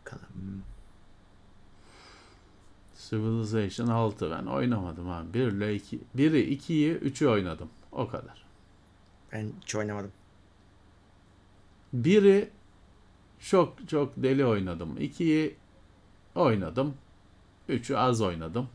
[0.00, 0.62] Bakalım.
[2.98, 5.34] Civilization 6 ben oynamadım abi.
[5.34, 6.00] 1 ile 2.
[6.16, 7.70] 1'i, 2'yi, 3'ü oynadım.
[7.92, 8.44] O kadar.
[9.32, 10.12] Ben hiç oynamadım.
[11.94, 12.50] 1'i
[13.50, 14.96] çok çok deli oynadım.
[14.98, 15.56] 2'yi
[16.34, 16.94] oynadım.
[17.68, 18.68] 3'ü az oynadım.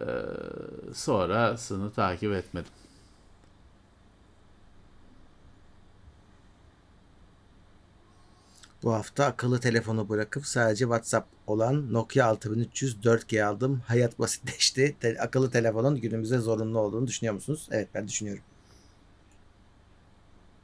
[0.00, 0.04] Ee,
[0.94, 2.72] sonrasını takip etmedim.
[8.82, 13.82] Bu hafta akıllı telefonu bırakıp sadece WhatsApp olan Nokia 6300 4G aldım.
[13.86, 14.96] Hayat basitleşti.
[15.00, 17.68] Te- akıllı telefonun günümüzde zorunlu olduğunu düşünüyor musunuz?
[17.70, 18.42] Evet ben düşünüyorum.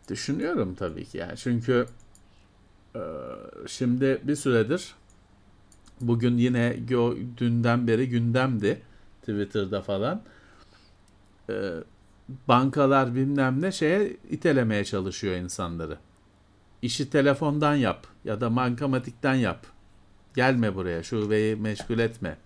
[0.08, 1.86] Düşünüyorum tabii ki yani çünkü
[3.66, 4.94] şimdi bir süredir
[6.00, 6.76] bugün yine
[7.36, 8.82] dünden beri gündemdi
[9.20, 10.22] Twitter'da falan
[11.50, 11.54] E,
[12.48, 15.98] bankalar bilmem ne şeye itelemeye çalışıyor insanları.
[16.82, 19.66] İşi telefondan yap ya da bankamatikten yap.
[20.34, 22.36] Gelme buraya şubeyi meşgul etme.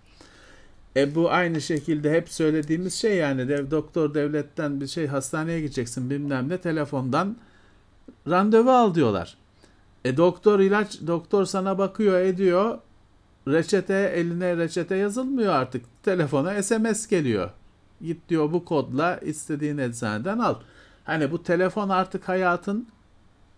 [0.95, 6.09] E bu aynı şekilde hep söylediğimiz şey yani dev, doktor devletten bir şey hastaneye gideceksin
[6.09, 7.37] bilmem ne telefondan
[8.29, 9.37] randevu al diyorlar.
[10.05, 12.77] E doktor ilaç doktor sana bakıyor ediyor.
[13.47, 15.85] Reçete eline reçete yazılmıyor artık.
[16.03, 17.49] Telefona SMS geliyor.
[18.01, 20.55] Git diyor bu kodla istediğin eczaneden al.
[21.03, 22.87] Hani bu telefon artık hayatın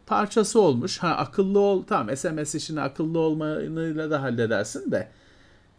[0.05, 0.97] parçası olmuş.
[0.97, 5.07] Ha akıllı ol tamam SMS işini akıllı olmayla da halledersin de.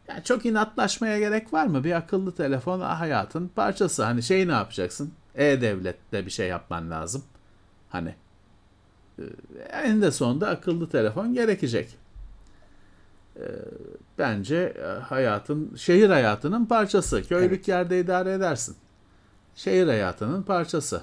[0.09, 1.85] Yani çok inatlaşmaya gerek var mı?
[1.85, 4.05] Bir akıllı telefon hayatın parçası.
[4.05, 5.13] Hani şey ne yapacaksın?
[5.35, 7.23] E-Devlet'te bir şey yapman lazım.
[7.89, 8.15] Hani
[9.73, 11.97] eninde sonunda akıllı telefon gerekecek.
[13.37, 13.45] E,
[14.19, 17.29] Bence e, hayatın, şehir hayatının parçası.
[17.29, 17.69] Köylük Evet.
[17.69, 18.77] yerde idare edersin.
[19.55, 21.03] Şehir hayatının parçası.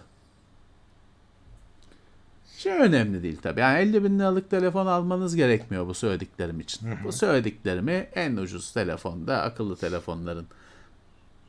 [2.58, 3.60] Şey önemli değil tabii.
[3.60, 6.90] Yani 50 bin liralık telefon almanız gerekmiyor bu söylediklerim için.
[7.04, 10.48] Bu söylediklerimi en ucuz telefonda, akıllı telefonların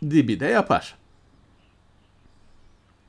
[0.02, 0.98] dibi de yapar.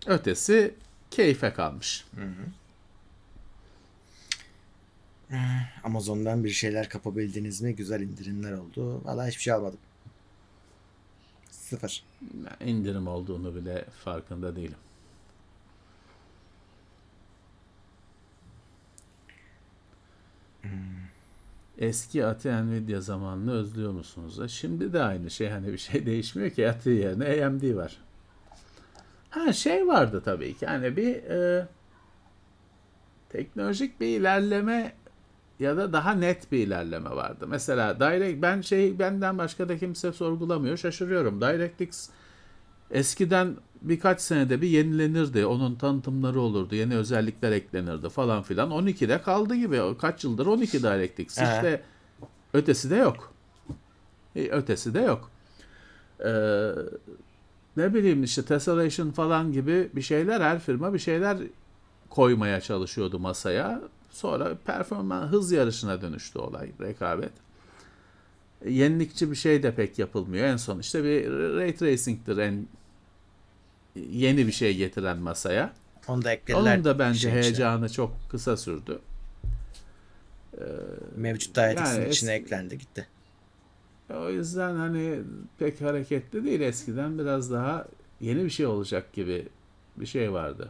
[0.07, 0.75] Ötesi
[1.11, 2.05] keyfe kalmış.
[5.83, 7.75] Amazon'dan bir şeyler kapabildiniz mi?
[7.75, 9.01] Güzel indirimler oldu.
[9.05, 9.79] Valla hiçbir şey almadım.
[11.51, 12.03] Sıfır.
[12.65, 14.77] İndirim olduğunu bile farkında değilim.
[21.77, 24.39] Eski Ati Nvidia zamanını özlüyor musunuz?
[24.39, 27.97] E Şimdi de aynı şey hani bir şey değişmiyor ki Ati yerine AMD var.
[29.29, 31.67] Ha şey vardı tabii ki hani bir e,
[33.29, 34.93] teknolojik bir ilerleme
[35.59, 37.45] ya da daha net bir ilerleme vardı.
[37.47, 40.77] Mesela Direct ben şey benden başka da kimse sorgulamıyor.
[40.77, 41.41] Şaşırıyorum.
[41.41, 42.09] DirectX
[42.91, 45.45] eskiden birkaç senede bir yenilenirdi.
[45.45, 46.75] Onun tanıtımları olurdu.
[46.75, 48.71] Yeni özellikler eklenirdi falan filan.
[48.71, 49.81] 12'de kaldı gibi.
[50.01, 51.37] Kaç yıldır 12 DirectX.
[51.37, 51.43] He.
[51.43, 51.81] İşte
[52.53, 53.33] ötesi de yok.
[54.35, 55.31] E, ötesi de yok.
[56.25, 56.71] Ee,
[57.77, 61.37] ne bileyim işte Tessellation falan gibi bir şeyler her firma bir şeyler
[62.09, 63.81] koymaya çalışıyordu masaya.
[64.09, 67.31] Sonra performans hız yarışına dönüştü olay rekabet.
[68.65, 70.45] Yenilikçi bir şey de pek yapılmıyor.
[70.45, 72.67] En son işte bir ray tracing'tir en
[73.95, 75.73] yeni bir şey getiren masaya.
[76.07, 76.75] Onu da eklediler.
[76.75, 77.31] Onun da bence içine.
[77.31, 78.99] heyecanı çok kısa sürdü.
[81.15, 83.07] Mevcut DirectX'in Yani içine es- eklendi gitti.
[84.13, 85.19] O yüzden hani
[85.59, 86.61] pek hareketli değil.
[86.61, 87.87] Eskiden biraz daha
[88.21, 89.47] yeni bir şey olacak gibi
[89.97, 90.69] bir şey vardı.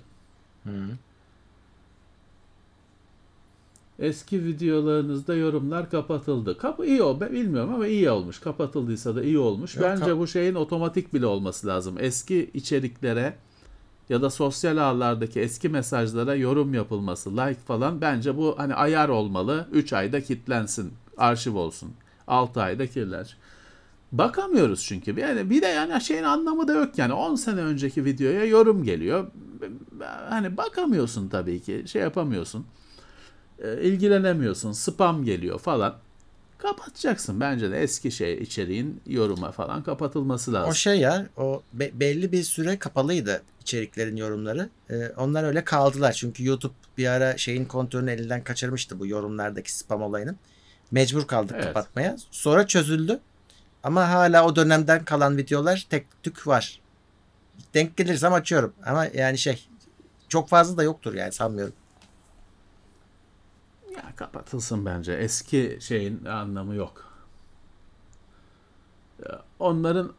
[3.99, 6.57] Eski videolarınızda yorumlar kapatıldı.
[6.57, 8.39] Kapı iyi o ben bilmiyorum ama iyi olmuş.
[8.39, 9.75] Kapatıldıysa da iyi olmuş.
[9.75, 11.95] Yok, Bence bu şeyin otomatik bile olması lazım.
[11.99, 13.35] Eski içeriklere
[14.09, 19.67] ya da sosyal ağlardaki eski mesajlara yorum yapılması, like falan bence bu hani ayar olmalı.
[19.71, 21.89] 3 ayda kilitlensin, arşiv olsun.
[22.27, 23.37] 6 ayda kirler.
[24.11, 25.19] Bakamıyoruz çünkü.
[25.19, 27.13] Yani bir de yani şeyin anlamı da yok yani.
[27.13, 29.27] 10 sene önceki videoya yorum geliyor.
[30.29, 31.83] Hani bakamıyorsun tabii ki.
[31.87, 32.65] Şey yapamıyorsun.
[33.63, 34.71] E, ilgilenemiyorsun.
[34.71, 35.95] Spam geliyor falan.
[36.57, 40.69] Kapatacaksın bence de eski şey içeriğin yoruma falan kapatılması lazım.
[40.69, 44.69] O şey ya o be- belli bir süre kapalıydı içeriklerin yorumları.
[44.89, 46.13] Ee, onlar öyle kaldılar.
[46.13, 50.37] Çünkü YouTube bir ara şeyin kontrolünü elinden kaçırmıştı bu yorumlardaki spam olayının.
[50.91, 51.65] Mecbur kaldık Evet.
[51.65, 52.15] kapatmaya.
[52.31, 53.19] Sonra çözüldü.
[53.83, 56.81] Ama hala o dönemden kalan videolar tek tük var.
[57.73, 58.73] Denk gelirsem açıyorum.
[58.85, 59.67] Ama yani şey
[60.29, 61.73] çok fazla da yoktur yani sanmıyorum.
[63.97, 65.13] Ya kapatılsın bence.
[65.13, 67.13] Eski şeyin anlamı yok.
[69.59, 70.13] Onların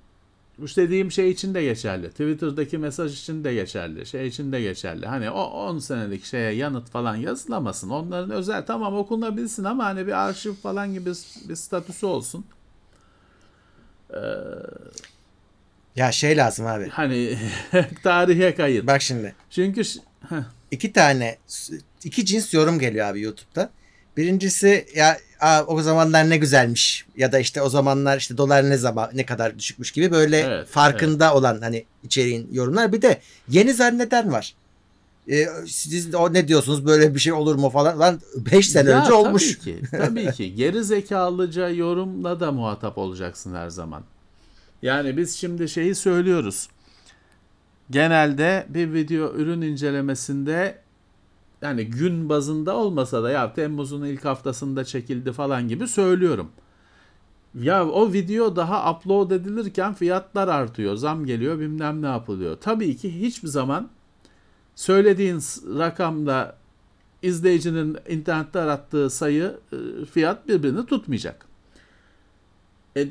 [0.58, 2.10] bu dediğim şey için de geçerli.
[2.10, 4.06] Twitter'daki mesaj için de geçerli.
[4.06, 5.06] Şey için de geçerli.
[5.06, 7.90] Hani o 10 senelik şeye yanıt falan yazılamasın.
[7.90, 11.10] Onların özel tamam okunabilsin ama hani bir arşiv falan gibi
[11.48, 12.44] bir statüsü olsun.
[15.96, 16.88] Ya şey lazım abi.
[16.88, 17.38] Hani
[18.02, 18.86] tarihe kayıt.
[18.86, 19.34] Bak şimdi.
[19.50, 19.82] Çünkü
[20.28, 20.36] Heh,
[20.70, 21.38] iki tane
[22.05, 23.70] iki cins yorum geliyor abi YouTube'da.
[24.16, 28.76] Birincisi ya aa, o zamanlar ne güzelmiş ya da işte o zamanlar işte dolar ne
[28.76, 32.92] zaman ne kadar düşükmüş gibi böyle Evet, farkında olan hani içeriğin yorumlar.
[32.92, 34.55] Bir de yeni zanneden var.
[35.30, 39.03] Ee, siz o ne diyorsunuz böyle bir şey olur mu falan lan 5 sene Ya
[39.03, 39.59] önce olmuş.
[39.59, 39.82] Tabii ki.
[39.90, 40.55] Tabii ki.
[40.55, 44.03] Geri zekalıca yorumla da muhatap olacaksın her zaman.
[44.82, 46.68] Yani biz şimdi şeyi söylüyoruz.
[47.90, 50.78] Genelde bir video ürün incelemesinde
[51.62, 56.50] yani gün bazında olmasa da ya Temmuz'un ilk haftasında çekildi falan gibi söylüyorum.
[57.54, 62.56] Ya o video daha upload edilirken fiyatlar artıyor, zam geliyor, bilmem ne yapılıyor.
[62.61, 63.88] Tabii ki hiçbir zaman
[64.74, 65.40] söylediğin
[65.78, 66.56] rakamla
[67.22, 71.46] izleyicinin internette arattığı sayı e, fiyat birbirini tutmayacak.
[72.96, 73.09] E,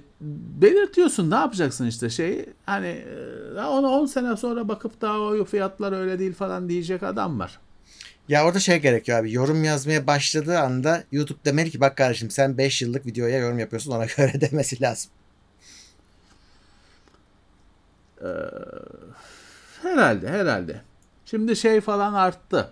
[0.62, 3.06] belirtiyorsun ne yapacaksın işte şey hani
[3.58, 7.60] e, onu 10 sene sonra bakıp da o fiyatlar öyle değil falan diyecek adam var.
[8.30, 9.34] Ya orada şey gerekiyor abi.
[9.34, 13.92] Yorum yazmaya başladığı anda YouTube demeli ki bak kardeşim sen 5 yıllık videoya yorum yapıyorsun
[13.92, 15.12] ona göre demesi lazım.
[19.82, 20.82] Herhalde herhalde.
[21.26, 22.70] Şimdi şey falan arttı.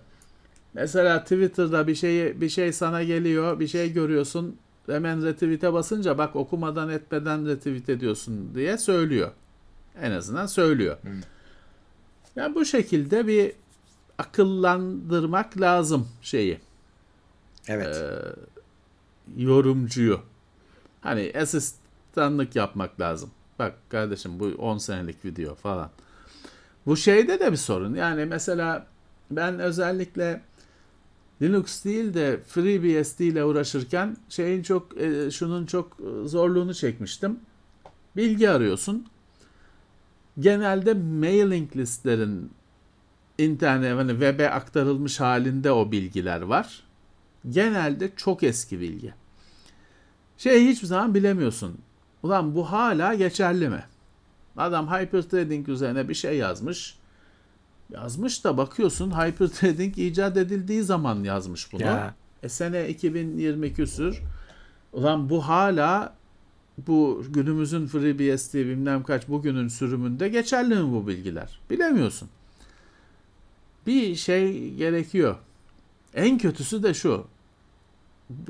[0.73, 4.57] Mesela Twitter'da bir şeyi bir şey sana geliyor, bir şey görüyorsun.
[4.85, 9.31] Hemen retweet'e basınca bak okumadan etmeden retweet ediyorsun diye söylüyor.
[10.01, 10.97] En azından söylüyor.
[12.35, 13.51] Yani bu şekilde bir
[14.17, 16.59] akıllandırmak lazım şeyi
[17.67, 18.03] Evet.
[19.37, 20.19] yorumcuyu.
[21.01, 23.29] Hani asistanlık yapmak lazım.
[23.59, 25.89] Bak kardeşim bu 10 senelik video falan.
[26.85, 27.95] Bu şeyde de bir sorun.
[27.95, 28.87] Yani mesela
[29.31, 30.41] ben özellikle
[31.41, 37.39] Linux değil de FreeBSD ile uğraşırken şeyin çok e, şunun çok e, zorluğunu çekmiştim.
[38.15, 39.07] Bilgi arıyorsun.
[40.39, 42.51] Genelde mailing listlerin
[43.37, 46.83] internet hani web'e aktarılmış halinde o bilgiler var.
[47.49, 49.13] Genelde çok eski bilgi.
[50.37, 51.77] Şey hiçbir zaman bilemiyorsun.
[52.23, 53.83] Ulan bu hala geçerli mi?
[54.57, 56.97] Adam hyperthreading üzerine bir şey yazmış.
[57.89, 61.81] Yazmış da bakıyorsun hyperthreading icat edildiği zaman yazmış bunu.
[61.81, 62.15] Ya.
[62.43, 64.21] E sene 2020 küsür.
[64.93, 66.15] Ulan bu hala
[66.87, 71.59] bu günümüzün FreeBSD bilmem kaç bugünün sürümünde geçerli mi bu bilgiler?
[71.69, 72.29] Bilemiyorsun.
[73.87, 75.35] Bir şey gerekiyor.
[76.13, 77.27] En kötüsü de şu.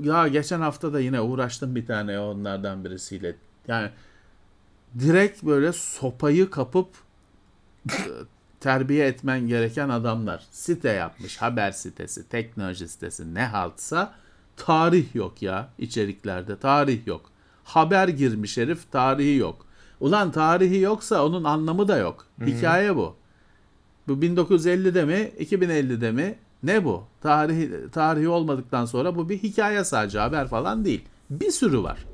[0.01, 3.35] Ya geçen hafta da yine uğraştım bir tane onlardan birisiyle.
[3.67, 3.89] Yani
[4.99, 6.89] direkt böyle sopayı kapıp
[7.91, 7.99] e,
[8.59, 10.43] terbiye etmen gereken adamlar.
[10.51, 14.13] Site yapmış, haber sitesi, teknoloji sitesi ne haltsa
[14.57, 16.59] tarih yok ya içeriklerde.
[16.59, 17.31] Tarih yok.
[17.63, 19.65] Haber girmiş herif, tarihi yok.
[19.99, 22.25] Ulan tarihi yoksa onun anlamı da yok.
[22.45, 23.15] Hikaye bu.
[24.07, 26.35] Bu 1950'de mi, 2050'de mi?
[26.63, 27.03] Ne bu?
[27.21, 31.01] Tarihi, tarihi olmadıktan sonra bu bir hikaye sadece haber falan değil.
[31.29, 32.05] Bir sürü var.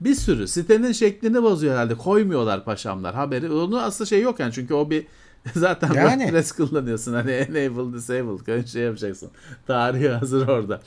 [0.00, 0.48] Bir sürü.
[0.48, 1.94] Sitenin şeklini bozuyor herhalde.
[1.94, 3.50] Koymuyorlar paşamlar haberi.
[3.50, 5.06] Onun aslında şey yok yani çünkü o bir
[5.54, 6.10] zaten Yani.
[6.10, 7.14] WordPress kullanıyorsun.
[7.14, 9.30] Hani enable, disable şey yapacaksın.
[9.66, 10.80] Tarihi hazır orada.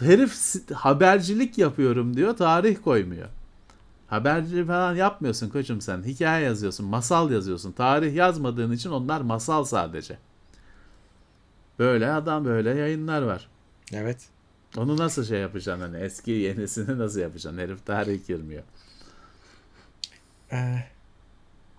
[0.00, 0.34] Herif
[0.74, 2.36] habercilik yapıyorum diyor.
[2.36, 3.28] Tarih koymuyor.
[4.06, 6.02] Haberci falan yapmıyorsun koçum sen.
[6.02, 7.72] Hikaye yazıyorsun, masal yazıyorsun.
[7.72, 10.18] Tarih yazmadığın için onlar masal sadece.
[11.78, 13.48] Böyle adam böyle yayınlar var.
[13.92, 14.28] Evet.
[14.76, 17.58] Onu nasıl şey yapacaksın hani eski yenisini nasıl yapacaksın?
[17.58, 18.62] Herif tarih girmiyor.
[20.52, 20.84] Ee,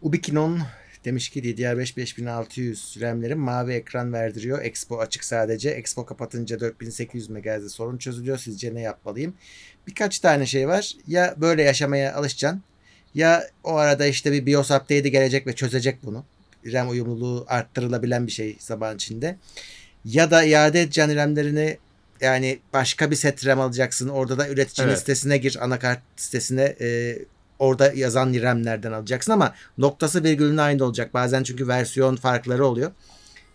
[0.01, 0.59] Ubiquinon
[1.05, 4.63] demiş ki DDR5 5600 RAM'lerin mavi ekran verdiriyor.
[4.63, 5.69] Expo açık sadece.
[5.69, 8.37] Expo kapatınca 4800 MHz'de sorun çözülüyor.
[8.37, 9.33] Sizce ne yapmalıyım?
[9.87, 10.91] Birkaç tane şey var.
[11.07, 12.63] Ya böyle yaşamaya alışacaksın.
[13.15, 16.25] Ya o arada işte bir BIOS update'i gelecek ve çözecek bunu.
[16.65, 19.37] RAM uyumluluğu arttırılabilen bir şey zaman içinde.
[20.05, 21.77] Ya da iade edeceksin RAM'lerini
[22.21, 24.09] yani başka bir set RAM alacaksın.
[24.09, 24.99] Orada da üreticinin Evet.
[24.99, 25.57] sitesine gir.
[25.61, 27.17] Anakart sitesine e,
[27.59, 31.13] orada yazan RAM'lerden alacaksın ama noktası virgülün aynı olacak.
[31.13, 32.91] Bazen çünkü versiyon farkları oluyor.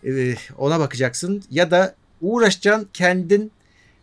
[0.05, 1.43] E, ona bakacaksın.
[1.51, 3.51] Ya da uğraşacaksın kendin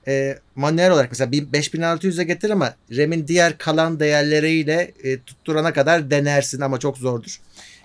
[0.08, 6.10] e, manuel olarak mesela bir 5600'e getir ama RAM'in diğer kalan değerleriyle e, tutturana kadar
[6.10, 7.40] denersin ama çok zordur.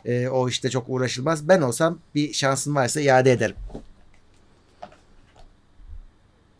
[0.05, 1.47] E, o işte çok uğraşılmaz.
[1.47, 3.55] Ben olsam bir şansın varsa iade ederim.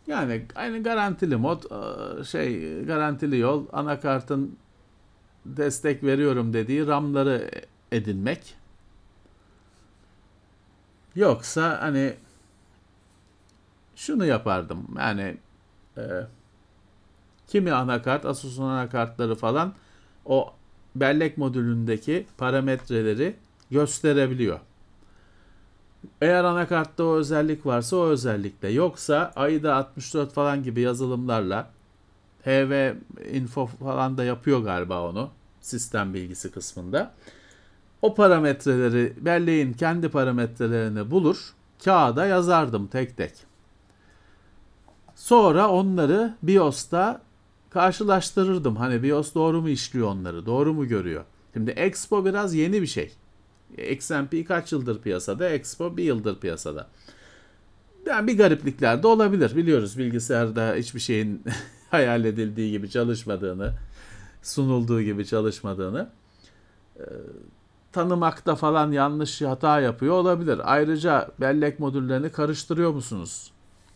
[0.06, 4.56] Yani aynı garantili mod e, şey garantili yol anakartın
[5.46, 7.50] destek veriyorum dediği RAM'ları
[7.92, 8.54] edinmek.
[11.14, 12.14] Yoksa hani
[13.96, 15.36] şunu yapardım yani
[15.96, 16.02] e,
[17.48, 19.74] kimi anakart Asus'un anakartları falan
[20.24, 20.52] o
[20.96, 23.36] bellek modülündeki parametreleri
[23.70, 24.60] gösterebiliyor.
[26.20, 28.68] Eğer anakartta o özellik varsa o özellikle.
[28.68, 31.70] Yoksa AIDA 64 falan gibi yazılımlarla
[32.44, 32.94] HV
[33.32, 35.30] info falan da yapıyor galiba onu
[35.60, 37.14] sistem bilgisi kısmında.
[38.02, 43.32] O parametreleri belleğin kendi parametrelerini bulur kağıda yazardım tek tek.
[45.14, 47.22] Sonra onları BIOS'ta
[47.70, 48.76] karşılaştırırdım.
[48.76, 51.24] Hani BIOS doğru mu işliyor onları, doğru mu görüyor?
[51.54, 53.12] Şimdi Expo biraz yeni bir şey.
[53.90, 56.88] XMP kaç yıldır piyasada, Expo bir yıldır piyasada.
[58.06, 59.56] Yani bir gariplikler de olabilir.
[59.56, 61.42] Biliyoruz bilgisayarda hiçbir şeyin
[61.94, 63.74] hayal edildiği gibi çalışmadığını,
[64.42, 66.10] sunulduğu gibi çalışmadığını.
[66.98, 67.02] Ee,
[67.92, 70.60] tanımakta falan yanlış hata yapıyor olabilir.
[70.64, 73.52] Ayrıca bellek modüllerini karıştırıyor musunuz?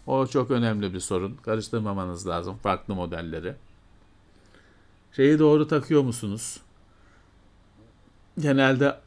[0.06, 1.36] O çok önemli bir sorun.
[1.36, 3.54] Karıştırmamanız lazım farklı modelleri.
[5.12, 6.60] Şeyi doğru takıyor musunuz?
[8.38, 8.98] Genelde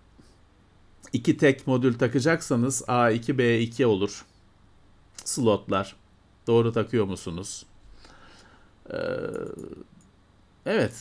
[1.14, 4.26] iki tek modül takacaksanız A2 B2 olur.
[5.16, 5.96] Slotlar.
[6.48, 7.66] Doğru takıyor musunuz?
[8.90, 8.98] Ee,
[10.66, 10.94] evet.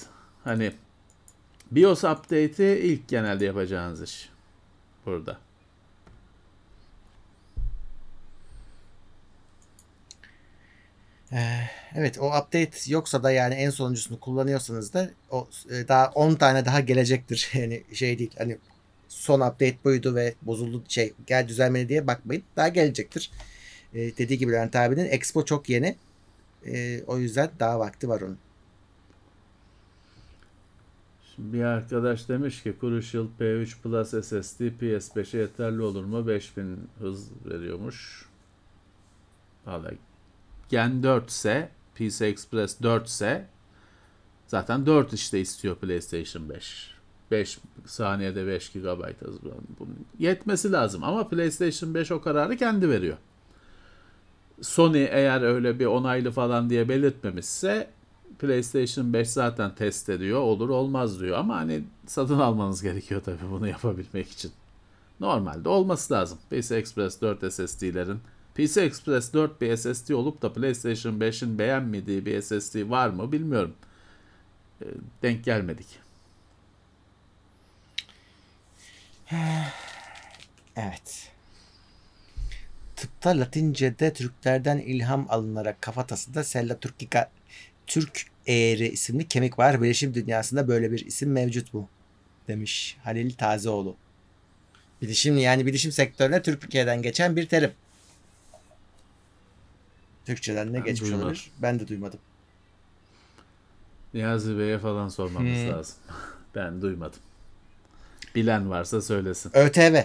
[0.45, 0.73] Hani
[1.71, 4.29] BIOS update'i ilk genelde yapacağınız iş.
[5.07, 5.39] Burada.
[11.95, 16.65] Evet o update yoksa da yani en sonuncusunu kullanıyorsanız da o e, daha 10 tane
[16.65, 17.51] daha gelecektir.
[17.55, 18.59] Yani şey değil hani
[19.09, 22.43] son update buydu ve bozuldu şey gel düzelmeli diye bakmayın.
[22.57, 23.31] Daha gelecektir.
[23.95, 25.97] Ee, dediği gibi Levent abinin Expo çok yeni.
[26.67, 28.39] Ee, o yüzden daha vakti var onun.
[31.39, 36.27] Bir arkadaş demiş ki Crucial P3 Plus SSD PS5'e yeterli olur mu?
[36.27, 38.29] 5000 hız veriyormuş.
[39.67, 39.91] Valla
[40.69, 43.47] Gen 4 ise PC Express 4 ise
[44.47, 46.95] zaten 4 işte istiyor PlayStation 5.
[47.31, 49.37] 5 saniyede 5 GB hız.
[49.79, 53.17] Bunun yetmesi lazım ama PlayStation 5 o kararı kendi veriyor.
[54.63, 57.91] Sony eğer öyle bir onaylı falan diye belirtmemişse
[58.39, 60.41] PlayStation 5 zaten test ediyor.
[60.41, 64.53] Olur olmaz diyor ama hani satın almanız gerekiyor tabii bunu yapabilmek için.
[65.21, 66.39] Normalde olması lazım.
[66.51, 68.21] PC Express 4 SSD'lerin
[68.55, 73.75] PC Express 4 bir SSD olup da PlayStation 5'in beğenmediği bir SSD var mı bilmiyorum.
[74.83, 74.87] E,
[75.23, 75.87] denk gelmedik.
[80.77, 81.33] Evet.
[83.01, 87.31] Tıpta Latince'de Türklerden ilham alınarak kafatasında Sella Turkica
[87.87, 89.83] Türk eğri isimli kemik var.
[89.83, 91.89] Bilişim dünyasında böyle bir isim mevcut mu?
[92.49, 93.97] Demiş Halil Tazeoğlu.
[95.03, 97.73] Bilişim yani bilişim sektörüne Türkiye'den geçen bir terim.
[100.27, 101.27] Türkçeden ne Ben geçmiş duymadım.
[101.27, 101.51] olabilir?
[101.63, 102.19] Ben de duymadım.
[104.15, 105.71] Niyazi Bey'e falan sormamız Hmm.
[105.71, 105.97] lazım.
[106.55, 107.21] Ben duymadım.
[108.35, 109.51] Bilen varsa söylesin.
[109.55, 110.03] ÖTV.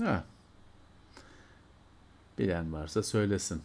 [0.00, 0.24] Ha.
[2.38, 3.62] Bilen varsa söylesin.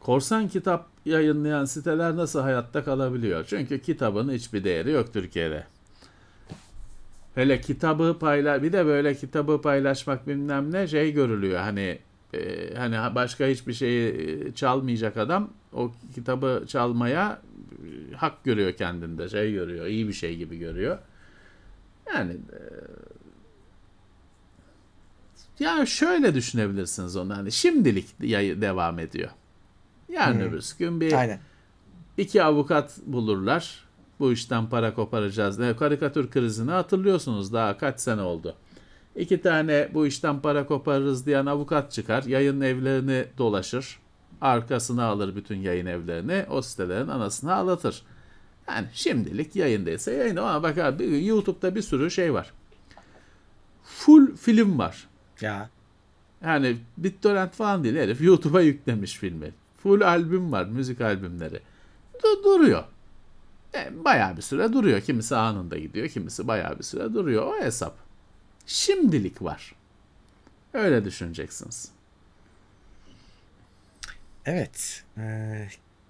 [0.00, 3.44] Korsan kitap yayınlayan siteler nasıl hayatta kalabiliyor?
[3.48, 5.66] Çünkü kitabın hiçbir değeri yok Türkiye'de.
[7.34, 11.60] Hele kitabı payla bir de böyle kitabı paylaşmak bilmem ne şey görülüyor.
[11.60, 11.98] Hani
[12.34, 17.42] e, hani başka hiçbir şeyi e, çalmayacak adam o kitabı çalmaya
[18.12, 19.28] e, hak görüyor kendinde.
[19.28, 20.98] Şey görüyor, iyi bir şey gibi görüyor.
[22.14, 22.60] Yani e,
[25.60, 28.20] ya şöyle düşünebilirsiniz onu hani şimdilik
[28.60, 29.30] devam ediyor.
[30.08, 30.44] Yarın Hı.
[30.44, 31.40] öbürsü gün bir Aynen.
[32.18, 33.84] iki avukat bulurlar.
[34.20, 35.58] Bu işten para koparacağız.
[35.58, 38.54] Ne karikatür krizini hatırlıyorsunuz daha kaç sene oldu.
[39.16, 42.22] İki tane bu işten para koparırız diyen avukat çıkar.
[42.22, 43.98] Yayın evlerini dolaşır.
[44.40, 46.44] Arkasına alır bütün yayın evlerini.
[46.50, 48.02] O sitelerin anasını ağlatır.
[48.68, 52.52] Yani şimdilik yayındaysa yayın ama bak abi YouTube'da bir sürü şey var.
[53.84, 55.08] Full film var.
[55.40, 55.70] Ya.
[56.44, 59.52] Yani BitTorrent falan değil herif YouTube'a yüklemiş filmi.
[59.82, 61.60] Full albüm var müzik albümleri.
[62.22, 62.84] Du- duruyor.
[63.74, 65.00] E, bayağı bir süre duruyor.
[65.00, 67.46] Kimisi anında gidiyor, kimisi bayağı bir süre duruyor.
[67.46, 67.96] O hesap.
[68.66, 69.74] Şimdilik var.
[70.74, 71.88] Öyle düşüneceksiniz.
[74.46, 75.04] Evet.
[75.18, 75.68] Ee,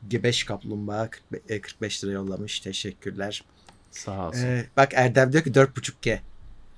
[0.09, 2.61] Gebeş Kaplumbağa 45 e, 45 lira yollamış.
[2.61, 3.45] Teşekkürler.
[3.91, 4.41] Sağ olsun.
[4.43, 6.19] Ee, bak Erdem diyor ki 4.5G.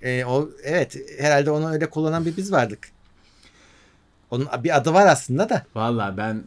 [0.02, 2.88] Ee, o evet herhalde onu öyle kullanan bir biz vardık.
[4.30, 5.62] Onun bir adı var aslında da.
[5.74, 6.44] Valla ben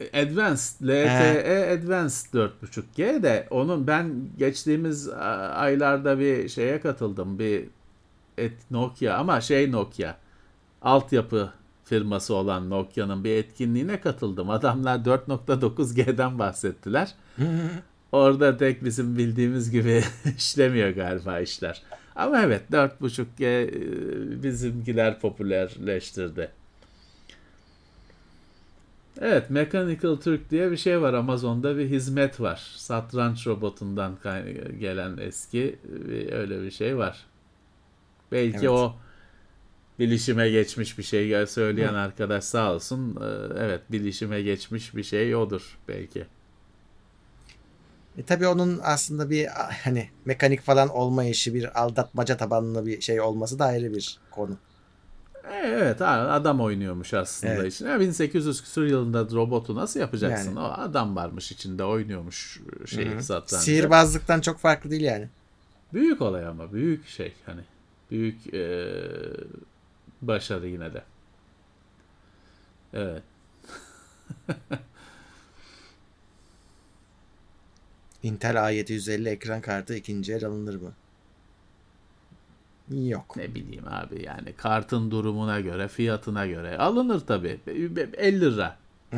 [0.00, 5.08] Advanced, LTE Advanced 4.5G de onun ben geçtiğimiz
[5.54, 7.38] aylarda bir şeye katıldım.
[7.38, 7.64] Bir
[8.38, 10.14] et Nokia ama şey Nokia.
[10.82, 11.52] Altyapı
[11.84, 14.50] firması olan Nokia'nın bir etkinliğine katıldım.
[14.50, 17.14] Adamlar 4.9G'den bahsettiler.
[18.12, 20.04] Orada tek bizim bildiğimiz gibi
[20.36, 21.82] işlemiyor galiba işler.
[22.16, 26.50] Ama evet 4.5G e, bizimkiler popülerleştirdi.
[29.20, 31.14] Evet, Mechanical Turk diye bir şey var.
[31.14, 32.72] Amazon'da bir hizmet var.
[32.76, 34.18] Satranç robotundan
[34.80, 37.26] gelen eski bir, öyle bir şey var.
[38.32, 38.68] Belki Evet.
[38.68, 38.96] o
[39.98, 43.16] bilişime geçmiş bir şey söyleyen arkadaş sağ olsun.
[43.22, 43.24] Ee,
[43.58, 46.26] Evet, bilişime geçmiş bir şey odur belki.
[48.18, 49.46] E tabii onun aslında bir
[49.84, 54.56] hani mekanik falan olmayışı bir aldatmaca tabanlı bir şey olması da ayrı bir konu.
[55.50, 57.72] E, Evet, adam oynuyormuş aslında Evet.
[57.72, 58.00] içine.
[58.00, 60.48] 1800 küsur yılında robotu nasıl yapacaksın?
[60.48, 60.58] Yani.
[60.58, 63.22] O adam varmış içinde oynuyormuş şey Hı hı.
[63.22, 63.64] satrancı.
[63.64, 65.28] Sihirbazlıktan çok farklı değil yani.
[65.92, 67.60] Büyük olay ama büyük şey hani
[68.10, 68.94] büyük eee,
[70.22, 71.02] başarı yine de.
[72.92, 73.22] Evet.
[78.24, 80.92] Intel A750 ekran kartı ikinci el alınır mı?
[83.08, 83.36] Yok.
[83.36, 88.76] Ne bileyim abi yani kartın durumuna göre fiyatına göre alınır tabi 50 lira.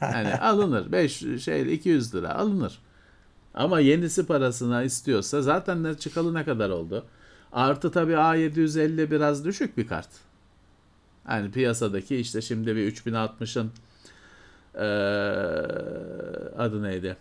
[0.00, 2.78] Yani alınır 5 şey 200 lira alınır.
[3.54, 7.06] Ama yenisi parasına istiyorsa zaten ne çıkalı ne kadar oldu?
[7.52, 10.08] Artı tabi A750 biraz düşük bir kart.
[11.30, 13.72] Yani piyasadaki işte şimdi bir 3060'ın
[14.74, 14.80] eee,
[16.58, 17.16] adı neydi?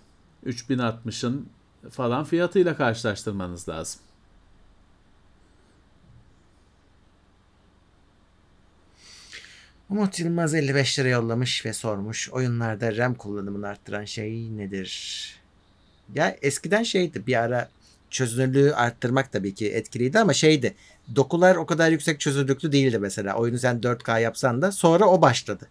[0.46, 1.50] 3060'ın
[1.90, 4.02] falan fiyatıyla karşılaştırmanız lazım.
[9.90, 12.30] Umut Yılmaz 55 lira yollamış ve sormuş.
[12.30, 15.44] Oyunlarda RAM kullanımını arttıran şey nedir?
[16.16, 17.70] Ya eskiden şeydi bir ara
[18.10, 20.76] çözünürlüğü arttırmak tabii ki etkiliydi ama şeydi.
[21.16, 23.36] Dokular o kadar yüksek çözünürlüklü değildi mesela.
[23.36, 25.68] Oyunu sen 4K yapsan da sonra o başladı.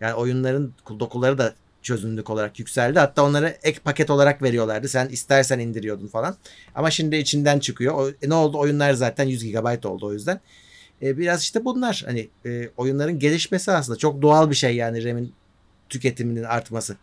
[0.00, 1.54] Yani oyunların dokuları da
[1.84, 2.98] çözünürlük olarak yükseldi.
[2.98, 4.88] Hatta onları ek paket olarak veriyorlardı.
[4.88, 6.36] Sen istersen indiriyordun falan.
[6.74, 7.94] Ama şimdi içinden çıkıyor.
[7.94, 8.58] O, e, ne oldu?
[8.58, 10.40] Oyunlar zaten 100 GB oldu o yüzden.
[11.02, 15.32] E, biraz işte bunlar hani e, oyunların gelişmesi aslında çok doğal bir şey yani RAM'in
[15.88, 16.96] tüketiminin artması.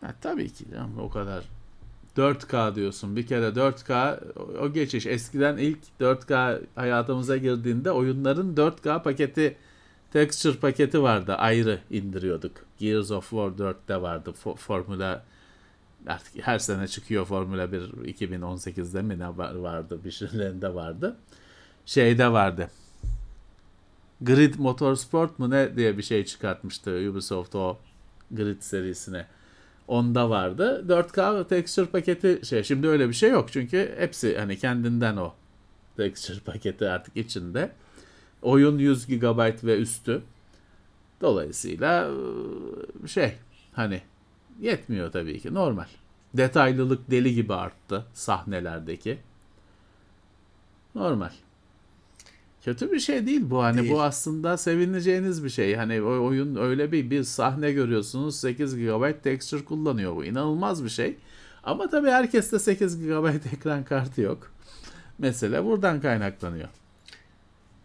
[0.00, 1.44] Ha, tabii ki canım o kadar.
[2.16, 3.16] 4K diyorsun.
[3.16, 4.20] Bir kere 4K
[4.60, 5.06] o- geçiş.
[5.06, 9.56] Eskiden ilk 4K hayatımıza girdiğinde oyunların 4K paketi
[10.12, 11.34] texture paketi vardı.
[11.34, 12.52] Ayrı indiriyorduk.
[12.78, 14.34] Gears of War 4'te vardı.
[14.44, 15.24] Fo- Formula
[16.06, 20.00] artık her sene çıkıyor Formula 1 2018'de mi ne var- vardı?
[20.04, 21.16] Bir şeylerinde vardı.
[21.86, 22.70] Şeyde vardı.
[24.20, 27.78] Grid Motorsport mu ne diye bir şey çıkartmıştı Ubisoft o
[28.30, 29.26] Grid serisine.
[29.88, 30.84] Onda vardı.
[30.88, 32.62] 4K texture paketi şey.
[32.64, 33.52] Şimdi öyle bir şey yok.
[33.52, 35.32] Çünkü hepsi hani kendinden o
[35.96, 37.70] texture paketi artık içinde.
[38.42, 40.22] Oyun 100 GB ve üstü.
[41.20, 42.10] Dolayısıyla
[43.06, 43.32] şey
[43.72, 44.02] hani
[44.60, 45.86] yetmiyor tabii ki normal.
[46.34, 49.18] Detaylılık deli gibi arttı sahnelerdeki.
[50.94, 51.30] Normal.
[52.64, 53.92] Kötü bir şey değil bu hani Değil.
[53.92, 55.74] bu aslında sevineceğiniz bir şey.
[55.74, 60.88] Hani o oyun öyle bir bir sahne görüyorsunuz 8 GB texture kullanıyor bu inanılmaz bir
[60.88, 61.16] şey.
[61.64, 64.52] Ama tabii herkeste 8 GB ekran kartı yok.
[65.18, 66.68] Mesele buradan kaynaklanıyor.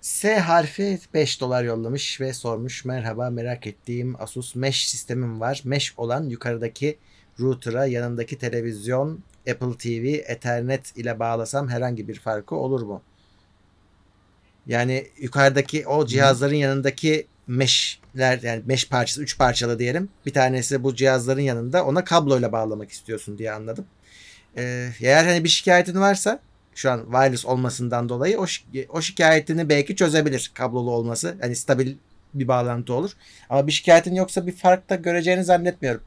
[0.04, 2.86] S harfi 5 dolar yollamış ve sormuş.
[2.86, 5.62] Merhaba merak ettiğim Asus Mesh sistemim var.
[5.66, 6.98] Mesh olan yukarıdaki
[7.40, 13.02] router'a yanındaki televizyon Apple TV Ethernet ile bağlasam herhangi bir farkı olur mu?
[14.68, 20.10] Yani yukarıdaki o cihazların yanındaki mesh'ler yani mesh parçası 3 parçalı diyelim.
[20.26, 23.86] Bir tanesi bu cihazların yanında ona kabloyla bağlamak istiyorsun diye anladım.
[24.58, 26.40] Ee, eğer hani bir şikayetin varsa
[26.76, 31.38] şu an wireless olmasından dolayı o, şi- o şikayetini belki çözebilir kablolu olması.
[31.42, 31.96] Hani stabil
[32.34, 33.12] bir bağlantı olur.
[33.50, 36.02] Ama bir şikayetin yoksa bir fark da göreceğini zannetmiyorum.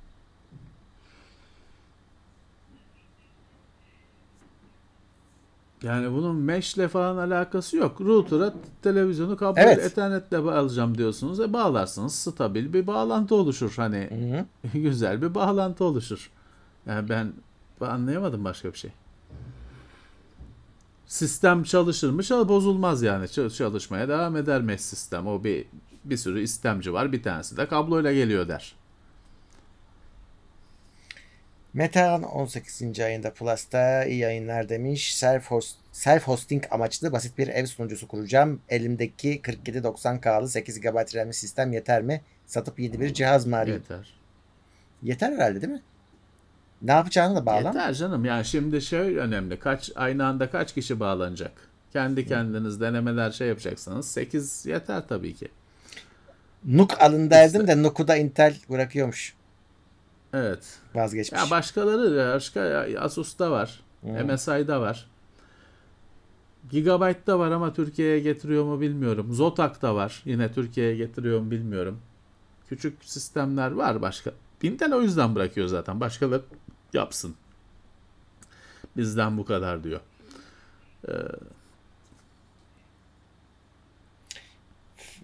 [5.82, 8.00] Yani bunun mesh'le falan alakası yok.
[8.00, 9.78] Router'a televizyonu kablo Evet.
[9.78, 11.40] ethernetle alacağım diyorsunuz.
[11.40, 13.72] E bağlarsınız stabil bir bağlantı oluşur.
[13.76, 14.08] Hani
[14.74, 16.30] güzel bir bağlantı oluşur.
[16.86, 17.32] Yani ben
[17.80, 18.90] anlayamadım başka bir şey.
[21.06, 22.22] Sistem çalışır mı?
[22.22, 23.24] Çal- Bozulmaz yani.
[23.24, 25.26] Ç- Çalışmaya devam eder mesh sistem.
[25.26, 25.66] O bir
[26.04, 27.12] bir sürü istemci var.
[27.12, 28.74] Bir tanesi de kabloyla geliyor der.
[31.74, 33.00] Metehan 18.
[33.00, 35.14] ayında Plus'ta iyi yayınlar demiş.
[35.16, 38.60] Self, host, self hosting amaçlı basit bir ev sunucusu kuracağım.
[38.68, 42.22] Elimdeki 4790K'lı 8 GB RAM'li sistem yeter mi?
[42.46, 43.82] Satıp yeni bir cihaz mı arayayım?
[43.82, 44.14] Yeter.
[45.02, 45.82] Yeter herhalde değil mi?
[46.82, 47.64] Ne yapacağını da bağlan.
[47.64, 48.24] Yeter canım.
[48.24, 49.58] Yani şimdi şey önemli.
[49.58, 51.52] Kaç aynı anda kaç kişi bağlanacak?
[51.92, 54.08] Kendi kendiniz denemeler şey yapacaksınız.
[54.08, 55.48] 8 yeter tabii ki.
[56.64, 59.34] Nuk alın derdim de Nuk'u da Intel bırakıyormuş.
[60.34, 60.78] Evet.
[60.94, 61.40] Vazgeçmiş.
[61.40, 63.80] Ya başkaları başka Asus'ta var.
[64.00, 64.32] Hmm.
[64.32, 65.06] MSI'da var.
[66.70, 69.34] Gigabyte'da var ama Türkiye'ye getiriyor mu bilmiyorum.
[69.34, 70.22] Zotak'ta var.
[70.24, 71.98] Yine Türkiye'ye getiriyor mu bilmiyorum.
[72.68, 74.30] Küçük sistemler var başka.
[74.62, 76.00] Intel o yüzden bırakıyor zaten.
[76.00, 76.42] Başkaları
[76.92, 77.36] yapsın.
[78.96, 80.00] Bizden bu kadar diyor.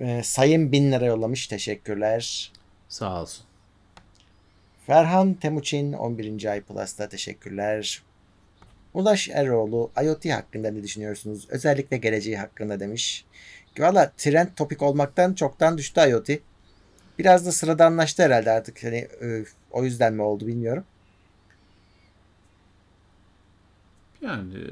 [0.00, 1.46] Ee, sayın bin lira yollamış.
[1.46, 2.52] Teşekkürler.
[2.88, 3.44] Sağ olsun.
[4.86, 6.44] Ferhan Temuçin 11.
[6.44, 8.02] ay Plus'ta teşekkürler.
[8.94, 11.46] Ulaş Eroğlu IoT hakkında ne düşünüyorsunuz?
[11.50, 13.24] Özellikle geleceği hakkında demiş.
[13.78, 16.28] Valla trend topik olmaktan çoktan düştü IoT.
[17.18, 18.84] Biraz da sıradanlaştı herhalde artık.
[18.84, 20.84] Hani e, o yüzden mi oldu bilmiyorum.
[24.22, 24.70] Yani e,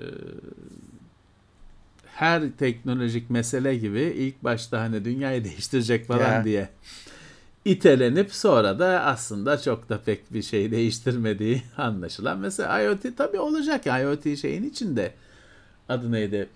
[2.07, 6.45] her teknolojik mesele gibi ilk başta hani dünyayı değiştirecek falan Ya.
[6.45, 6.69] diye
[7.65, 12.39] itelenip sonra da aslında çok da pek bir şey değiştirmediği anlaşılan.
[12.39, 13.87] Mesela IoT tabii olacak.
[13.87, 15.13] IoT şeyin içinde
[15.89, 16.49] adı neydi?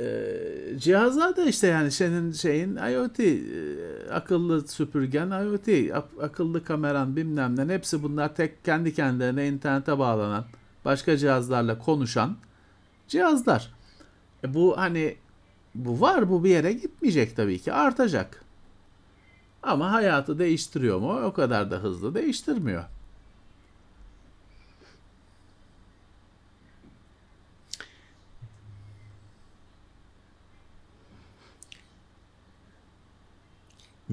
[0.00, 0.34] Ee,
[0.78, 3.40] cihazlar da işte yani senin şeyin IoT e,
[4.12, 10.44] akıllı süpürgen IoT ak- akıllı kameran bilmem ne hepsi bunlar tek kendi kendilerine internete bağlanan
[10.84, 12.36] başka cihazlarla konuşan
[13.08, 13.72] cihazlar.
[14.44, 15.16] E bu hani
[15.74, 18.44] bu var bu bir yere gitmeyecek tabii ki artacak.
[19.62, 21.20] Ama hayatı değiştiriyor mu?
[21.24, 22.84] O kadar da hızlı değiştirmiyor.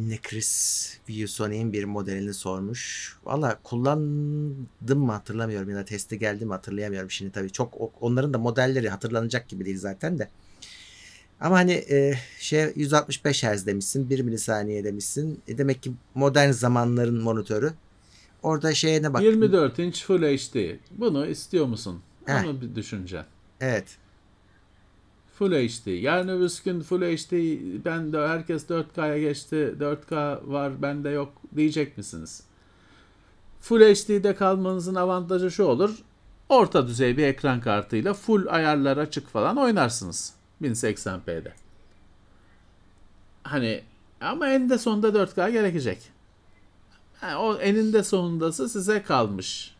[0.07, 3.13] Necris ViewSony'in bir modelini sormuş.
[3.23, 7.49] Valla kullandım mı hatırlamıyorum ya da testi geldi mi hatırlayamıyorum şimdi tabii.
[7.51, 10.29] Çok onların da modelleri hatırlanacak gibi değil zaten de.
[11.39, 15.41] Ama hani e, şey 165 Hz demişsin, 1 milisaniye demişsin.
[15.47, 17.73] E, demek ki modern zamanların monitörü.
[18.43, 19.21] Orada şeye ne bak.
[19.21, 20.75] 24 inç Full HD.
[20.91, 22.01] Bunu istiyor musun?
[22.25, 22.45] Heh.
[22.45, 23.27] Onu bir düşüneceksin.
[23.61, 23.97] Evet.
[25.39, 25.87] Full HD.
[25.87, 27.31] Yarın öbür gün Full HD
[27.85, 29.75] ben de herkes 4K'ya geçti.
[29.79, 32.43] 4K var bende yok diyecek misiniz?
[33.61, 35.95] Full HD'de kalmanızın avantajı şu olur.
[36.49, 40.33] Orta düzey bir ekran kartıyla full ayarlar açık falan oynarsınız.
[40.61, 41.51] 1080p'de.
[43.43, 43.81] Hani
[44.21, 45.97] ama eninde sonunda 4K gerekecek.
[47.21, 49.75] Ha, o eninde sonundası size kalmış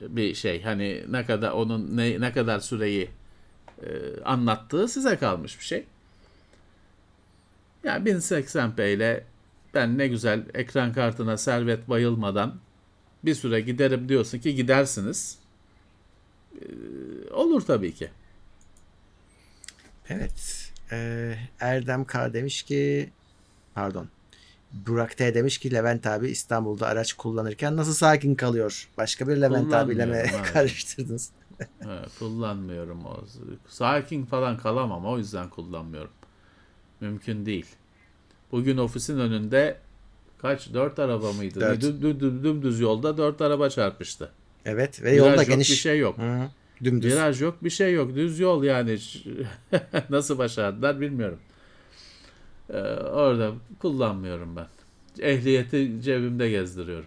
[0.00, 0.62] bir şey.
[0.62, 3.10] Hani ne kadar onun ne, ne kadar süreyi
[3.82, 5.84] e, anlattığı size kalmış bir şey.
[7.84, 9.24] Ya 1080p ile
[9.74, 12.54] ben ne güzel ekran kartına servet bayılmadan
[13.24, 15.38] bir süre giderim diyorsun ki gidersiniz.
[16.54, 18.10] Ee, olur tabii ki.
[20.08, 20.70] Evet.
[20.92, 23.10] Ee, Erdem K demiş ki
[23.74, 24.08] pardon.
[24.72, 28.88] Burak T demiş ki Levent abi İstanbul'da araç kullanırken nasıl sakin kalıyor?
[28.96, 31.30] Başka bir Levent abiyle mi karıştırdınız?
[31.60, 33.24] Evet, kullanmıyorum o.
[33.68, 36.10] Sakin falan kalamam o yüzden kullanmıyorum.
[37.00, 37.66] Mümkün değil.
[38.52, 39.78] Bugün ofisin önünde
[40.38, 41.60] kaç dört araba mıydı?
[41.60, 41.82] Dört.
[41.82, 44.30] Dü- dü- dü- dümdüz yolda dört araba çarpıştı.
[44.64, 45.70] Evet ve Viraj yolda yok, geniş.
[45.70, 46.18] bir şey yok.
[46.18, 46.48] Hı hı.
[46.84, 47.12] Dümdüz.
[47.12, 48.14] Viraj yok, bir şey yok.
[48.14, 48.98] Düz yol yani.
[50.10, 51.38] Nasıl başardılar bilmiyorum.
[52.70, 54.66] Ee, orada kullanmıyorum ben.
[55.20, 57.06] Ehliyeti cebimde gezdiriyorum.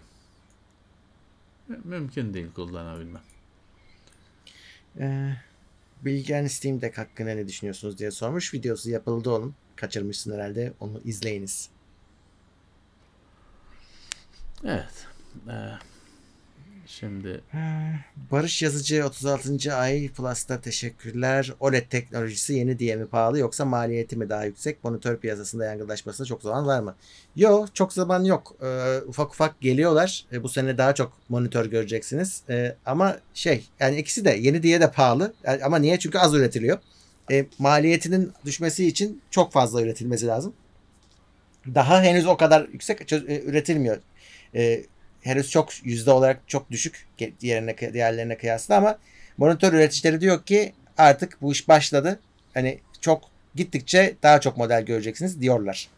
[1.84, 3.22] Mümkün değil kullanabilmem.
[4.98, 5.32] Ee,
[6.04, 8.54] Bilgen Steam Deck hakkında ne düşünüyorsunuz diye sormuş.
[8.54, 9.54] Videosu yapıldı onun.
[9.76, 10.72] Kaçırmışsın herhalde.
[10.80, 11.70] Onu izleyiniz.
[14.64, 15.06] Evet.
[15.48, 15.52] Ee,
[16.90, 17.40] şimdi
[18.32, 19.74] Barış Yazıcı 36.
[19.74, 21.52] ay Plus'ta teşekkürler.
[21.60, 24.84] OLED teknolojisi yeni diye mi pahalı yoksa maliyeti mi daha yüksek?
[24.84, 26.94] Monitör piyasasında yankılaşmasına çok zaman var mı?
[27.36, 28.56] Yok çok zaman yok.
[28.62, 30.24] Ee, ufak ufak geliyorlar.
[30.32, 32.42] Ee, bu sene daha çok monitör göreceksiniz.
[32.48, 35.34] Ee, ama şey yani ikisi de yeni diye de pahalı.
[35.44, 35.98] Yani ama niye?
[35.98, 36.78] Çünkü az üretiliyor.
[37.30, 40.52] Ee, maliyetinin düşmesi için çok fazla üretilmesi lazım.
[41.74, 43.98] Daha henüz o kadar yüksek e, üretilmiyor.
[44.54, 44.84] Ee,
[45.20, 47.06] henüz çok yüzde olarak çok düşük
[47.40, 48.98] diğerine, diğerlerine kıyasla ama
[49.38, 52.20] monitör üreticileri diyor ki artık bu iş başladı.
[52.54, 55.88] Hani çok gittikçe daha çok model göreceksiniz diyorlar.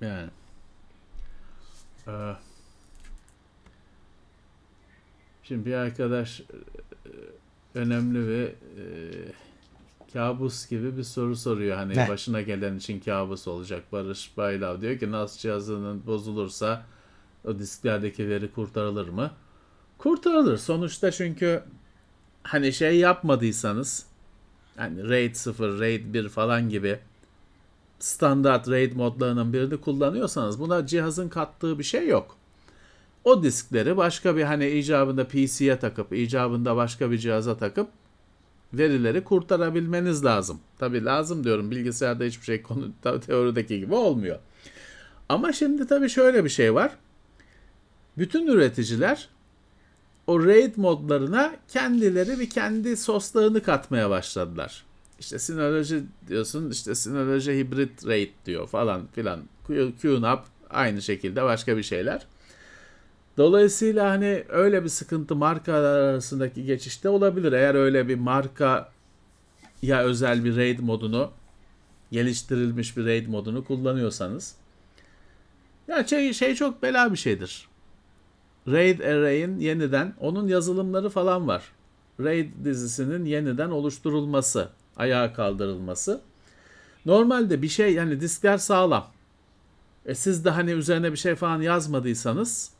[0.00, 0.30] Yani.
[2.08, 2.12] E,
[5.42, 7.12] şimdi bir arkadaş e, e,
[7.74, 8.54] önemli ve
[10.12, 11.76] kabus gibi bir soru soruyor.
[11.76, 12.08] Hani Ne?
[12.08, 13.84] başına gelen için kabus olacak.
[13.92, 16.86] Barış Baylav diyor ki NAS cihazının bozulursa
[17.44, 19.30] o disklerdeki veri kurtarılır mı?
[19.98, 20.58] Kurtarılır.
[20.58, 21.62] Sonuçta çünkü
[22.42, 24.06] hani şey yapmadıysanız
[24.76, 26.98] hani RAID 0, RAID 1 falan gibi
[27.98, 32.36] standart RAID modlarının birini kullanıyorsanız buna cihazın kattığı bir şey yok.
[33.24, 37.88] O diskleri başka bir hani icabında PC'ye takıp icabında başka bir cihaza takıp
[38.74, 40.60] verileri kurtarabilmeniz lazım.
[40.78, 42.92] Tabi lazım diyorum bilgisayarda hiçbir şey konu
[43.26, 44.38] teorideki gibi olmuyor.
[45.28, 46.92] Ama şimdi tabii şöyle bir şey var.
[48.18, 49.28] Bütün üreticiler
[50.26, 54.84] o RAID modlarına kendileri bir kendi soslığını katmaya başladılar.
[55.20, 55.98] İşte Synology
[56.28, 59.40] diyorsun işte Synology Hybrid RAID diyor falan filan.
[60.02, 62.26] QNAP aynı şekilde başka bir şeyler.
[63.36, 67.52] Dolayısıyla hani öyle bir sıkıntı markalar arasındaki geçişte olabilir.
[67.52, 68.92] Eğer öyle bir marka
[69.82, 71.30] ya özel bir RAID modunu
[72.12, 74.54] geliştirilmiş bir RAID modunu kullanıyorsanız
[75.88, 77.68] ya şey, şey çok bela bir şeydir.
[78.68, 81.62] RAID Array'in yeniden onun yazılımları falan var.
[82.20, 86.20] RAID dizisinin yeniden oluşturulması, ayağa kaldırılması.
[87.06, 89.06] Normalde bir şey yani diskler sağlam.
[90.06, 92.70] E siz de hani üzerine bir şey falan yazmadıysanız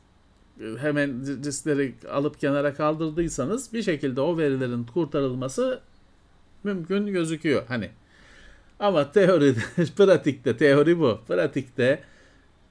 [0.79, 5.81] hemen di- diskleri alıp kenara kaldırdıysanız bir şekilde o verilerin kurtarılması
[6.63, 7.89] mümkün gözüküyor hani.
[8.79, 9.59] Ama teoride,
[9.97, 11.19] pratikte teori bu.
[11.27, 12.03] Pratikte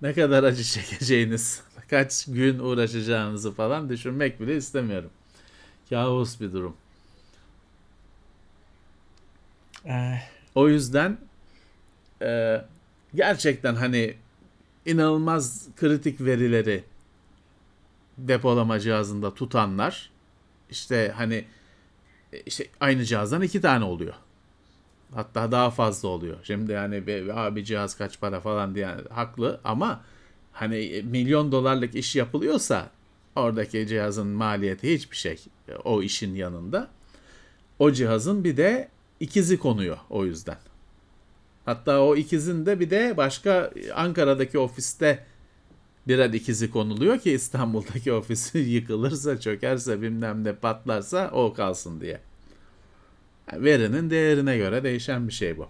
[0.03, 5.11] ne kadar acı çekeceğiniz, kaç gün uğraşacağınızı falan düşünmek bile istemiyorum.
[5.91, 6.77] Kabus bir durum.
[9.87, 10.19] Ee,
[10.55, 11.19] O yüzden
[12.23, 12.61] e,
[13.15, 14.15] gerçekten hani
[14.87, 16.85] inanılmaz kritik verileri
[18.19, 20.11] depolama cihazında tutanlar
[20.71, 21.45] işte hani
[22.33, 24.15] e, işte aynı cihazdan iki tane oluyor.
[25.15, 26.37] Hatta daha fazla oluyor.
[26.43, 27.05] Şimdi yani
[27.35, 30.05] abi cihaz kaç para falan diye haklı ama
[30.53, 32.91] hani e, milyon dolarlık iş yapılıyorsa
[33.37, 36.89] oradaki cihazın maliyeti hiçbir şey e, o işin yanında.
[37.79, 38.89] O cihazın bir de
[39.21, 40.59] ikizi konuyor o yüzden.
[41.65, 45.25] Hatta o ikizin de bir de başka Ankara'daki ofiste
[46.09, 52.21] birer ikizi konuluyor ki İstanbul'daki ofisi yıkılırsa, çökerse, bilmem ne patlarsa o kalsın diye.
[53.53, 55.69] Verinin değerine göre değişen bir şey bu.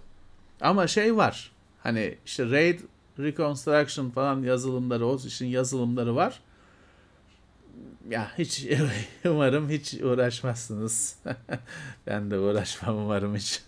[0.61, 1.53] Ama şey var.
[1.83, 2.81] Hani işte RAID
[3.19, 6.41] Reconstruction falan yazılımları, o işin yazılımları var.
[8.09, 8.67] Ya hiç
[9.25, 11.17] umarım hiç uğraşmazsınız.
[12.07, 13.63] ben de uğraşmam umarım hiç.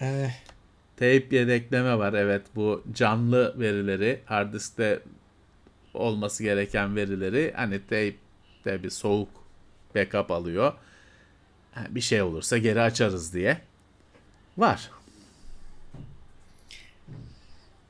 [0.00, 0.30] e,
[1.00, 5.00] Teyp yedekleme var evet bu canlı verileri hard diskte
[5.94, 9.28] olması gereken verileri hani teypte bir soğuk
[9.94, 10.72] backup alıyor.
[11.88, 13.60] Bir şey olursa geri açarız diye.
[14.58, 14.90] Var.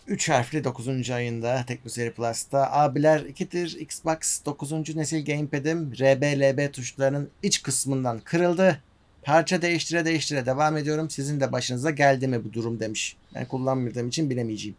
[0.07, 1.11] 3 harfli 9.
[1.11, 4.97] ayında Teknoseyir Plus'ta abiler ikidir Xbox 9.
[4.97, 8.83] nesil gamepad'im RBLB tuşlarının iç kısmından kırıldı.
[9.23, 11.11] Parça değiştire değiştire devam ediyorum.
[11.11, 13.17] Sizin de başınıza geldi mi bu durum demiş.
[13.35, 14.77] Ben kullanmadığım için bilemeyeceğim.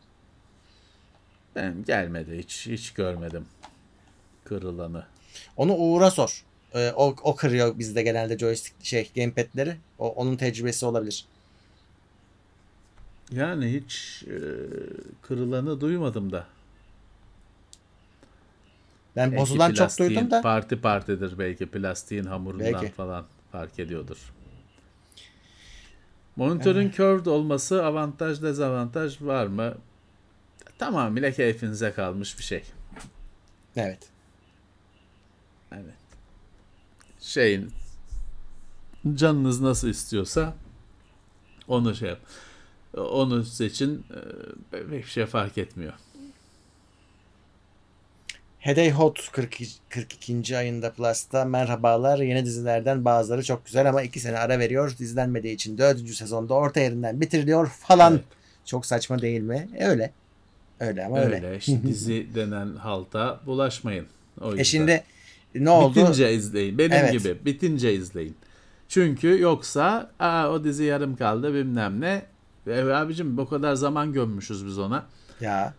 [1.55, 3.45] Ben gelmedi hiç hiç görmedim
[4.43, 5.05] kırılanı.
[5.57, 6.43] Onu Uğur'a sor.
[6.73, 9.75] Ee, o, o kırıyor bizde genelde joystick şey gamepad'leri.
[9.99, 11.25] O, onun tecrübesi olabilir.
[13.31, 14.37] Yani hiç e,
[15.21, 16.45] kırılanı duymadım da.
[19.15, 20.41] Ben Belki bozulan çok duydum da.
[20.41, 22.91] Parti partidir belki plastiğin hamurundan Belki.
[22.91, 24.17] falan fark ediyordur.
[26.35, 29.75] Monitörün curved olması avantaj dezavantaj var mı?
[30.77, 32.63] Tamamıyla keyfinize kalmış bir şey.
[33.75, 34.09] Evet.
[35.71, 35.91] Yani
[37.19, 37.71] şeyin
[39.15, 40.53] canınız nasıl istiyorsa
[41.67, 42.19] onu şey yap.
[42.97, 44.05] Onu seçin.
[44.13, 44.17] Ee,
[44.71, 45.93] Pek bir şey fark etmiyor.
[48.61, 50.57] Hedey Hot 42, 42.
[50.57, 52.19] ayında Plus'ta merhabalar.
[52.19, 54.95] Yeni dizilerden bazıları çok güzel ama 2 sene ara veriyor.
[54.99, 56.09] İzlenmediği için 4.
[56.09, 58.13] sezonda orta yerinden bitiriliyor falan.
[58.13, 58.23] Evet.
[58.65, 59.69] Çok saçma değil mi?
[59.77, 60.11] E, öyle.
[60.79, 61.35] Öyle ama öyle.
[61.35, 61.57] Öyle.
[61.57, 64.05] işte dizi denen halta bulaşmayın.
[64.41, 64.61] O yüzden.
[64.61, 65.03] E şimdi
[65.55, 65.99] ne oldu?
[65.99, 66.77] Bitince izleyin.
[66.77, 67.11] Benim Evet.
[67.11, 67.45] gibi.
[67.45, 68.35] Bitince izleyin.
[68.89, 72.21] Çünkü yoksa Aa, o dizi yarım kaldı bilmem ne.
[72.67, 75.05] E, abicim bu kadar zaman gömmüşüz biz ona.
[75.41, 75.73] Ya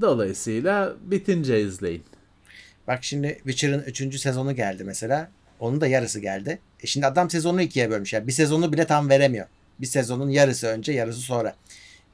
[0.00, 2.04] Dolayısıyla bitince izleyin.
[2.86, 4.20] bak şimdi Witcher'ın 3.
[4.20, 5.30] sezonu geldi mesela.
[5.60, 6.58] Onun da yarısı geldi.
[6.82, 8.12] E şimdi adam sezonu ikiye bölmüş.
[8.12, 9.46] Yani bir sezonu bile tam veremiyor.
[9.80, 11.54] Bir sezonun yarısı önce yarısı sonra.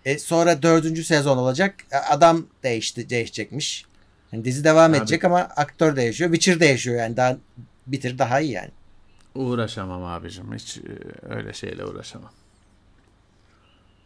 [0.04, 1.74] E, sonra dördüncü sezon olacak.
[1.92, 3.84] E, Adam değişti, değişecekmiş.
[4.32, 4.98] Yani dizi devam Abi.
[4.98, 6.32] edecek ama aktör değişiyor.
[6.32, 7.16] Witcher değişiyor yani.
[7.16, 7.36] Daha
[7.86, 8.70] bitir daha iyi yani.
[9.34, 10.54] Uğraşamam abicim.
[10.54, 10.82] Hiç e,
[11.34, 12.30] öyle şeyle uğraşamam.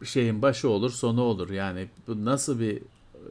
[0.04, 1.50] Şeyin başı olur, sonu olur.
[1.50, 3.22] Yani bu nasıl bir e,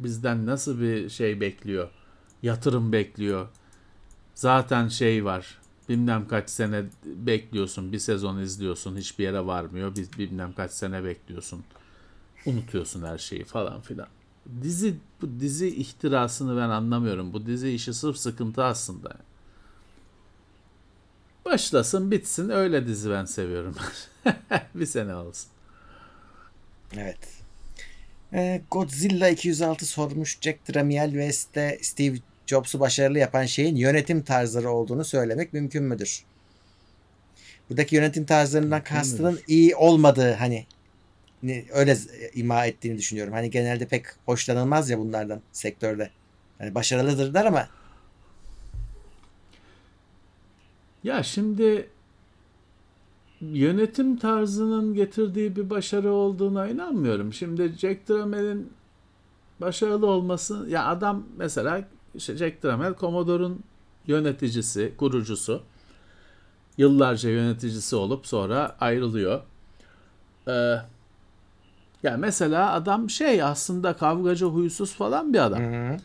[0.00, 1.88] bizden nasıl bir şey bekliyor?
[2.42, 3.48] Yatırım bekliyor.
[4.34, 5.58] Zaten şey var.
[5.88, 7.92] Bilmem kaç sene bekliyorsun.
[7.92, 8.96] Bir sezon izliyorsun.
[8.96, 9.96] Hiçbir yere varmıyor.
[10.18, 11.64] Bilmem kaç sene bekliyorsun.
[12.46, 14.08] Unutuyorsun her şeyi falan filan.
[14.62, 17.32] Dizi bu dizi ihtirasını ben anlamıyorum.
[17.32, 19.16] Bu dizi işi sırf sıkıntı aslında.
[21.44, 23.74] Başlasın bitsin öyle dizi ben seviyorum.
[24.74, 25.50] bir sene olsun.
[26.98, 27.18] Evet.
[28.32, 35.04] Ee, Godzilla 206 sormuş Jack Tramiel West'te Steve Jobs'u başarılı yapan şeyin yönetim tarzları olduğunu
[35.04, 36.24] söylemek mümkün müdür?
[37.70, 40.66] Buradaki yönetim tarzlarından kastının iyi olmadığı hani
[41.72, 43.32] öyle z- ima ettiğini düşünüyorum.
[43.32, 46.10] Hani genelde pek hoşlanılmaz ya bunlardan sektörde.
[46.60, 47.68] Yani başarılıdırlar ama
[51.04, 51.88] Ya şimdi
[53.40, 57.32] yönetim tarzının getirdiği bir başarı olduğuna inanmıyorum.
[57.32, 58.72] Şimdi Jack Tramel'in
[59.60, 61.84] başarılı olması ya adam mesela
[62.14, 63.60] işte Jack Tramel Commodore'un
[64.06, 65.62] yöneticisi, kurucusu.
[66.78, 69.40] Yıllarca yöneticisi olup sonra ayrılıyor.
[70.48, 70.76] Ee,
[72.02, 75.60] ya mesela adam şey aslında kavgacı, huysuz falan bir adam.
[75.62, 75.96] Hı.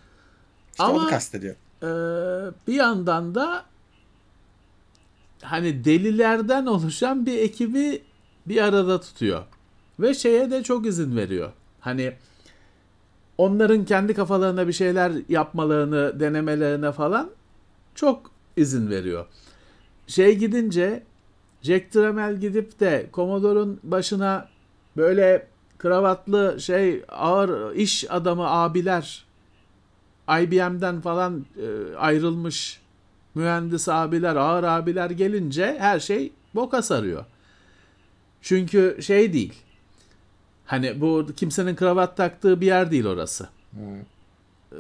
[0.72, 1.56] işte onu Ama- kastediyor.
[1.84, 3.66] Ee, bir yandan da
[5.46, 8.02] hani delilerden oluşan bir ekibi
[8.46, 9.44] bir arada tutuyor.
[10.00, 11.52] Ve şeye de çok izin veriyor.
[11.80, 12.14] Hani
[13.38, 17.30] onların kendi kafalarına bir şeyler yapmalarını, denemelerine falan
[17.96, 19.26] çok izin veriyor.
[20.08, 21.04] Şey gidince
[21.62, 24.48] Jack Tramiel gidip de Commodore'un başına
[24.98, 25.48] böyle
[25.78, 29.26] kravatlı şey ağır iş adamı abiler
[30.30, 32.82] IBM'den falan e, ayrılmış
[33.36, 37.26] mühendis abiler, ağır abiler gelince her şey boka sarıyor.
[38.42, 39.54] Çünkü şey değil.
[40.66, 43.50] Hani bu kimsenin kravat taktığı bir yer değil orası.
[44.72, 44.78] Ee,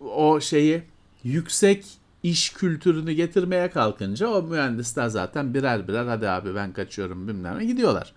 [0.00, 0.82] o şeyi
[1.24, 1.86] yüksek
[2.22, 7.64] iş kültürünü getirmeye kalkınca o mühendisler zaten birer birer hadi abi ben kaçıyorum bilmem ne
[7.64, 8.12] gidiyorlar.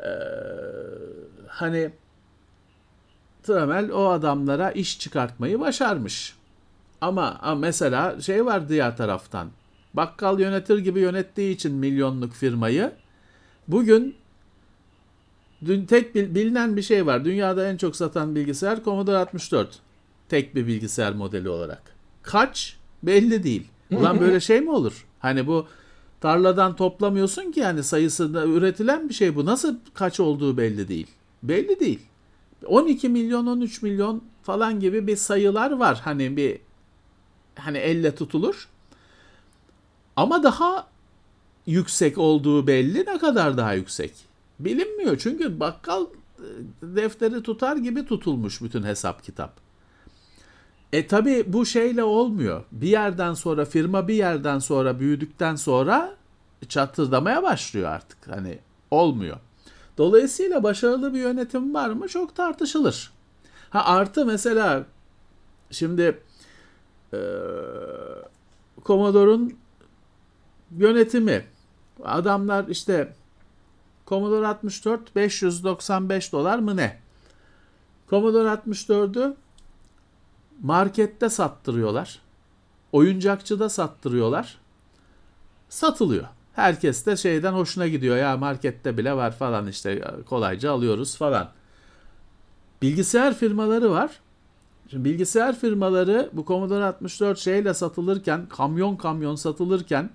[0.00, 0.08] Ee,
[1.48, 1.90] hani
[3.42, 6.35] Tramel o adamlara iş çıkartmayı başarmış.
[7.00, 9.48] Ama, mesela şey var diğer taraftan.
[9.94, 12.92] Bakkal yönetir gibi yönettiği için milyonluk firmayı
[13.68, 14.14] bugün
[15.64, 17.24] dün tek bil- bilinen bir şey var.
[17.24, 19.78] Dünyada en çok satan bilgisayar Commodore 64.
[20.28, 21.82] Tek bir bilgisayar modeli olarak.
[22.22, 22.76] Kaç?
[23.02, 23.68] Belli değil.
[23.90, 25.06] Ulan böyle şey mi olur?
[25.18, 25.66] Hani bu
[26.20, 29.46] tarladan toplamıyorsun ki yani sayısında üretilen bir şey bu.
[29.46, 31.06] Nasıl kaç olduğu belli değil.
[31.42, 32.00] Belli değil.
[32.66, 36.00] 12 milyon 13 milyon falan gibi bir sayılar var.
[36.04, 36.58] Hani bir
[37.58, 38.68] hani elle tutulur.
[40.16, 40.86] Ama daha
[41.66, 43.06] yüksek olduğu belli.
[43.06, 44.12] Ne kadar daha yüksek?
[44.58, 45.18] Bilinmiyor.
[45.18, 46.06] Çünkü bakkal
[46.38, 46.44] e,
[46.82, 49.66] defteri tutar gibi tutulmuş bütün hesap kitap.
[50.92, 52.64] E tabi bu şeyle olmuyor.
[52.72, 56.14] Bir yerden sonra firma bir yerden sonra büyüdükten sonra
[56.68, 58.18] çatırdamaya başlıyor artık.
[58.28, 58.58] Hani
[58.90, 59.36] olmuyor.
[59.98, 62.08] Dolayısıyla başarılı bir yönetim var mı?
[62.08, 63.12] Çok tartışılır.
[63.70, 64.86] Ha artı mesela
[65.70, 66.20] şimdi
[67.12, 67.18] e,
[68.84, 69.58] Commodore'un
[70.76, 71.44] yönetimi
[72.04, 73.12] adamlar işte
[74.06, 76.98] Commodore 64 595 dolar mı ne?
[78.10, 79.34] Commodore 64'ü
[80.62, 82.18] markette sattırıyorlar.
[82.92, 84.58] Oyuncakçıda sattırıyorlar.
[85.68, 86.24] Satılıyor.
[86.52, 88.16] Herkes de şeyden hoşuna gidiyor.
[88.16, 91.50] Ya markette bile var falan işte kolayca alıyoruz falan.
[92.82, 94.20] Bilgisayar firmaları var.
[94.90, 100.10] Şimdi bilgisayar firmaları bu Commodore 64 şeyle satılırken, kamyon kamyon satılırken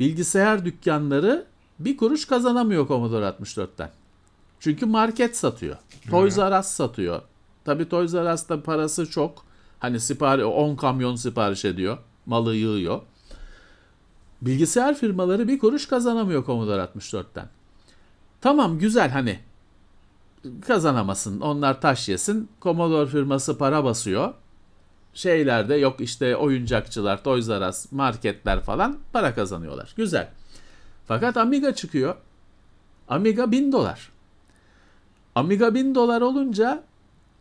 [0.00, 1.46] bilgisayar dükkanları
[1.78, 3.90] bir kuruş kazanamıyor Commodore 64'ten.
[4.60, 5.76] Çünkü market satıyor.
[6.10, 7.22] Toys R Us satıyor.
[7.64, 9.44] Tabii Toys R Us'ta parası çok.
[9.78, 11.98] Hani sipariş 10 kamyon sipariş ediyor.
[12.26, 13.00] Malı yığıyor.
[14.42, 17.48] Bilgisayar firmaları bir kuruş kazanamıyor Commodore 64'ten.
[18.40, 19.38] Tamam güzel hani
[20.66, 21.40] kazanamasın.
[21.40, 22.48] Onlar taş yesin.
[22.62, 24.34] Commodore firması para basıyor.
[25.14, 29.92] Şeylerde yok işte oyuncakçılar, Toys R Us, marketler falan para kazanıyorlar.
[29.96, 30.28] Güzel.
[31.08, 32.14] Fakat Amiga çıkıyor.
[33.08, 34.10] Amiga 1000 dolar.
[35.34, 36.82] Amiga 1000 dolar olunca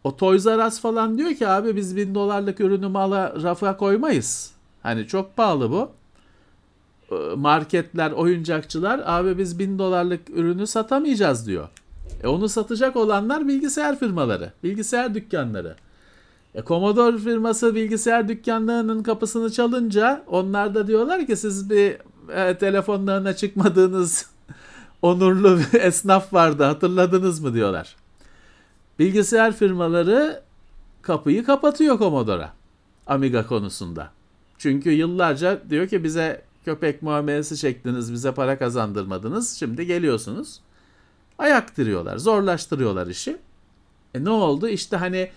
[0.03, 4.51] o Toys R Us falan diyor ki abi biz 1000 dolarlık ürünü mala rafa koymayız.
[4.84, 5.91] Hani çok pahalı bu.
[7.11, 11.69] e, marketler, oyuncakçılar abi biz bin dolarlık ürünü satamayacağız diyor.
[12.23, 15.75] E onu satacak olanlar bilgisayar firmaları, bilgisayar dükkanları.
[16.55, 21.97] E Commodore firması bilgisayar dükkanlarının kapısını çalınca onlar da diyorlar ki siz bir
[22.30, 24.30] e, telefonlarına çıkmadığınız
[25.01, 27.95] onurlu bir esnaf vardı hatırladınız mı diyorlar.
[28.99, 30.41] Bilgisayar firmaları
[31.01, 32.53] kapıyı kapatıyor Commodore'a
[33.07, 34.11] Amiga konusunda.
[34.57, 39.57] Çünkü yıllarca diyor ki bize köpek muamelesi çektiniz, bize para kazandırmadınız.
[39.57, 40.59] Şimdi geliyorsunuz.
[41.38, 43.38] Ayaktırıyorlar, zorlaştırıyorlar işi.
[44.14, 44.68] E ne oldu?
[44.68, 45.31] İşte hani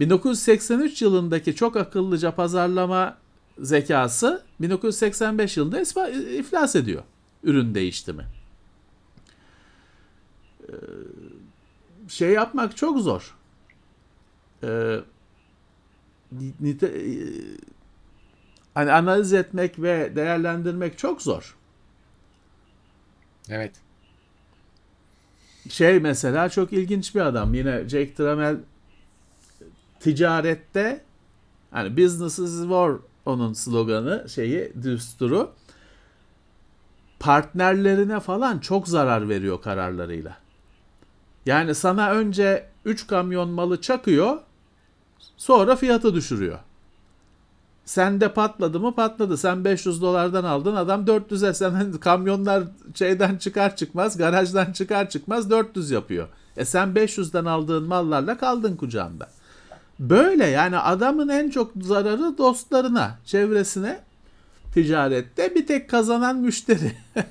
[0.00, 3.18] 1983 yılındaki çok akıllıca pazarlama
[3.58, 7.02] zekası 1985 yılında iflas ediyor
[7.42, 8.26] ürün değiştimi.
[10.68, 10.72] Ee,
[12.08, 13.36] şey yapmak çok zor.
[14.64, 15.00] Ee,
[16.60, 17.14] nite, e,
[18.74, 21.56] hani analiz etmek ve değerlendirmek çok zor.
[23.48, 23.72] Evet.
[25.70, 27.54] Şey mesela çok ilginç bir adam.
[27.54, 28.56] Yine Jake Tramel
[30.00, 31.00] ticarette
[31.70, 32.92] hani business is war
[33.26, 35.50] onun sloganı şeyi düsturu
[37.20, 40.36] partnerlerine falan çok zarar veriyor kararlarıyla.
[41.46, 44.38] Yani sana önce 3 kamyon malı çakıyor
[45.36, 46.58] sonra fiyatı düşürüyor.
[47.86, 49.36] Sende patladı mı patladı.
[49.36, 52.62] Sen 500 dolardan aldın adam 400'e sen kamyonlar
[52.94, 56.28] şeyden çıkar çıkmaz garajdan çıkar çıkmaz 400 yapıyor.
[56.56, 59.28] E sen 500'den aldığın mallarla kaldın kucağında.
[60.00, 64.00] Böyle yani adamın en çok zararı dostlarına, çevresine
[64.74, 66.92] ticarette bir tek kazanan müşteri.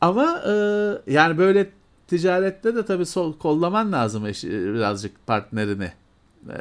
[0.00, 0.52] Ama e,
[1.12, 1.70] yani böyle
[2.06, 5.92] ticarette de tabii sol, kollaman lazım eş, birazcık partnerini.
[6.48, 6.56] E,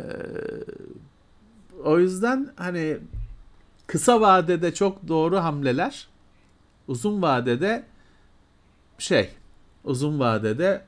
[1.84, 2.98] o yüzden hani
[3.88, 6.08] kısa vadede çok doğru hamleler,
[6.88, 7.84] uzun vadede
[8.98, 9.30] şey,
[9.84, 10.86] uzun vadede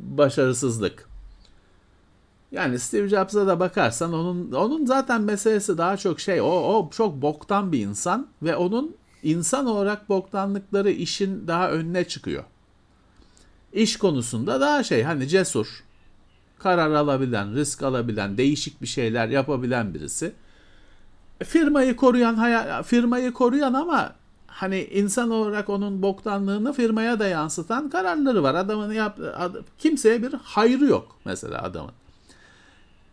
[0.00, 1.08] başarısızlık.
[2.52, 7.22] Yani Steve Jobs'a da bakarsan onun onun zaten meselesi daha çok şey o o çok
[7.22, 12.44] boktan bir insan ve onun insan olarak boktanlıkları işin daha önüne çıkıyor.
[13.72, 15.84] İş konusunda daha şey hani cesur,
[16.58, 20.32] karar alabilen, risk alabilen, değişik bir şeyler yapabilen birisi.
[21.44, 24.14] Firmayı koruyan firmayı koruyan ama
[24.46, 28.54] hani insan olarak onun boktanlığını firmaya da yansıtan kararları var.
[28.54, 29.18] Adamın yap
[29.78, 31.92] kimseye bir hayrı yok mesela adamın.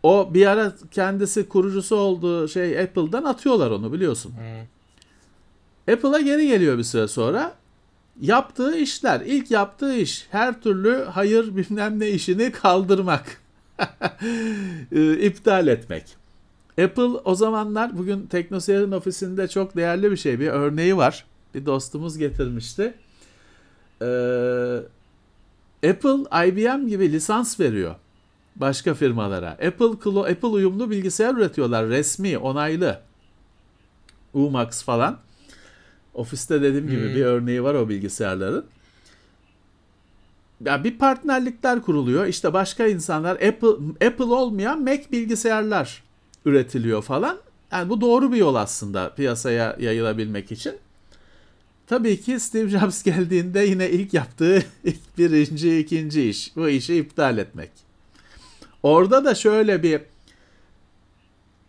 [0.02, 4.32] O bir ara kendisi kurucusu olduğu şey Apple'dan atıyorlar onu biliyorsun.
[4.32, 5.94] Hmm.
[5.94, 7.54] Apple'a geri geliyor bir süre sonra.
[8.20, 13.42] Yaptığı işler, ilk yaptığı iş her türlü hayır bilmem ne işini kaldırmak.
[15.20, 16.16] iptal etmek.
[16.82, 20.40] Apple o zamanlar bugün Teknoseyir'in ofisinde çok değerli bir şey.
[20.40, 21.24] Bir örneği var.
[21.54, 22.94] Bir dostumuz getirmişti.
[24.02, 24.04] Ee,
[25.88, 27.94] Apple IBM gibi lisans veriyor
[28.56, 29.50] başka firmalara.
[29.50, 31.88] Apple Apple uyumlu bilgisayar üretiyorlar.
[31.88, 33.00] Resmi, onaylı.
[34.34, 35.18] UMAX falan.
[36.16, 37.14] Ofiste dediğim gibi hmm.
[37.14, 38.64] bir örneği var o bilgisayarların.
[40.64, 42.26] Ya bir partnerlikler kuruluyor.
[42.26, 46.02] İşte başka insanlar Apple Apple olmayan Mac bilgisayarlar
[46.44, 47.38] üretiliyor falan.
[47.72, 50.74] Yani bu doğru bir yol aslında piyasaya yayılabilmek için.
[51.86, 57.38] Tabii ki Steve Jobs geldiğinde yine ilk yaptığı ilk birinci, ikinci iş bu işi iptal
[57.38, 57.70] etmek.
[58.82, 60.00] Orada da şöyle bir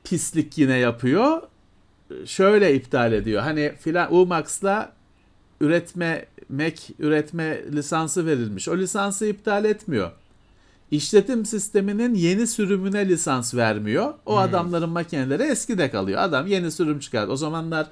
[0.03, 1.41] pislik yine yapıyor.
[2.25, 3.41] Şöyle iptal ediyor.
[3.41, 4.93] Hani filan Umax'la
[5.61, 8.69] üretme Mac üretme lisansı verilmiş.
[8.69, 10.11] O lisansı iptal etmiyor.
[10.91, 14.13] İşletim sisteminin yeni sürümüne lisans vermiyor.
[14.25, 14.39] O hmm.
[14.39, 16.21] adamların makineleri eski de kalıyor.
[16.21, 17.29] Adam yeni sürüm çıkart.
[17.29, 17.87] O zamanlar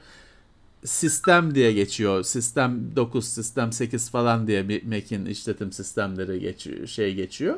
[0.86, 2.24] sistem diye geçiyor.
[2.24, 7.56] Sistem 9, sistem 8 falan diye bir Mac'in işletim sistemleri geçiyor, şey geçiyor.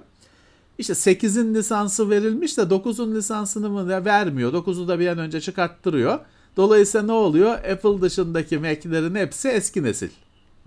[0.78, 4.54] İşte 8'in lisansı verilmiş de 9'un lisansını mı vermiyor.
[4.54, 6.20] 9'u da bir an önce çıkarttırıyor.
[6.58, 7.52] Dolayısıyla ne oluyor?
[7.52, 10.10] Apple dışındaki Mac'lerin hepsi eski nesil.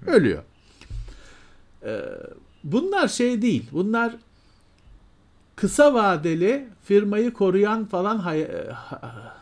[0.06, 0.42] Ölüyor.
[1.84, 2.00] Ee,
[2.64, 3.68] bunlar şey değil.
[3.72, 4.16] Bunlar
[5.56, 8.18] kısa vadeli firmayı koruyan falan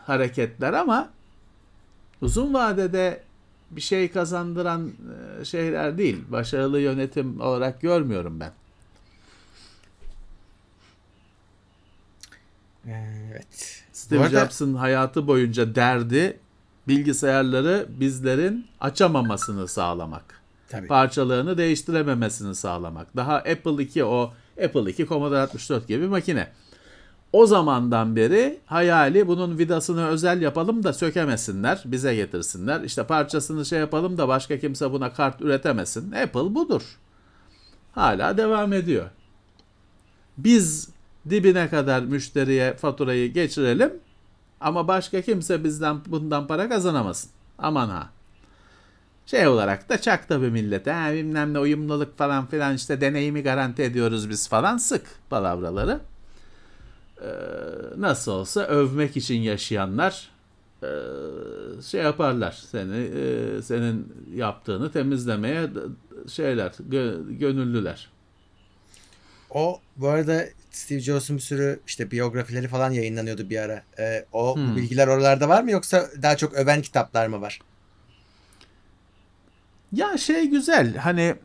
[0.05, 1.09] hareketler ama
[2.21, 3.23] uzun vadede
[3.71, 4.91] bir şey kazandıran
[5.41, 6.23] e, şeyler değil.
[6.29, 8.51] Başarılı yönetim olarak görmüyorum ben.
[12.87, 13.78] Evet.
[14.09, 14.39] Steve arada...
[14.39, 16.39] Jobs'ın hayatı boyunca derdi
[16.87, 20.41] bilgisayarları bizlerin açamamasını sağlamak.
[20.69, 20.87] Tabii.
[20.87, 23.15] Parçalarını değiştirememesini sağlamak.
[23.15, 24.33] Daha Apple 2 o
[24.65, 26.47] Apple 2 Commodore 64 gibi bir makine.
[27.33, 32.81] o zamandan beri hayali bunun vidasını özel yapalım da sökemesinler, bize getirsinler.
[32.81, 36.11] İşte parçasını şey yapalım da başka kimse buna kart üretemesin.
[36.11, 36.81] Apple budur.
[37.91, 39.09] Hala devam ediyor.
[40.37, 40.89] Biz
[41.29, 43.93] dibine kadar müşteriye faturayı geçirelim
[44.61, 47.31] ama başka kimse bizden bundan para kazanamasın.
[47.57, 48.09] Aman ha.
[49.25, 50.91] Şey olarak da çak tabii millete.
[50.91, 55.99] Ha, bilmem ne uyumluluk falan filan işte deneyimi garanti ediyoruz biz falan sık palavraları.
[57.21, 57.27] Ee,
[57.97, 60.29] nasıl olsa övmek için yaşayanlar
[60.83, 60.89] e,
[61.81, 65.69] şey yaparlar seni e, senin yaptığını temizlemeye
[66.27, 68.09] şeyler gö- gönüllüler.
[69.49, 73.83] O bu arada Steve Jobs'un bir sürü işte biyografileri falan yayınlanıyordu bir ara.
[73.99, 74.75] Ee, o Hmm.
[74.75, 77.59] bilgiler oralarda var mı yoksa daha çok öven kitaplar mı var?
[79.91, 81.35] Ya şey güzel hani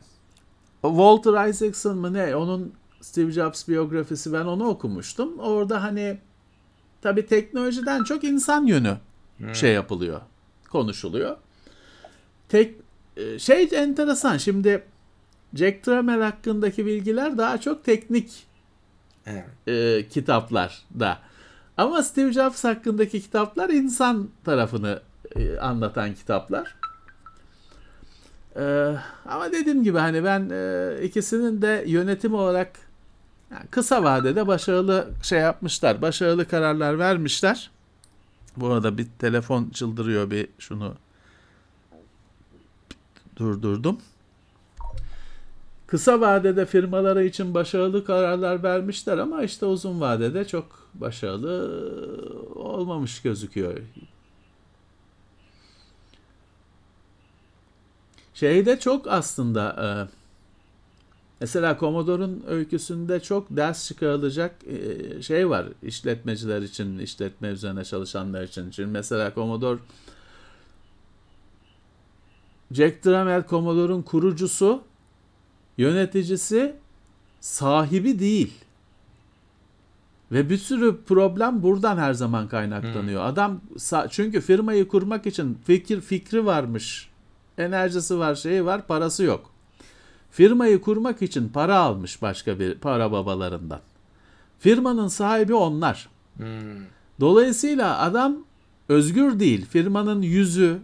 [0.81, 5.39] Walter Isaacson mı ne onun Steve Jobs biyografisi ben onu okumuştum.
[5.39, 6.17] Orada hani
[7.01, 8.97] tabii teknolojiden çok insan yönü
[9.53, 10.21] şey yapılıyor,
[10.69, 11.37] konuşuluyor.
[12.49, 12.75] Tek
[13.17, 14.83] e, şey enteresan şimdi
[15.53, 18.45] Jack Tramiel hakkındaki bilgiler daha çok teknik
[19.25, 19.45] Evet.
[19.67, 21.19] e, kitaplarda.
[21.77, 25.01] Ama Steve Jobs hakkındaki kitaplar insan tarafını
[25.35, 26.75] e, anlatan kitaplar.
[28.55, 28.95] E,
[29.25, 32.79] ama dediğim gibi hani ben e, ikisinin de yönetim olarak
[33.51, 36.01] yani kısa vadede başarılı şey yapmışlar.
[36.01, 37.71] Başarılı kararlar vermişler.
[38.57, 40.95] Bu arada bir telefon çıldırıyor bir şunu
[43.35, 43.97] durdurdum.
[45.87, 51.81] Kısa vadede firmaları için başarılı kararlar vermişler ama işte uzun vadede çok başarılı
[52.55, 53.77] olmamış gözüküyor.
[58.33, 59.87] Şeyde çok aslında e,
[61.39, 68.71] mesela Commodore'un öyküsünde çok ders çıkarılacak e, şey var işletmeciler için, işletme üzerine çalışanlar için.
[68.71, 69.79] Şimdi mesela Commodore
[72.71, 74.83] Jack Dremel Commodore'un kurucusu
[75.77, 76.75] yöneticisi
[77.39, 78.53] sahibi değil.
[80.31, 83.23] Ve bir sürü problem buradan her zaman kaynaklanıyor.
[83.25, 87.09] Adam sa- çünkü firmayı kurmak için fikir fikri varmış.
[87.57, 89.51] Enerjisi var, şeyi var, parası yok.
[90.31, 93.79] Firmayı kurmak için para almış başka bir para babalarından.
[94.59, 96.09] Firmanın sahibi onlar.
[97.19, 98.37] Dolayısıyla adam
[98.89, 99.65] özgür değil.
[99.65, 100.79] Firmanın yüzü,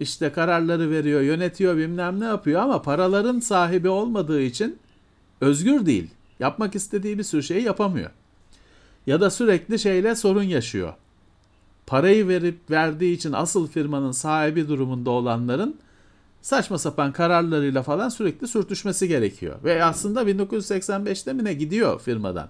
[0.00, 4.78] işte kararları veriyor, yönetiyor, bilmem ne yapıyor ama paraların sahibi olmadığı için
[5.40, 6.10] özgür değil.
[6.40, 8.10] Yapmak istediği bir sürü şeyi yapamıyor.
[9.06, 10.94] Ya da sürekli şeyle sorun yaşıyor.
[11.86, 15.76] Parayı verip verdiği için asıl firmanın sahibi durumunda olanların
[16.42, 19.56] saçma sapan kararlarıyla falan sürekli sürtüşmesi gerekiyor.
[19.64, 22.48] Ve aslında 1985'te mi ne gidiyor firmadan.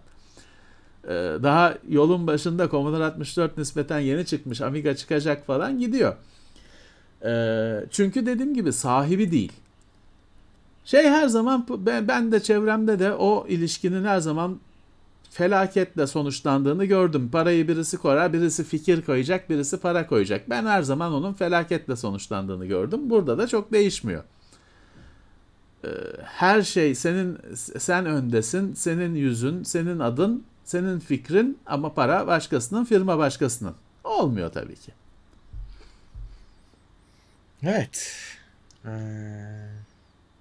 [1.05, 1.09] Ee,
[1.43, 6.17] Daha yolun başında Commodore 64 nispeten yeni çıkmış, Amiga çıkacak falan gidiyor.
[7.25, 9.53] Ee, çünkü dediğim gibi sahibi değil.
[10.85, 14.61] Şey her zaman ben, ben de çevremde de o ilişkinin her zaman
[15.31, 17.29] felaketle sonuçlandığını gördüm.
[17.33, 20.51] Parayı birisi koyar, birisi fikir koyacak, birisi para koyacak.
[20.51, 23.11] Ben her zaman onun felaketle sonuçlandığını gördüm.
[23.11, 24.25] Burada da çok değişmiyor.
[25.85, 25.89] Ee,
[26.25, 27.39] Her şey senin
[27.79, 33.75] sen öndesin, senin yüzün, senin adın, senin fikrin ama para başkasının, firma başkasının.
[34.05, 34.93] Olmuyor tabii ki.
[37.63, 38.17] Evet.
[38.85, 38.91] Ee,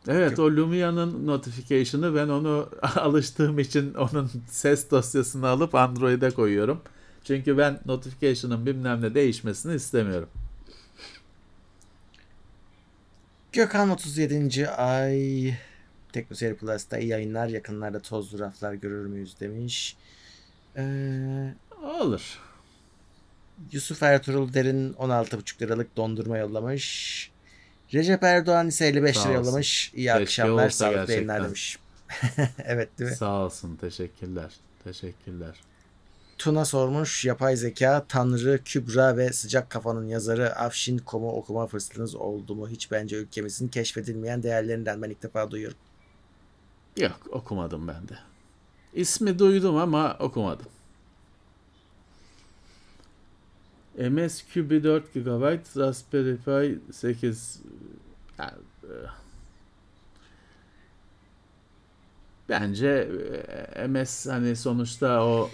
[0.08, 6.82] Evet o Lumia'nın notification'ı ben onu alıştığım için onun ses dosyasını alıp Android'e koyuyorum.
[7.24, 10.30] Çünkü ben notification'ın bilmem ne değişmesini istemiyorum.
[13.52, 14.70] Gökhan 37.
[14.70, 15.54] ay
[16.14, 19.98] Teknoseyir Plus'ta iyi yayınlar yakınlarda tozlu raflar görür müyüz demiş.
[20.78, 22.40] Ee, Olur.
[23.72, 27.32] Yusuf Ertuğrul Derin 16,5 liralık dondurma yollamış.
[27.94, 29.92] Recep Erdoğan ise 55 Sağ lira yollamış.
[29.94, 31.80] İyi Keşke akşamlar, sağlıklı yayınlar demiş.
[32.66, 33.16] evet değil mi?
[33.16, 33.76] Sağ olsun.
[33.76, 34.54] Teşekkürler.
[34.84, 35.56] Teşekkürler.
[36.38, 37.26] Tuna sormuş.
[37.26, 42.70] Yapay zeka, Tanrı, Kübra ve Sıcak Kafa'nın yazarı Afşin Kom'u okuma fırsatınız oldu mu?
[42.70, 45.78] Hiç bence ülkemizin keşfedilmeyen değerlerinden ben ilk defa duyuyorum.
[46.98, 48.14] Yok okumadım ben de.
[48.94, 50.66] İsmi duydum ama okumadım.
[53.98, 57.62] MSQ 4 GB, Raspberry Pi 8
[58.40, 58.52] yani,
[58.84, 58.94] e,
[62.50, 63.10] bence
[63.76, 65.50] e, MS hani sonuçta o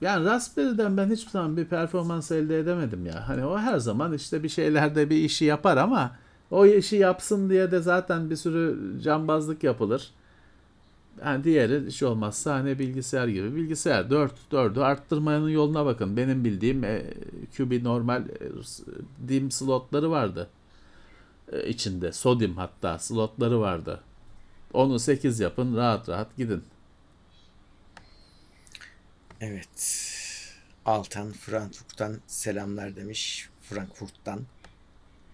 [0.00, 3.28] yani Raspberry'den ben hiçbir zaman bir performans elde edemedim ya.
[3.28, 6.16] Hani o her zaman işte bir şeylerde bir işi yapar ama
[6.50, 10.10] o işi yapsın diye de zaten bir sürü cambazlık yapılır.
[11.24, 13.56] Yani diğeri hiç olmazsa hani bilgisayar gibi.
[13.56, 16.16] Bilgisayar 4, 4'ü arttırmanın yoluna bakın.
[16.16, 17.14] Benim bildiğim e,
[17.56, 20.48] QB normal e, DIM slotları vardı.
[21.52, 22.12] E, içinde.
[22.12, 24.00] SODIM hatta slotları vardı.
[24.72, 26.64] Onu 8 yapın rahat rahat gidin.
[29.40, 30.04] Evet.
[30.84, 33.48] Altan Frankfurt'tan selamlar demiş.
[33.62, 34.40] Frankfurt'tan.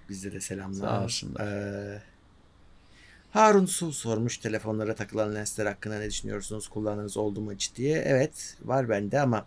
[0.09, 0.89] Bizde de selamlar.
[0.89, 1.47] Sağ olsunlar.
[1.47, 2.03] Ee,
[3.35, 6.69] Harun Su sormuş telefonlara takılan lensler hakkında ne düşünüyorsunuz?
[6.69, 8.03] Kullandığınız oldu mu hiç diye.
[8.07, 9.47] Evet var bende ama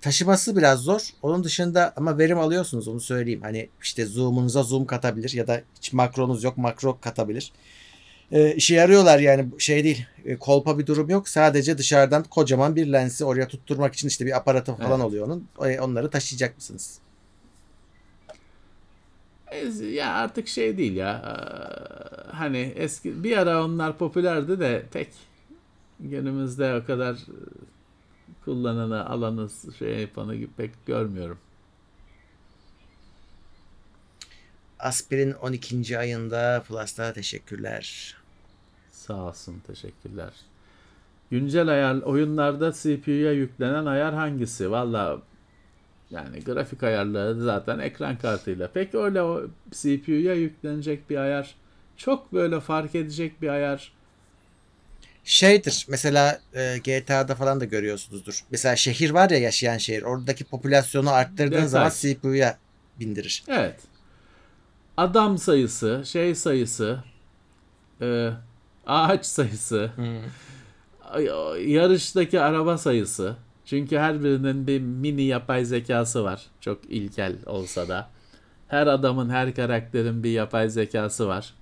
[0.00, 1.00] taşıması biraz zor.
[1.22, 3.42] Onun dışında ama verim alıyorsunuz onu söyleyeyim.
[3.42, 7.52] Hani işte zoom'unuza zoom katabilir ya da hiç makronuz yok makro katabilir.
[8.32, 11.28] Ee, işe yarıyorlar yani şey değil e, kolpa bir durum yok.
[11.28, 15.06] Sadece dışarıdan kocaman bir lensi oraya tutturmak için işte bir aparatı falan Evet.
[15.06, 15.48] oluyor onun.
[15.70, 16.98] E, Onları taşıyacak mısınız?
[19.92, 21.22] Ya artık şey değil ya.
[22.32, 25.08] Hani eski bir ara onlar popülerdi de pek
[26.00, 27.16] günümüzde o kadar
[28.44, 29.48] kullananı, alanı,
[29.78, 31.38] şey yapanı pek görmüyorum.
[34.78, 35.98] Aspirin 12.
[35.98, 38.16] ayında Plus'ta teşekkürler.
[38.90, 40.32] Sağ olsun, teşekkürler.
[41.30, 44.70] Güncel ayar oyunlarda CPU'ya yüklenen ayar hangisi?
[44.70, 45.22] Valla
[46.10, 48.68] yani grafik ayarları zaten ekran kartıyla.
[48.68, 51.54] Pek öyle o CPU'ya yüklenecek bir ayar
[51.96, 53.92] çok böyle fark edecek bir ayar
[55.24, 58.44] Şeydir mesela e, GTA'da falan da görüyorsunuzdur.
[58.50, 60.02] Mesela şehir var ya yaşayan şehir.
[60.02, 61.68] Oradaki popülasyonu arttırdığın Detay.
[61.68, 62.58] zaman CPU'ya
[63.00, 63.44] bindirir.
[63.48, 63.80] Evet.
[64.96, 67.04] Adam sayısı, şey sayısı,
[68.00, 68.30] e,
[68.86, 69.90] ağaç sayısı,
[71.04, 73.36] ay- yarıştaki araba sayısı.
[73.66, 76.46] Çünkü her birinin bir mini yapay zekası var.
[76.60, 78.08] Çok ilkel olsa da.
[78.68, 81.54] Her adamın, her karakterin bir yapay zekası var.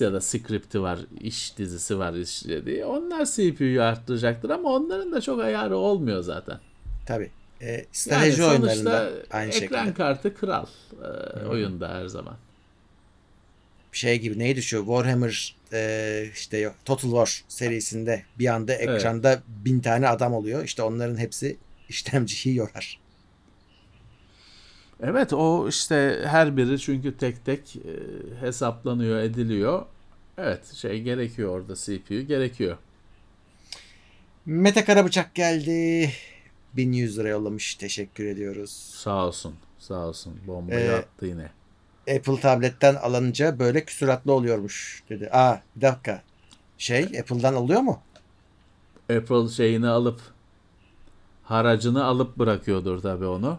[0.00, 2.84] Ya da script'i var, iş dizisi var işlediği.
[2.84, 6.58] Onlar CPU'yu arttıracaktır ama onların da çok ayarı olmuyor zaten.
[7.06, 7.30] Tabii.
[7.60, 9.94] E, strateji Yani oyunlarında aynı ekran şekilde.
[9.94, 10.66] kartı kral
[11.02, 12.34] e, oyunda her zaman.
[13.92, 18.98] Şey gibi neydi şu Warhammer e, işte Total War serisinde bir anda Evet.
[19.00, 20.64] ekranda bin tane adam oluyor.
[20.64, 21.56] İşte onların hepsi
[21.88, 23.00] işlemciyi yorar.
[25.02, 27.80] Evet o işte her biri çünkü tek tek e,
[28.40, 29.86] hesaplanıyor, ediliyor.
[30.38, 32.76] Evet şey gerekiyor orada CPU gerekiyor.
[34.46, 36.10] Mete Karabıçak geldi.
[36.76, 37.74] 1100 lira yollamış.
[37.74, 38.70] Teşekkür ediyoruz.
[38.94, 39.54] Sağ olsun.
[39.78, 40.40] Sağ olsun.
[40.46, 41.50] Bombayı Ee, attı yine.
[42.10, 45.28] Apple tabletten alınca böyle küsuratlı oluyormuş dedi.
[45.32, 46.22] Aa bir dakika.
[46.78, 48.02] Şey Apple'dan alıyor mu?
[49.16, 50.20] Apple şeyini alıp
[51.44, 53.58] haracını alıp bırakıyordur tabii onu.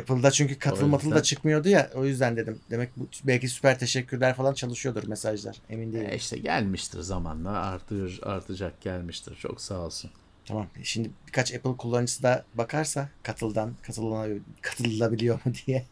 [0.00, 1.90] Apple'da çünkü katıl matıl da çıkmıyordu ya.
[1.94, 2.60] O yüzden dedim.
[2.70, 5.56] Demek bu belki süper teşekkürler falan çalışıyordur mesajlar.
[5.70, 6.08] Emin değilim.
[6.10, 9.34] E işte gelmiştir zamanla artır, artacak gelmiştir.
[9.34, 10.10] Çok sağ olsun.
[10.48, 10.66] Tamam.
[10.82, 15.86] Şimdi birkaç Apple kullanıcısı da bakarsa katıldan katılına, katılabiliyor mu diye.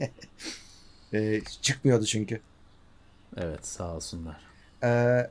[1.15, 2.41] Ee, çıkmıyordu çünkü.
[3.37, 4.41] Evet sağ olsunlar.
[4.85, 5.31] Ee,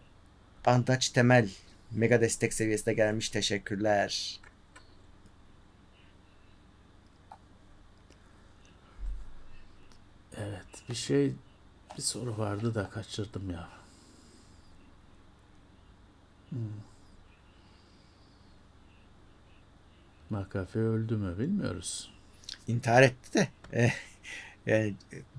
[0.65, 1.49] Antaç Temel
[1.91, 3.29] mega destek seviyesine gelmiş.
[3.29, 4.39] Teşekkürler.
[10.37, 11.33] Evet bir şey
[11.97, 13.69] bir soru vardı da kaçırdım ya.
[16.49, 16.94] Hmm.
[20.35, 22.11] McAfee öldü mü bilmiyoruz.
[22.67, 23.47] İntihar etti de.
[23.73, 23.93] eh,
[24.65, 24.93] yani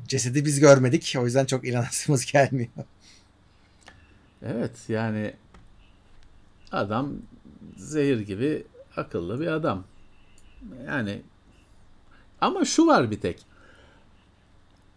[0.09, 1.14] cesedi biz görmedik.
[1.18, 2.70] O yüzden çok inanasımız gelmiyor.
[4.43, 5.35] Evet yani
[6.73, 7.12] adam
[7.77, 8.66] zehir gibi
[8.97, 9.85] akıllı bir adam.
[10.86, 11.23] Yani
[12.40, 13.47] ama şu var bir tek.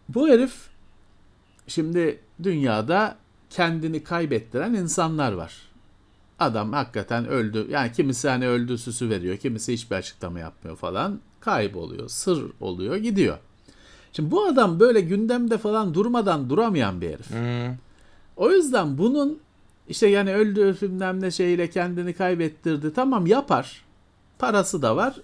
[0.10, 0.70] Bu herif
[1.68, 3.18] şimdi dünyada
[3.50, 5.69] kendini kaybettiren insanlar var.
[6.40, 7.68] Adam hakikaten öldü.
[7.70, 9.38] Yani kimisi hani öldü süsü veriyor.
[9.38, 11.20] Kimisi hiçbir açıklama yapmıyor falan.
[11.40, 12.10] Kayboluyor.
[12.10, 12.96] Sır oluyor.
[12.96, 13.38] Gidiyor.
[14.14, 17.32] Şimdi bu adam böyle gündemde falan durmadan duramayan bir herif.
[18.36, 19.40] O yüzden bunun
[19.90, 22.94] işte yani öldü bilmem ne şeyle kendini kaybettirdi.
[22.94, 23.86] Tamam yapar.
[24.40, 25.16] Parası da var.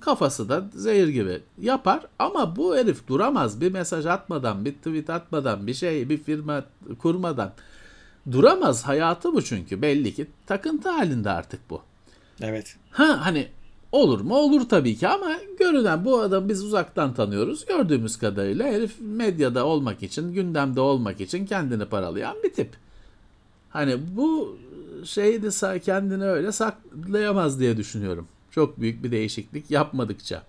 [0.00, 3.60] Kafası da zehir gibi yapar ama bu herif duramaz.
[3.60, 6.64] Bir mesaj atmadan, bir tweet atmadan, bir şey, bir firma
[6.98, 7.52] kurmadan
[8.30, 8.82] duramaz.
[8.84, 11.82] Hayatı bu çünkü belli ki takıntı halinde artık bu.
[12.40, 12.76] Evet.
[12.90, 13.48] Ha hani
[13.92, 14.34] olur mu?
[14.36, 17.66] Olur tabii ki ama görünen bu adam biz uzaktan tanıyoruz.
[17.66, 22.70] Gördüğümüz kadarıyla herif medyada olmak için, gündemde olmak için kendini paralayan bir tip.
[23.70, 24.58] Hani bu
[25.04, 28.28] şeyi de sa- kendini öyle saklayamaz diye düşünüyorum.
[28.50, 30.42] Çok büyük bir değişiklik yapmadıkça.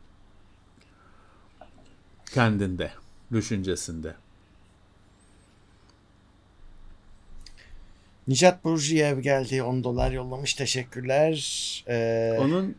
[2.33, 2.91] Kendinde,
[3.31, 4.15] düşüncesinde.
[8.27, 11.83] Nicat Burjuyev geldi 10 dolar yollamış teşekkürler.
[11.87, 12.75] Ee, Onun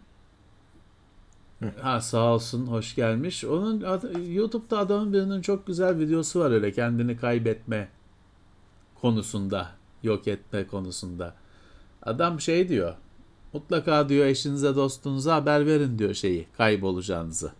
[1.81, 3.45] Ha sağ olsun hoş gelmiş.
[3.45, 3.85] Onun
[4.29, 7.89] YouTube'da adamın birinin çok güzel videosu var öyle kendini kaybetme
[9.01, 9.71] konusunda,
[10.03, 11.35] yok etme konusunda.
[12.03, 12.95] Adam şey diyor.
[13.53, 17.53] Mutlaka diyor eşinize dostunuza haber verin diyor şeyi kaybolacağınızı.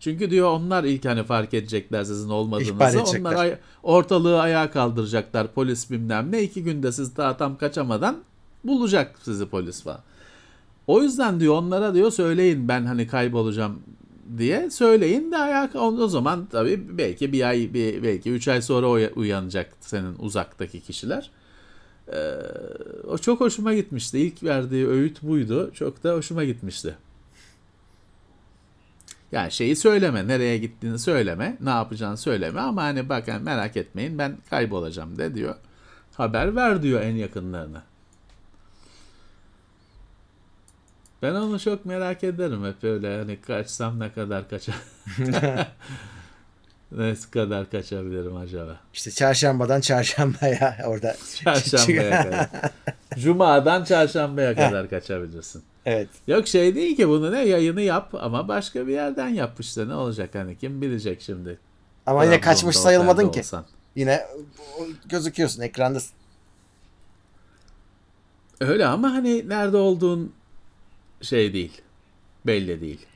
[0.00, 2.78] Çünkü diyor onlar ilk hani fark edecekler sizin olmadığınızı.
[3.20, 6.42] Onlar ay- ortalığı ayağa kaldıracaklar polis bilmem ne.
[6.42, 8.16] iki günde siz daha tam kaçamadan
[8.64, 10.00] bulacak sizi polis falan.
[10.86, 13.80] O yüzden diyor onlara diyor söyleyin ben hani kaybolacağım
[14.38, 18.86] diye söyleyin de ayak o zaman tabii belki bir ay bir, belki üç ay sonra
[18.90, 21.30] uya- uyanacak senin uzaktaki kişiler.
[22.12, 22.32] Ee,
[23.08, 24.18] o çok hoşuma gitmişti.
[24.18, 25.70] İlk verdiği öğüt buydu.
[25.74, 26.94] Çok da hoşuma gitmişti.
[29.32, 34.36] Yani şeyi söyleme, nereye gittiğini söyleme, ne yapacağını söyleme ama hani bakın merak etmeyin ben
[34.50, 35.54] kaybolacağım de diyor.
[36.14, 37.82] Haber ver diyor en yakınlarına.
[41.22, 44.72] Ben onu çok merak ederim hep öyle hani kaçsam ne kadar kaça
[46.92, 48.76] ne kadar kaçabilirim acaba?
[48.94, 51.16] işte çarşambadan çarşambaya orada.
[51.44, 52.48] Çarşambaya kadar.
[53.18, 55.62] Cuma'dan çarşambaya kadar kaçabilirsin.
[55.86, 56.08] Evet.
[56.26, 59.94] Yok şey değil ki bunu ne yayını yap ama başka bir yerden yap işte ne
[59.94, 61.58] olacak hani kim bilecek şimdi.
[62.06, 63.40] Ama yine kaçmış sayılmadın ki.
[63.40, 63.66] olsan.
[63.96, 64.26] Yine
[65.08, 66.14] gözüküyorsun ekrandasın.
[68.60, 70.32] Öyle ama hani nerede olduğun
[71.22, 71.82] şey değil.
[72.46, 73.06] Belli değil.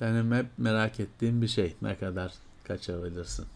[0.00, 1.74] Benim hep merak ettiğim bir şey.
[1.82, 2.32] Ne kadar
[2.64, 3.46] kaçabilirsin?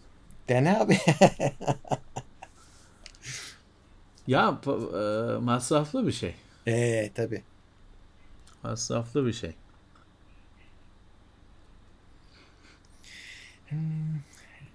[0.49, 0.99] Dene abi.
[4.27, 4.69] Ya e,
[5.39, 6.35] masraflı bir şey.
[6.67, 7.43] Eee tabi.
[8.63, 9.55] Masraflı bir şey.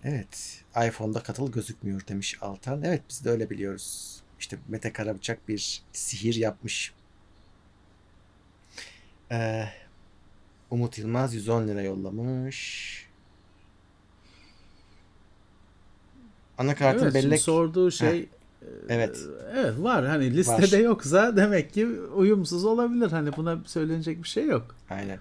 [0.04, 0.64] Evet.
[0.88, 2.84] iPhone'da katıl gözükmüyor demiş Altan.
[2.84, 4.20] Evet biz de öyle biliyoruz.
[4.40, 6.94] İşte Mete Karabıçak bir sihir yapmış.
[9.32, 9.66] Ee,
[10.72, 13.06] Umut Yılmaz 110 lira yollamış.
[16.58, 18.30] Anakartın Evet, bellek sorduğu şey
[18.90, 19.20] evet.
[19.56, 20.08] evet var.
[20.08, 20.84] Hani listede Var.
[20.84, 23.12] yoksa demek ki uyumsuz olabilir.
[23.12, 24.76] Hani buna söylenecek bir şey yok.
[24.90, 25.20] Aynen.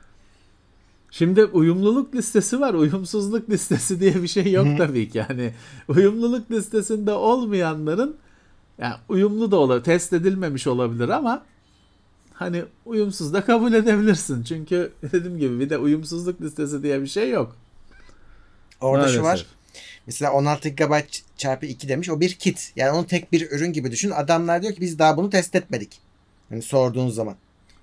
[1.10, 2.74] Şimdi uyumluluk listesi var.
[2.74, 5.18] Uyumsuzluk listesi diye bir şey yok tabii ki.
[5.18, 5.52] Yani
[5.88, 8.16] uyumluluk listesinde olmayanların
[8.78, 11.44] yani uyumlu da olabilir, test edilmemiş olabilir ama
[12.32, 14.42] hani uyumsuz da kabul edebilirsin.
[14.42, 17.56] Çünkü dediğim gibi bir de uyumsuzluk listesi diye bir şey yok.
[18.80, 19.46] Orada şu var.
[20.08, 21.00] Mesela 16 GB
[21.36, 22.10] çarpı 2 demiş.
[22.10, 22.72] O bir kit.
[22.76, 24.10] Yani onu tek bir ürün gibi düşün.
[24.10, 26.00] Adamlar diyor ki biz daha bunu test etmedik.
[26.48, 27.36] Hani sorduğun zaman.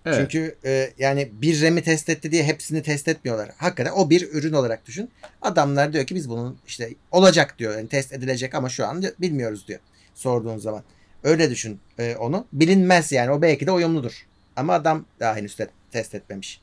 [0.06, 0.18] Evet.
[0.18, 3.52] Çünkü e, yani bir RAM'i test etti diye hepsini test etmiyorlar.
[3.58, 5.12] Hakikaten o bir ürün olarak düşün.
[5.42, 7.78] Adamlar diyor ki biz bunun işte olacak diyor.
[7.78, 9.80] Yani test edilecek ama şu an bilmiyoruz diyor.
[10.16, 10.84] Sorduğun zaman.
[11.24, 12.48] Öyle düşün e, onu.
[12.54, 13.32] Bilinmez yani.
[13.32, 14.26] O belki de uyumludur.
[14.56, 16.62] Ama adam daha henüz te- test etmemiş.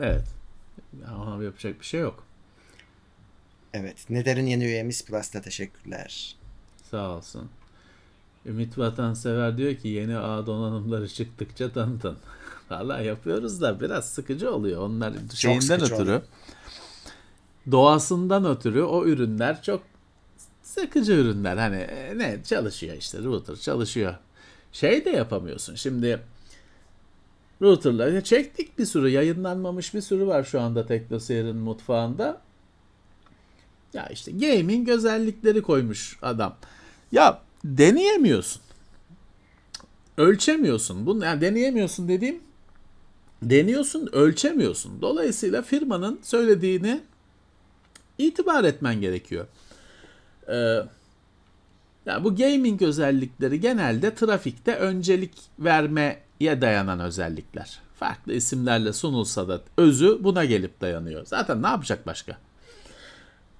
[0.00, 0.24] Evet.
[1.16, 2.24] Ona yapacak bir şey yok.
[3.74, 4.10] Evet.
[4.10, 6.36] Neder'in yeni üyemiz Plus'ta teşekkürler.
[6.90, 7.50] Sağ olsun.
[8.46, 12.18] Ümit Vatansever diyor ki yeni ağ donanımları çıktıkça tanıtın.
[12.70, 14.82] Valla yapıyoruz da biraz sıkıcı oluyor.
[14.82, 16.02] Onlar şeyinden sıkıcı ötürü.
[16.02, 16.22] oluyor.
[17.70, 19.82] Doğasından ötürü o ürünler çok
[20.62, 21.56] sıkıcı ürünler.
[21.56, 24.14] Hani e, ne çalışıyor işte router çalışıyor.
[24.72, 25.74] Şey de yapamıyorsun.
[25.74, 26.20] Şimdi
[27.62, 32.40] router'ları çektik bir sürü yayınlanmamış bir sürü var şu anda TeknoSeyir'in mutfağında.
[33.94, 36.56] Ya işte gaming özellikleri koymuş adam.
[37.12, 38.62] Ya deneyemiyorsun.
[40.16, 41.06] Ölçemiyorsun.
[41.06, 42.40] Bunu yani deneyemiyorsun dediğim
[43.42, 45.02] deniyorsun, ölçemiyorsun.
[45.02, 47.00] Dolayısıyla firmanın söylediğini
[48.18, 49.46] itibar etmen gerekiyor.
[50.48, 50.54] Ee,
[52.06, 57.80] ya bu gaming özellikleri genelde trafikte öncelik vermeye dayanan özellikler.
[57.98, 61.26] Farklı isimlerle sunulsa da özü buna gelip dayanıyor.
[61.26, 62.38] Zaten ne yapacak başka?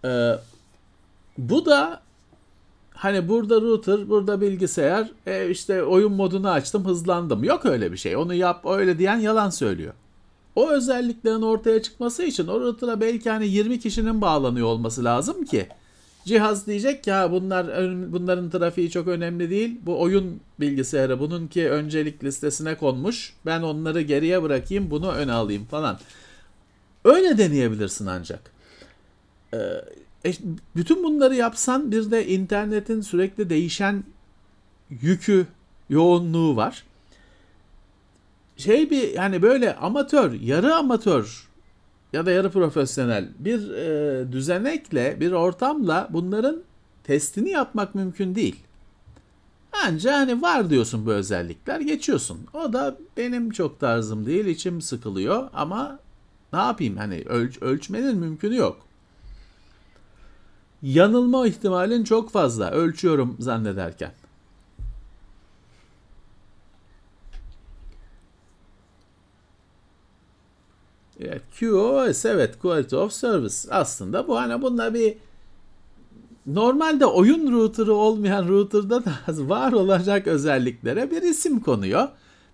[0.05, 0.33] Ee,
[1.39, 2.03] bu da
[2.95, 7.45] hani burada router, burada bilgisayar, e, işte oyun modunu açtım, hızlandım.
[7.45, 8.16] Yok öyle bir şey.
[8.16, 9.93] Onu yap, öyle diyen yalan söylüyor.
[10.57, 15.69] O özelliklerin ortaya çıkması için o router'a belki hani 20 kişinin bağlanıyor olması lazım ki
[16.24, 17.66] cihaz diyecek ki ha bunlar
[18.12, 19.81] bunların trafiği çok önemli değil.
[19.87, 23.35] Bu oyun bilgisayarı bununki öncelik listesine konmuş.
[23.47, 25.99] Ben onları geriye bırakayım, bunu öne alayım falan.
[27.05, 28.53] Öyle deneyebilirsin ancak.
[29.55, 29.59] Ee,
[30.24, 30.33] e,
[30.77, 34.05] bütün bunları yapsan bir de internetin sürekli değişen
[34.91, 35.47] yükü,
[35.89, 36.85] yoğunluğu var.
[38.57, 41.49] Şey bir yani böyle amatör, yarı amatör
[42.12, 46.62] ya da yarı profesyonel bir e, düzenekle, bir ortamla bunların
[47.05, 48.57] testini yapmak mümkün değil.
[49.87, 52.39] Anca hani var diyorsun bu özellikler geçiyorsun.
[52.55, 55.99] O da benim çok tarzım değil, içim sıkılıyor ama
[56.53, 58.87] ne yapayım hani ölç ölçmenin mümkünü yok.
[60.83, 64.13] Yanılma ihtimalin çok fazla ölçüyorum zannederken.
[71.21, 75.17] Evet, QoS evet Quality of Service aslında bu hani bunda bir
[76.47, 79.13] normalde oyun router'ı olmayan router'da da
[79.49, 82.09] var olacak özelliklere bir isim konuyor.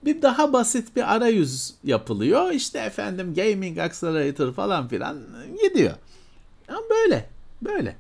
[0.05, 2.51] Bir daha basit bir arayüz yapılıyor.
[2.51, 5.19] İşte efendim Gaming Accelerator falan filan
[5.63, 5.95] gidiyor.
[6.69, 7.29] Ama böyle.
[7.63, 7.97] Böyle.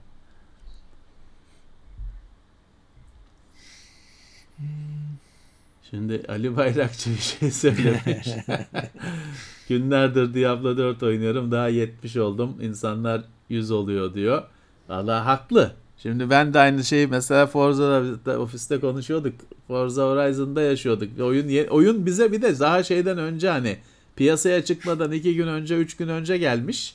[5.90, 8.28] Şimdi Ali Bayrakçı bir şey söylemiş.
[9.69, 11.51] Günlerdir Diablo 4 oynuyorum.
[11.51, 12.56] Daha 70 oldum.
[12.60, 14.43] İnsanlar 100 oluyor diyor.
[14.89, 15.73] Valla haklı.
[15.98, 19.35] Şimdi ben de aynı şeyi mesela Forza'da ofiste konuşuyorduk.
[19.66, 21.20] Forza Horizon'da yaşıyorduk.
[21.20, 23.77] Oyun oyun bize bir de daha şeyden önce hani
[24.16, 26.94] piyasaya çıkmadan 2 gün önce 3 gün önce gelmiş.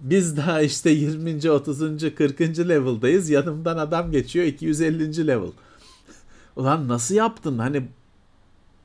[0.00, 1.50] Biz daha işte 20.
[1.50, 2.14] 30.
[2.14, 2.40] 40.
[2.40, 3.30] level'dayız.
[3.30, 5.26] Yanımdan adam geçiyor 250.
[5.26, 5.50] level.
[6.56, 7.58] Ulan nasıl yaptın?
[7.58, 7.82] Hani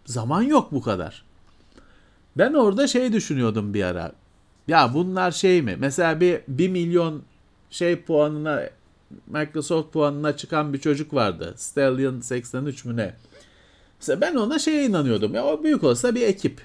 [0.06, 1.24] zaman yok bu kadar.
[2.38, 4.12] Ben orada şey düşünüyordum bir ara.
[4.68, 5.76] Ya bunlar şey mi?
[5.80, 7.24] Mesela bir 1 milyon
[7.70, 8.70] şey puanına
[9.28, 11.54] Microsoft puanına çıkan bir çocuk vardı.
[11.58, 13.14] Stallion 83 mü ne?
[14.00, 15.36] Mesela ben ona şeye inanıyordum.
[15.36, 16.62] Ya o büyük olsa bir ekip.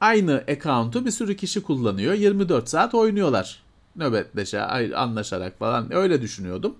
[0.00, 2.14] Aynı account'u bir sürü kişi kullanıyor.
[2.14, 3.62] 24 saat oynuyorlar.
[3.96, 4.62] Nöbetleşe,
[4.96, 5.94] anlaşarak falan.
[5.94, 6.74] Öyle düşünüyordum.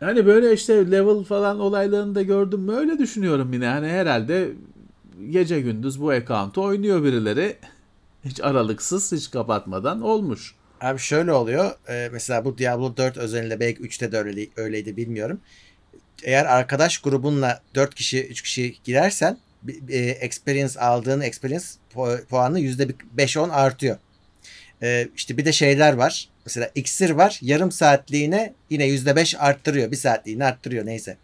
[0.00, 3.66] Yani böyle işte level falan olaylarını da gördüm mü öyle düşünüyorum yine.
[3.66, 4.48] Hani herhalde
[5.30, 7.56] gece gündüz bu account'u oynuyor birileri.
[8.24, 10.54] Hiç aralıksız, hiç kapatmadan olmuş.
[10.80, 11.70] Abi şöyle oluyor.
[11.88, 15.40] E, mesela bu Diablo 4 özelinde belki 3'te de öyle, öyleydi bilmiyorum.
[16.22, 19.38] Eğer arkadaş grubunla 4 kişi 3 kişi girersen
[19.88, 21.66] e, experience aldığın experience
[22.28, 23.96] puanı %5-10 artıyor.
[24.82, 26.28] E, işte bir de şeyler var.
[26.48, 27.38] Mesela iksir var.
[27.42, 29.90] Yarım saatliğine yine %5 arttırıyor.
[29.90, 31.16] Bir saatliğini arttırıyor neyse.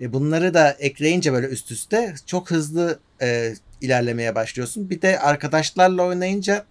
[0.00, 4.90] E, bunları da ekleyince böyle üst üste çok hızlı e, ilerlemeye başlıyorsun.
[4.90, 6.64] Bir de arkadaşlarla oynayınca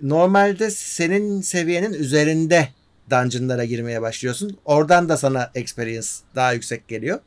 [0.00, 2.68] normalde senin seviyenin üzerinde
[3.10, 4.58] dungeonlara girmeye başlıyorsun.
[4.64, 7.20] Oradan da sana experience daha yüksek geliyor.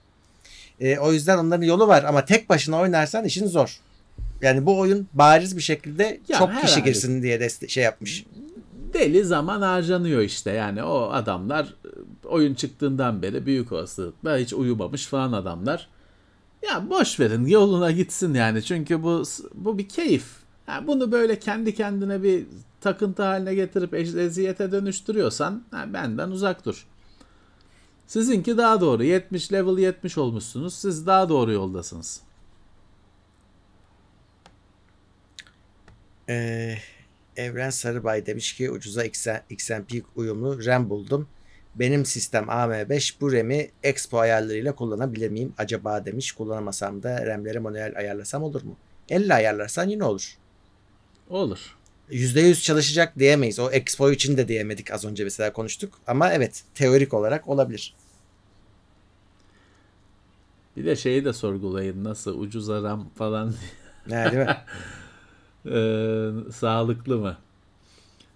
[0.80, 3.80] E, o yüzden onların yolu var ama tek başına oynarsan işin zor.
[4.42, 8.26] Yani bu oyun bariz bir şekilde ya çok kişi girsin diye de şey yapmış.
[8.96, 11.74] Deli zaman harcanıyor işte yani o adamlar
[12.24, 15.88] oyun çıktığından beri büyük olasılıkla hiç uyumamış falan adamlar.
[16.70, 19.24] Ya boş verin yoluna gitsin yani çünkü bu
[19.54, 20.26] bu bir keyif.
[20.68, 22.46] Yani bunu böyle kendi kendine bir
[22.82, 26.88] takıntı haline getirip eziyete dönüştürüyorsan yani benden uzak dur.
[28.08, 29.04] Sizinki daha doğru.
[29.04, 30.74] 70 level 70 olmuşsunuz.
[30.74, 32.22] Siz daha doğru yoldasınız.
[36.30, 36.78] Ee,
[37.38, 39.04] Evren Sarıbay demiş ki ucuza
[39.50, 41.28] XMP uyumlu RAM buldum.
[41.76, 46.32] Benim sistem AM5 bu RAM'i Expo ayarlarıyla kullanabilir miyim acaba demiş.
[46.32, 48.78] Kullanamasam da RAM'leri manuel ayarlasam olur mu?
[49.10, 50.38] 50 ayarlarsan yine olur.
[51.30, 51.76] Olur.
[52.12, 53.60] %100 çalışacak diyemeyiz.
[53.60, 55.94] O Expo için de diyemedik az önce mesela konuştuk.
[56.08, 57.96] Ama evet teorik olarak olabilir.
[60.78, 63.54] Bir de şeyi de sorgulayın nasıl ucuz aram falan.
[64.08, 64.58] Ne değil mi?
[65.66, 67.38] ee, sağlıklı mı?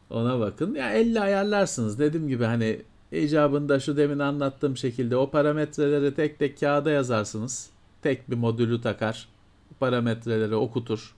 [0.10, 0.76] Ona bakın.
[0.76, 1.99] Ya 50 ayarlarsınız.
[1.99, 2.81] Dediğim gibi hani
[3.11, 7.69] icabında şu demin anlattığım şekilde o parametreleri tek tek kağıda yazarsınız.
[8.01, 9.27] Tek bir modülü takar.
[9.80, 11.15] Parametreleri okutur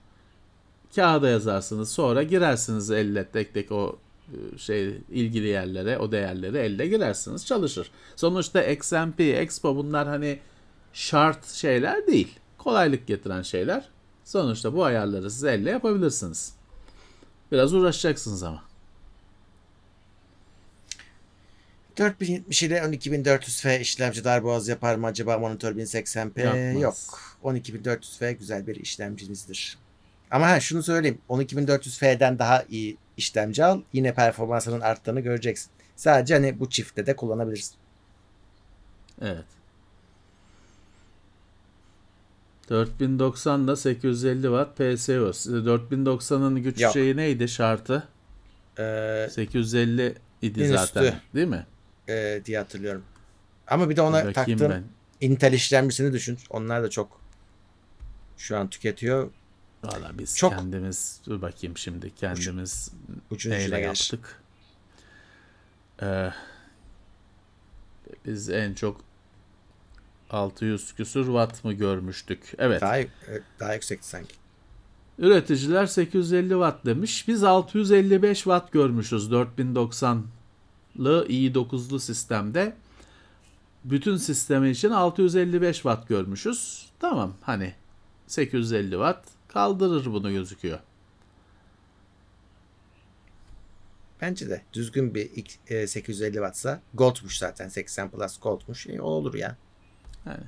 [0.94, 1.92] kağıda yazarsınız.
[1.92, 3.96] Sonra girersiniz elle tek tek o
[4.28, 7.46] e, şey ilgili yerlere, o değerleri elle girersiniz.
[7.46, 7.90] Çalışır.
[8.16, 10.38] Sonuçta XMP, Expo bunlar hani
[10.92, 12.38] şart şeyler değil.
[12.58, 13.88] Kolaylık getiren şeyler.
[14.24, 16.54] Sonuçta bu ayarları siz elle yapabilirsiniz.
[17.52, 18.62] Biraz uğraşacaksınız ama.
[21.98, 26.40] 4070 ile 12400F işlemci darboğaz yapar mı acaba monitör 1080p?
[26.40, 26.82] Yapmaz.
[26.82, 27.20] Yok.
[27.42, 29.78] 12400F güzel bir işlemcimizdir.
[30.30, 31.18] Ama ha, şunu söyleyeyim.
[31.28, 33.80] 12400F'den daha iyi işlemci al.
[33.92, 35.70] Yine performansının arttığını göreceksin.
[35.96, 37.74] Sadece hani bu çiftte de kullanabilirsin.
[39.22, 39.44] Evet.
[42.68, 45.12] 4090 da 850 watt PSO.
[45.22, 46.92] 4090'ın güç Yok.
[46.92, 48.08] şeyi neydi şartı?
[48.78, 51.02] Ee, 850 idi zaten.
[51.02, 51.66] Üstü, değil mi?
[52.08, 53.02] E, diye hatırlıyorum.
[53.68, 54.84] Ama bir de ona taktığım ben.
[55.20, 56.38] Intel işlemcisini düşün.
[56.50, 57.20] Onlar da çok
[58.36, 59.30] şu an tüketiyor.
[59.84, 62.90] Valla biz Çok- kendimiz dur bakayım şimdi kendimiz
[63.30, 64.42] Ucun neyle yaptık?
[66.02, 66.30] Ee,
[68.26, 69.00] biz en çok
[70.32, 72.52] 600 küsur watt mı görmüştük?
[72.58, 72.80] Evet.
[72.80, 73.08] Daha, e,
[73.60, 74.34] daha yüksekti sanki.
[75.18, 77.28] Üreticiler 850 watt demiş.
[77.28, 82.76] Biz 655 watt görmüşüz 4090'lı i9'lu sistemde.
[83.84, 86.86] Bütün sistemi için 655 watt görmüşüz.
[87.00, 87.74] Tamam hani
[88.26, 90.78] 850 watt kaldırır bunu gözüküyor.
[94.20, 98.86] Bence de düzgün bir ilk, e, 850 wattsa Gold'muş zaten 80 Plus Gold'muş.
[98.86, 99.56] E, o olur ya.
[100.26, 100.44] Yani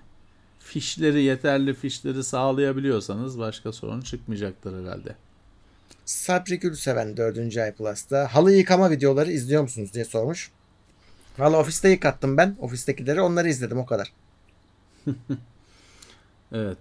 [0.58, 5.16] fişleri yeterli fişleri sağlayabiliyorsanız başka sorun çıkmayacaktır herhalde.
[6.04, 7.56] Sabri Gülseven 4.
[7.56, 10.50] ay Plus'ta halı yıkama videoları izliyor musunuz diye sormuş.
[11.38, 12.56] Valla ofiste yıkattım ben.
[12.60, 14.12] Ofistekileri onları izledim o kadar.
[16.52, 16.78] Evet.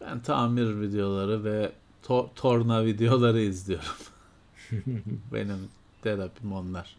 [0.00, 1.72] Ben tamir videoları ve
[2.04, 3.96] to- torna videoları izliyorum.
[5.32, 5.68] Benim
[6.02, 6.96] terapim onlar.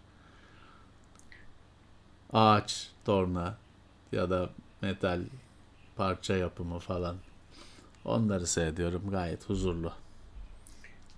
[2.34, 3.58] Ağaç, torna
[4.12, 4.50] ya da
[4.82, 5.22] metal
[5.96, 7.16] parça yapımı falan.
[8.06, 9.94] Onları seyrediyorum gayet huzurlu.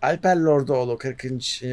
[0.02, 1.26] Alper Lordoğlu 40.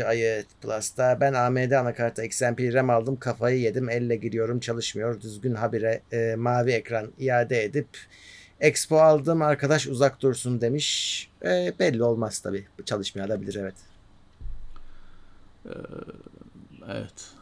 [0.06, 6.02] ayı Plus'ta ben AMD anakarta XMP RAM aldım kafayı yedim elle giriyorum çalışmıyor düzgün habire
[6.12, 7.88] e, mavi ekran iade edip
[8.60, 11.30] Expo aldım arkadaş uzak dursun demiş.
[11.44, 13.74] E, belli olmaz tabi çalışmaya da bilir evet.
[16.88, 17.34] Evet.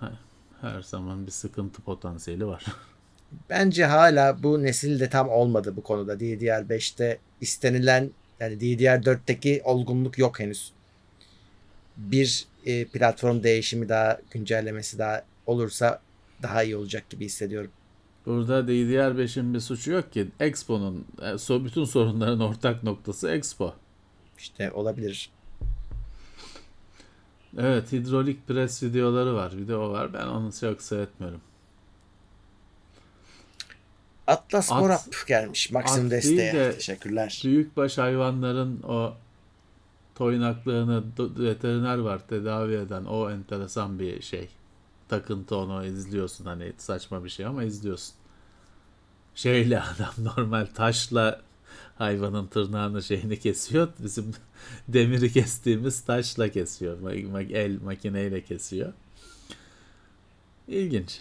[0.60, 2.64] Her zaman bir sıkıntı potansiyeli var.
[3.50, 6.14] Bence hala bu nesil de tam olmadı bu konuda.
[6.14, 10.72] DDR5'te istenilen yani DDR4'teki olgunluk yok henüz.
[11.96, 16.00] Bir e, platform değişimi daha güncellemesi daha olursa
[16.42, 17.70] daha iyi olacak gibi hissediyorum.
[18.26, 20.28] Burada DDR5'in bir suçu yok ki.
[20.40, 23.74] Expo'nun e, so- bütün sorunların ortak noktası Expo.
[24.38, 25.30] İşte olabilir.
[27.58, 29.56] Evet hidrolik pres videoları var.
[29.56, 30.12] Video var.
[30.12, 31.40] Ben onu çok seyretmiyorum.
[34.26, 35.72] Atlas At- Morap gelmiş.
[36.10, 36.36] Desteğe.
[36.38, 37.40] değil de- Teşekkürler.
[37.44, 39.14] Büyükbaş hayvanların o
[40.14, 44.48] toynaklığını veteriner var tedavi eden o enteresan bir şey.
[45.08, 48.14] Takıntı onu izliyorsun hani saçma bir şey ama izliyorsun.
[49.34, 51.40] Şeyle adam normal taşla
[51.98, 53.88] hayvanın tırnağını şeyini kesiyor.
[53.98, 54.34] Bizim
[54.88, 57.10] demiri kestiğimiz taşla kesiyor.
[57.52, 58.92] El makineyle kesiyor.
[60.68, 61.20] İlginç.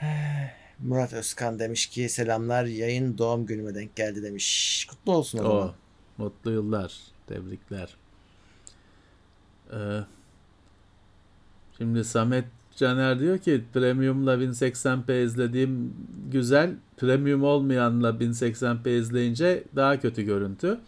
[0.78, 4.86] Murat Özkan demiş ki selamlar yayın doğum günüme denk geldi demiş.
[4.90, 5.56] Kutlu olsun o, zaman.
[5.68, 5.74] O.
[6.18, 6.94] Mutlu yıllar.
[7.26, 7.88] Tebrikler.
[9.72, 9.76] Ee,
[11.78, 12.44] şimdi Samet
[12.76, 15.94] Caner diyor ki Premium'la 1080p izlediğim
[16.32, 16.74] güzel.
[16.96, 20.78] Premium olmayanla 1080p izleyince daha kötü görüntü.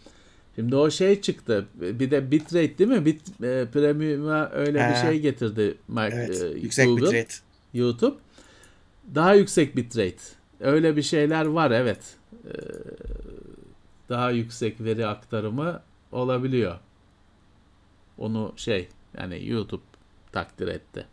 [0.55, 1.65] Şimdi o şey çıktı.
[1.75, 3.05] Bir de bitrate değil mi?
[3.05, 5.01] Bit, e, Premium'a öyle bir He.
[5.01, 6.41] şey getirdi Mac- Evet.
[6.41, 7.05] e, yüksek Google.
[7.05, 7.33] bitrate.
[7.73, 8.15] YouTube.
[9.15, 10.23] Daha yüksek bitrate.
[10.59, 12.15] Öyle bir şeyler var evet.
[12.45, 12.51] Ee,
[14.09, 15.81] daha yüksek veri aktarımı
[16.11, 16.79] olabiliyor.
[18.17, 19.83] Onu şey yani YouTube
[20.31, 21.05] takdir etti.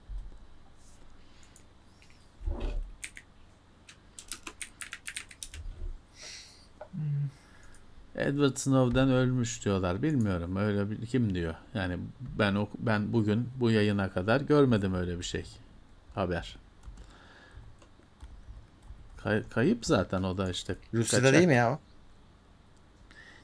[8.15, 10.03] Edward Snowden ölmüş diyorlar.
[10.03, 11.55] Bilmiyorum öyle bir kim diyor.
[11.75, 11.99] Yani
[12.39, 15.45] ben ben bugün bu yayına kadar görmedim öyle bir şey.
[16.15, 16.60] Haber.
[19.23, 20.77] Kay- kayıp zaten o da işte.
[20.95, 21.35] Rusya'da kaçak.
[21.35, 21.79] değil mi ya o?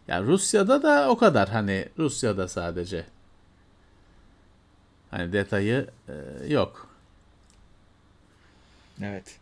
[0.08, 3.06] Ya Rusya'da da o kadar hani Rusya'da sadece.
[5.10, 6.88] Hani detayı e, yok.
[9.02, 9.38] Evet.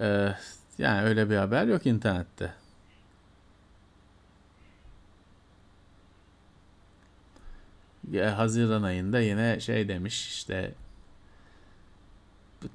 [0.00, 0.34] E,
[0.78, 2.52] yani öyle bir haber yok internette.
[8.10, 10.72] Ya, Haziran ayında yine şey demiş işte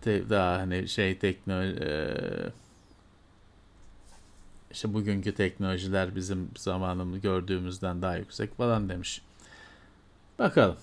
[0.02, 1.80] te- daha hani şey teknoloji
[4.72, 9.22] işte bugünkü teknolojiler bizim zamanımız gördüğümüzden daha yüksek falan demiş.
[10.40, 10.78] Bakalım.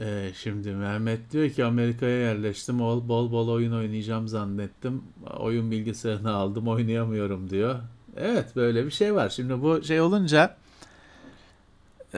[0.00, 2.78] Ee, şimdi Mehmet diyor ki Amerika'ya yerleştim.
[2.78, 5.02] Bol bol bol oyun oynayacağım zannettim.
[5.38, 7.80] Oyun bilgisayarını aldım oynayamıyorum diyor.
[8.16, 9.28] Evet böyle bir şey var.
[9.28, 10.56] Şimdi bu şey olunca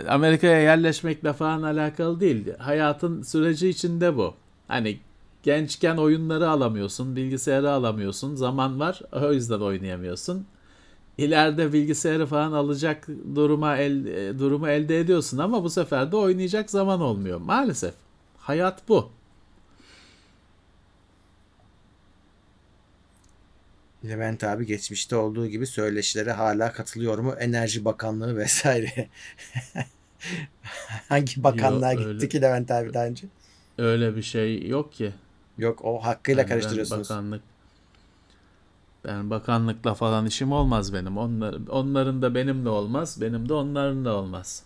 [0.08, 2.46] Amerika'ya yerleşmekle falan alakalı değil.
[2.58, 4.34] Hayatın süreci içinde bu.
[4.68, 4.98] Hani
[5.42, 10.46] gençken oyunları alamıyorsun, bilgisayarı alamıyorsun, zaman var o yüzden oynayamıyorsun.
[11.18, 16.70] ileride bilgisayarı falan alacak duruma el, e, durumu elde ediyorsun ama bu sefer de oynayacak
[16.70, 17.40] zaman olmuyor.
[17.40, 17.94] Maalesef.
[18.38, 19.10] Hayat bu.
[24.08, 27.34] Levent abi geçmişte olduğu gibi söyleşilere hala katılıyor mu?
[27.38, 29.08] Enerji Bakanlığı vesaire.
[31.08, 33.26] Hangi bakanlığa Yok, gitti öyle- ki Levent abi daha önce?
[33.78, 35.12] Öyle bir şey yok ki.
[35.58, 37.10] Yok o hakkıyla Yani ben karıştırıyorsunuz.
[37.10, 37.42] bakanlık
[39.04, 41.18] ben bakanlıkla falan işim olmaz benim.
[41.18, 43.18] Onlar, onların da benim de olmaz.
[43.20, 44.62] Benim de onların da olmaz.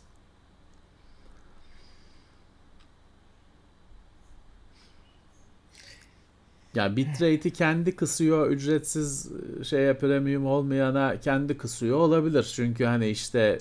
[6.74, 9.28] Ya bitrate'i kendi kısıyor, ücretsiz
[9.62, 12.52] şeye premium olmayana kendi kısıyor olabilir.
[12.56, 13.58] Çünkü hani işte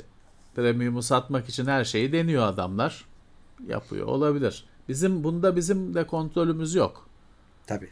[0.56, 3.06] premium'u satmak için her şeyi deniyor adamlar.
[3.68, 4.66] Yapıyor olabilir.
[4.90, 7.10] Bizim bunda bizim de kontrolümüz yok.
[7.68, 7.90] Tabii.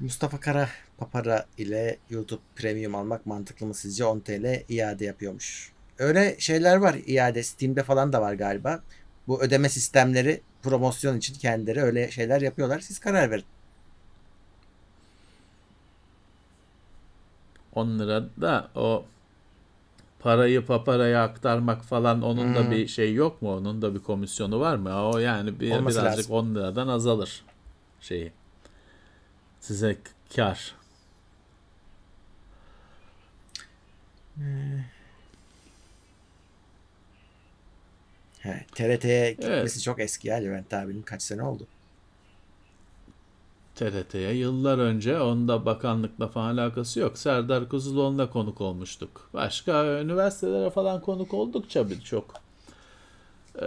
[0.00, 0.68] Mustafa Kara
[0.98, 4.04] Papara ile YouTube Premium almak mantıklı mı sizce?
[4.04, 5.72] 10 TL iade yapıyormuş.
[5.98, 7.42] Öyle şeyler var iade.
[7.42, 8.82] Steam'de falan da var galiba.
[9.28, 12.80] Bu ödeme sistemleri promosyon için kendileri öyle şeyler yapıyorlar.
[12.80, 13.44] Siz karar verin.
[17.74, 19.04] 10 lira da o
[20.20, 22.70] parayı paparaya aktarmak falan onun da Hmm.
[22.70, 23.56] bir şey yok mu?
[23.56, 25.02] Onun da bir komisyonu var mı?
[25.02, 26.32] O yani bir, Olması birazcık lazım.
[26.34, 27.42] 10 liradan azalır
[28.00, 28.32] şeyi.
[29.60, 29.96] Size
[30.36, 30.74] kar.
[38.48, 39.82] He, TRT'ye gitmesi Evet.
[39.82, 41.66] çok eski ya Levent abinin kaç sene oldu.
[43.74, 47.18] TRT'ye yıllar önce onda bakanlıkla falan alakası yok.
[47.18, 49.30] Serdar Kuzuloğlu'na konuk olmuştuk.
[49.34, 52.34] Başka üniversitelere falan konuk oldukça birçok.
[53.62, 53.64] Ee,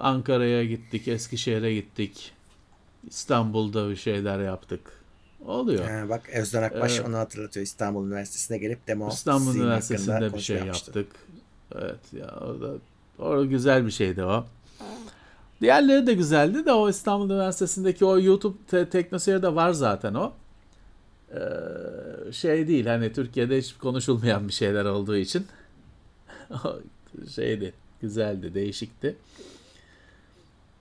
[0.00, 2.32] Ankara'ya gittik, Eskişehir'e gittik.
[3.08, 4.80] İstanbul'da bir şeyler yaptık.
[5.46, 5.84] Oluyor.
[5.88, 7.08] He, bak Özden Akbaş Evet.
[7.08, 7.66] onu hatırlatıyor.
[7.66, 10.98] İstanbul Üniversitesi'ne gelip demo İstanbul Üniversitesi'nde bir şey yapmıştı.
[10.98, 11.16] yaptık.
[11.74, 12.78] Evet ya o
[13.18, 14.44] o güzel bir şeydi o.
[15.60, 20.32] Diğerleri de güzeldi de o İstanbul Üniversitesi'ndeki o YouTube te- teknoseyirde var zaten o.
[21.34, 25.46] Ee, şey değil hani Türkiye'de hiç konuşulmayan bir şeyler olduğu için
[27.34, 29.16] şeydi güzeldi değişikti.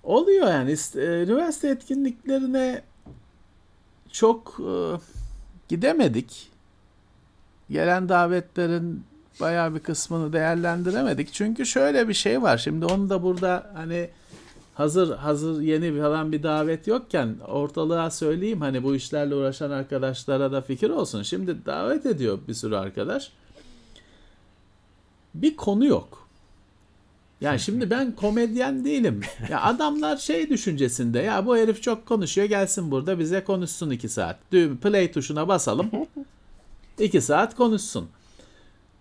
[0.04, 2.84] Oluyor yani e, üniversite etkinliklerine
[4.12, 4.72] çok e,
[5.68, 6.50] gidemedik
[7.70, 9.04] gelen davetlerin
[9.40, 11.34] bayağı bir kısmını değerlendiremedik.
[11.34, 12.58] Çünkü şöyle bir şey var.
[12.58, 14.10] Şimdi onu da burada hani
[14.74, 20.62] hazır hazır yeni falan bir davet yokken ortalığa söyleyeyim hani bu işlerle uğraşan arkadaşlara da
[20.62, 21.24] fikir olsun.
[21.24, 23.32] Şimdi davet ediyor bir sürü arkadaş.
[25.34, 26.26] Bir konu yok.
[27.42, 29.22] Yani şimdi ben komedyen değilim.
[29.50, 34.38] Ya adamlar şey düşüncesinde ya bu herif çok konuşuyor gelsin burada bize konuşsun iki saat.
[34.52, 35.92] Düğüm play tuşuna basalım.
[37.00, 38.10] İki saat konuşsun.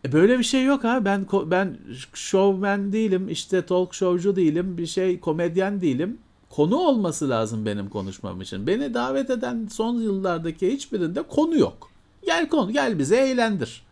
[0.05, 1.05] E böyle bir şey yok ha.
[1.05, 1.79] Ben ben
[2.15, 6.19] showman değilim, işte talk showcu değilim, bir şey komedyen değilim.
[6.51, 8.67] Konu olması lazım benim konuşmam için.
[8.67, 11.91] Beni davet eden son yıllardaki hiçbirinde konu yok.
[12.27, 13.85] Gel konu, gel bize eğlendir.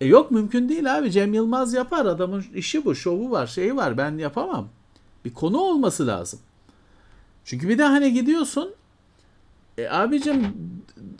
[0.00, 1.10] E yok mümkün değil abi.
[1.10, 2.06] Cem Yılmaz yapar.
[2.06, 3.98] Adamın işi bu, şovu var, şeyi var.
[3.98, 4.68] Ben yapamam.
[5.24, 6.40] Bir konu olması lazım.
[7.44, 8.74] Çünkü bir de hani gidiyorsun
[9.82, 10.56] e abicim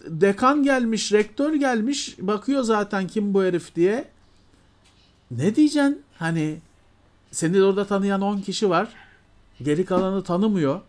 [0.06, 4.04] dekan gelmiş, rektör gelmiş, bakıyor zaten kim bu herif diye.
[5.30, 6.02] Ne diyeceksin?
[6.18, 6.58] Hani
[7.30, 8.88] seni orada tanıyan 10 kişi var.
[9.62, 10.80] Geri kalanı tanımıyor.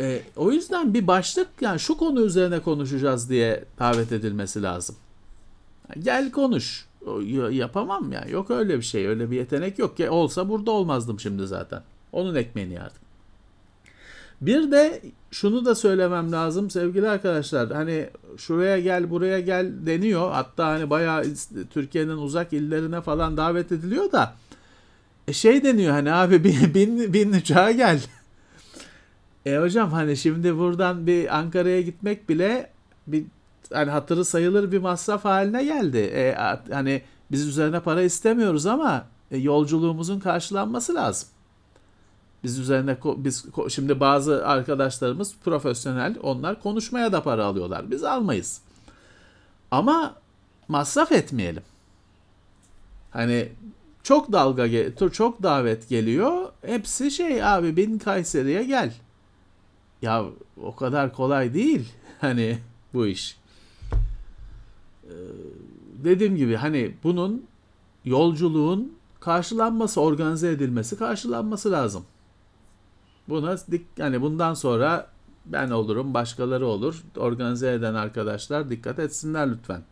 [0.00, 4.96] E, o yüzden bir başlık yani şu konu üzerine konuşacağız diye davet edilmesi lazım.
[5.98, 6.86] Gel konuş.
[7.50, 8.24] Yapamam ya.
[8.28, 9.06] Yok öyle bir şey.
[9.06, 10.10] Öyle bir yetenek yok ki.
[10.10, 11.82] Olsa burada olmazdım şimdi zaten.
[12.12, 13.02] Onun ekmeğini yardım.
[14.40, 15.02] Bir de
[15.32, 17.70] şunu da söylemem lazım sevgili arkadaşlar.
[17.70, 20.30] Hani şuraya gel buraya gel deniyor.
[20.30, 21.24] Hatta hani bayağı
[21.70, 24.34] Türkiye'nin uzak illerine falan davet ediliyor da
[25.28, 28.00] e şey deniyor hani abi bin, bin, bin uçağa gel.
[29.46, 32.70] E hocam hani şimdi buradan bir Ankara'ya gitmek bile
[33.06, 33.24] bir
[33.72, 35.98] hani hatırı sayılır bir masraf haline geldi.
[35.98, 36.34] E,
[36.70, 41.28] hani biz üzerine para istemiyoruz ama e, yolculuğumuzun karşılanması lazım.
[42.44, 47.90] Biz üzerine biz şimdi bazı arkadaşlarımız profesyonel onlar konuşmaya da para alıyorlar.
[47.90, 48.60] Biz almayız.
[49.70, 50.14] Ama
[50.68, 51.62] masraf etmeyelim.
[53.10, 53.48] Hani
[54.02, 56.48] çok dalga çok davet geliyor.
[56.66, 58.92] Hepsi şey abi bin Kayseri'ye gel.
[60.02, 60.24] Ya
[60.62, 62.58] o kadar kolay değil hani
[62.94, 63.36] bu iş.
[65.04, 65.10] Ee,
[66.04, 67.46] dediğim gibi hani bunun
[68.04, 72.04] yolculuğun karşılanması, organize edilmesi, karşılanması lazım.
[73.32, 73.56] Buna
[73.96, 75.12] yani bundan sonra
[75.46, 77.02] Ben olurum, başkaları olur.
[77.16, 79.82] Organize eden arkadaşlar dikkat etsinler lütfen.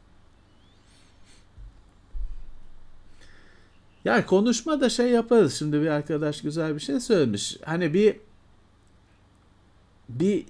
[4.05, 5.55] Ya konuşma da şey yaparız.
[5.55, 7.57] Şimdi bir arkadaş güzel bir şey söylemiş.
[7.65, 8.17] Hani bir
[10.09, 10.45] bir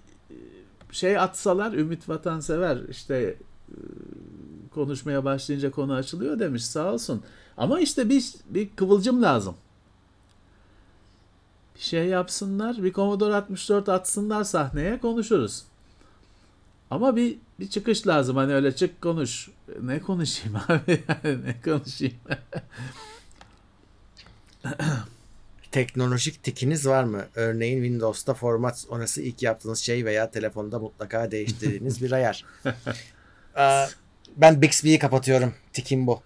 [0.90, 3.36] şey atsalar Ümit Vatansever işte
[3.68, 3.76] e,
[4.74, 7.22] konuşmaya başlayınca konu açılıyor demiş sağ olsun.
[7.56, 9.54] Ama işte bir, bir kıvılcım lazım.
[11.80, 15.62] Şey yapsınlar, bir Commodore 64 atsınlar sahneye konuşuruz.
[16.90, 18.36] Ama bir bir çıkış lazım.
[18.36, 19.50] Hani öyle çık konuş.
[19.82, 21.04] Ne konuşayım abi?
[21.08, 22.14] Yani ne konuşayım?
[25.72, 27.24] Teknolojik tikiniz var mı?
[27.34, 32.44] Örneğin Windows'ta format sonrası ilk yaptığınız şey veya telefonda mutlaka değiştirdiğiniz bir ayar.
[33.56, 33.86] Aa,
[34.36, 35.54] ben Bixby'yi kapatıyorum.
[35.72, 36.22] Tikim bu.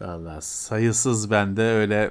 [0.00, 2.10] Vallahi sayısız bende öyle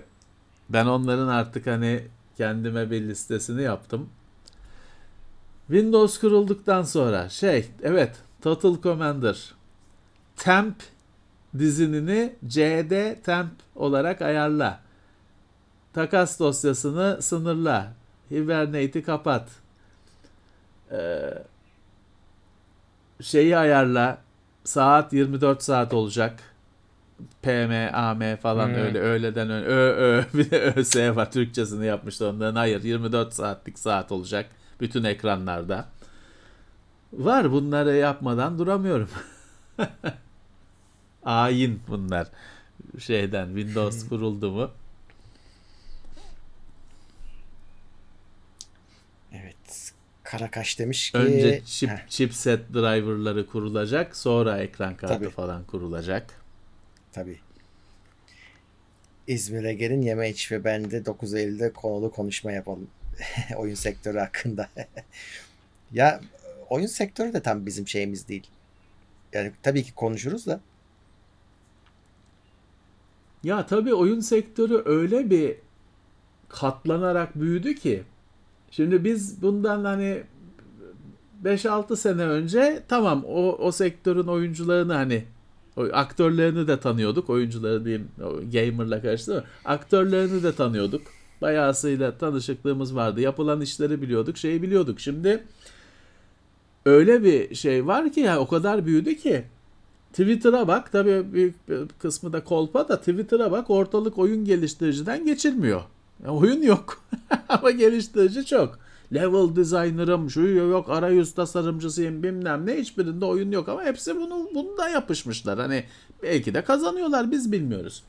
[0.74, 2.08] ben onların artık hani
[2.38, 4.10] kendime bir listesini yaptım.
[5.68, 9.54] Windows kurulduktan sonra şey evet Total Commander
[10.36, 10.76] temp
[11.60, 14.80] dizinini cd temp olarak ayarla.
[15.94, 17.94] Takas dosyasını sınırla.
[18.32, 19.50] Hibernate'i kapat.
[20.92, 21.34] Ee,
[23.22, 24.18] şeyi ayarla.
[24.64, 26.51] Saat 24 saat olacak.
[27.42, 28.76] PM, AM falan Hmm.
[28.76, 32.56] öyle öğleden ön ö ö bir de ÖS var Türkçesini yapmıştı onların.
[32.56, 34.50] Hayır 24 saatlik saat olacak
[34.82, 35.86] bütün ekranlarda.
[37.14, 39.10] Var bunları yapmadan duramıyorum.
[41.24, 42.28] Ayin bunlar.
[43.00, 44.72] Şeyden Windows kuruldu mu?
[49.34, 49.92] Evet.
[50.24, 55.30] Karakaş demiş ki Önce chip, Heh, chipset driverları kurulacak, sonra ekran kartı Tabii.
[55.30, 56.41] falan kurulacak.
[57.14, 57.40] Tabii.
[59.28, 62.88] İzmir'e gelin yeme iç ve ben de 9 Eylül'de konulu konuşma yapalım.
[63.58, 64.70] oyun sektörü hakkında.
[65.94, 66.22] ya
[66.70, 68.48] oyun sektörü de tam bizim şeyimiz değil.
[69.34, 70.62] Yani tabii ki konuşuruz da.
[73.44, 75.56] Ya tabii oyun sektörü öyle bir
[76.50, 78.04] katlanarak büyüdü ki
[78.72, 80.24] şimdi biz bundan hani
[81.44, 85.24] 5-6 sene önce tamam o, o sektörün oyuncularını hani
[85.78, 87.30] aktörlerini de tanıyorduk.
[87.30, 88.08] Oyuncuları diyeyim
[88.54, 89.46] gamerla karıştı?
[89.66, 91.02] Aktörlerini de tanıyorduk.
[91.42, 93.22] Bayağısıyla tanışıklığımız vardı.
[93.22, 94.38] Yapılan işleri biliyorduk.
[94.38, 95.00] Şeyi biliyorduk.
[95.00, 95.44] Şimdi
[96.86, 99.44] öyle bir şey var ki ya o kadar büyüdü ki
[100.10, 105.82] Twitter'a bak tabii büyük bir kısmı da kolpa da Twitter'a bak ortalık oyun geliştiriciden geçilmiyor.
[106.24, 107.04] Ya oyun yok
[107.50, 108.80] ama geliştirici çok.
[109.14, 114.90] Level designer'ım, şu yok arayüz tasarımcısıyım bilmem ne hiçbirinde oyun yok ama hepsi bunu bunda
[114.90, 115.60] yapışmışlar.
[115.60, 115.84] Hani
[116.24, 118.04] belki de kazanıyorlar biz bilmiyoruz.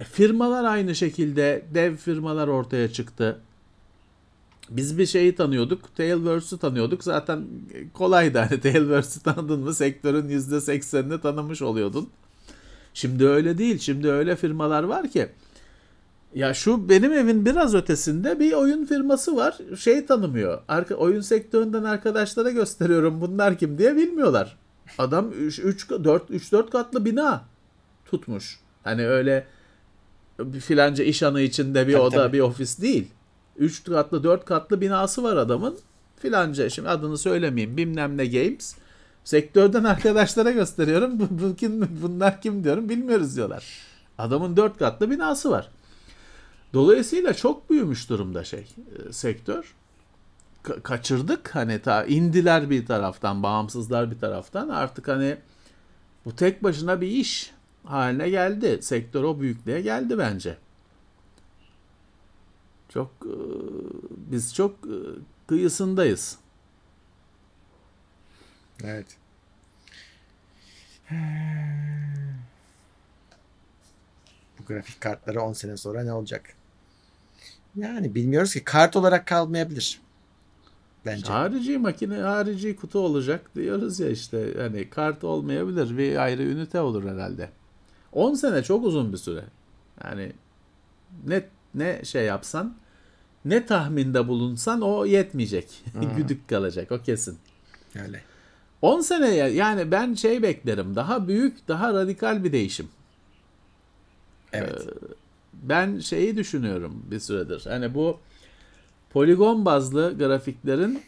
[0.00, 3.40] E, firmalar aynı şekilde dev firmalar ortaya çıktı.
[4.70, 5.96] Biz bir şeyi tanıyorduk.
[5.96, 7.04] Tailverse'ü tanıyorduk.
[7.04, 7.44] Zaten
[7.94, 12.08] kolaydı hani Tailverse'ü tanıdın mı sektörün %80'ini tanımış oluyordun.
[12.94, 13.78] Şimdi öyle değil.
[13.78, 15.28] Şimdi öyle firmalar var ki
[16.34, 19.58] ya şu benim evin biraz ötesinde bir oyun firması var.
[19.78, 20.62] Şey tanımıyor.
[20.68, 24.56] Arka, oyun sektöründen arkadaşlara gösteriyorum bunlar kim diye bilmiyorlar.
[24.98, 27.42] Adam 3 3 4 3 4 katlı bina
[28.04, 28.60] tutmuş.
[28.84, 29.46] Hani öyle
[30.38, 32.32] bir filanca iş anı içinde bir Tabii, oda, tabii.
[32.32, 33.10] bir ofis değil.
[33.56, 35.78] 3 katlı 4 katlı binası var adamın.
[36.16, 37.76] Filanca şimdi adını söylemeyeyim.
[37.76, 38.74] Bilmem ne Games.
[39.24, 41.20] Sektörden arkadaşlara gösteriyorum.
[41.20, 43.64] Bu, bu kim, bunlar kim diyorum bilmiyoruz diyorlar.
[44.18, 45.68] Adamın 4 katlı binası var.
[46.74, 48.74] Dolayısıyla çok büyümüş durumda şey
[49.08, 49.74] e, sektör.
[50.64, 54.68] Ka- kaçırdık hani ta indiler bir taraftan, bağımsızlar bir taraftan.
[54.68, 55.36] Artık hani
[56.24, 57.52] bu tek başına bir iş
[57.84, 58.78] haline geldi.
[58.82, 60.56] Sektör o büyüklüğe geldi bence.
[62.88, 63.34] Çok e,
[64.10, 64.96] biz çok e,
[65.46, 66.38] kıyısındayız.
[68.84, 69.16] Evet.
[74.58, 76.59] Bu grafik kartları 10 sene sonra ne olacak?
[77.76, 80.00] Yani bilmiyoruz ki kart olarak kalmayabilir.
[81.06, 81.32] Bence.
[81.32, 84.54] Harici makine, harici kutu olacak diyoruz ya işte.
[84.58, 85.98] Hani kart olmayabilir.
[85.98, 87.50] Bir ayrı ünite olur herhalde.
[88.12, 89.44] 10 sene çok uzun bir süre.
[90.04, 90.32] Yani
[91.26, 91.44] ne
[91.74, 92.74] ne şey yapsan
[93.44, 95.84] ne tahminde bulunsan o yetmeyecek.
[96.16, 97.38] Güdük kalacak o kesin.
[98.04, 98.22] Öyle.
[98.82, 100.96] 10 seneye yani ben şey beklerim.
[100.96, 102.88] Daha büyük, daha radikal bir değişim.
[104.52, 104.86] Evet.
[105.62, 107.62] Ben şeyi düşünüyorum bir süredir.
[107.64, 108.18] Hani bu
[109.10, 111.02] poligon bazlı grafiklerin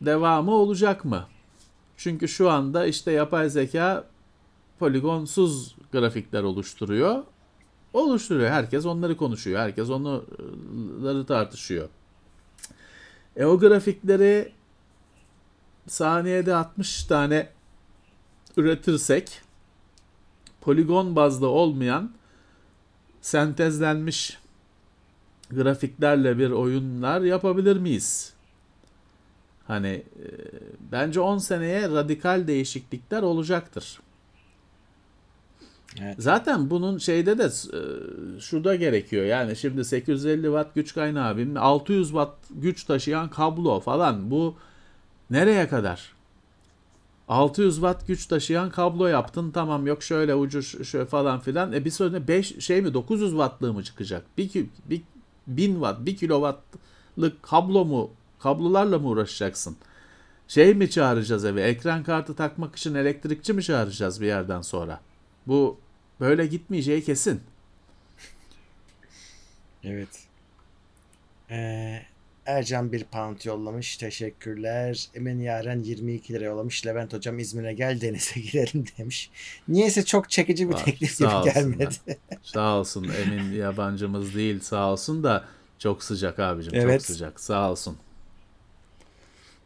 [0.00, 1.26] devamı olacak mı?
[1.96, 4.04] Çünkü şu anda işte yapay zeka
[4.78, 7.24] poligonsuz grafikler oluşturuyor.
[7.92, 8.50] Oluşturuyor.
[8.50, 9.60] Herkes onları konuşuyor.
[9.60, 11.88] Herkes onları tartışıyor.
[13.36, 14.52] E o grafikleri
[15.86, 17.48] saniyede 60 tane
[18.56, 19.40] üretirsek
[20.60, 22.10] poligon bazlı olmayan
[23.24, 24.38] sentezlenmiş
[25.50, 28.32] grafiklerle bir oyunlar yapabilir miyiz?
[29.66, 30.26] Hani e,
[30.92, 34.00] bence 10 seneye radikal değişiklikler olacaktır.
[36.02, 36.16] Evet.
[36.18, 37.80] Zaten bunun şeyde de e,
[38.40, 39.24] şu da gerekiyor.
[39.24, 44.56] Yani şimdi 850 watt güç kaynağı bilmem 600 watt güç taşıyan kablo falan bu
[45.30, 46.13] nereye kadar?
[47.28, 51.72] 600 watt güç taşıyan kablo yaptın tamam yok şöyle ucu şöyle falan filan.
[51.72, 54.24] E bir sonra 5 şey mi 900 wattlığı mı çıkacak?
[54.38, 55.02] Bir, ki- bir
[55.46, 59.76] 1000 watt 1 kilowattlık kablo mu kablolarla mı uğraşacaksın?
[60.48, 61.62] Şey mi çağıracağız eve?
[61.62, 65.00] Ekran kartı takmak için elektrikçi mi çağıracağız bir yerden sonra?
[65.46, 65.78] Bu
[66.20, 67.40] böyle gitmeyeceği kesin.
[69.84, 70.26] Evet.
[71.50, 72.02] Ee,
[72.46, 73.96] Ercan bir pound yollamış.
[73.96, 75.06] Teşekkürler.
[75.14, 76.86] Emin Yaren 22 lira yollamış.
[76.86, 79.30] Levent hocam İzmir'e gel denize girelim demiş.
[79.68, 81.54] Niyeyse çok çekici bir Var, teklif gibi olsunlar.
[81.54, 81.94] gelmedi.
[82.42, 85.44] Sağ olsun Emin yabancımız değil sağ olsun da
[85.78, 87.00] çok sıcak abicim Evet.
[87.00, 87.96] çok sıcak sağ olsun.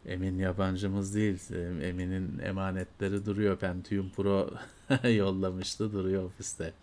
[0.05, 1.39] Emin yabancımız değil.
[1.83, 3.57] Emin'in emanetleri duruyor.
[3.57, 4.49] Pentium Pro
[5.09, 6.73] yollamıştı duruyor ofiste.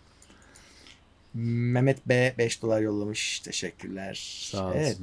[1.33, 3.39] Mehmet B 5 dolar yollamış.
[3.39, 4.47] Teşekkürler.
[4.51, 4.97] Sağ Evet.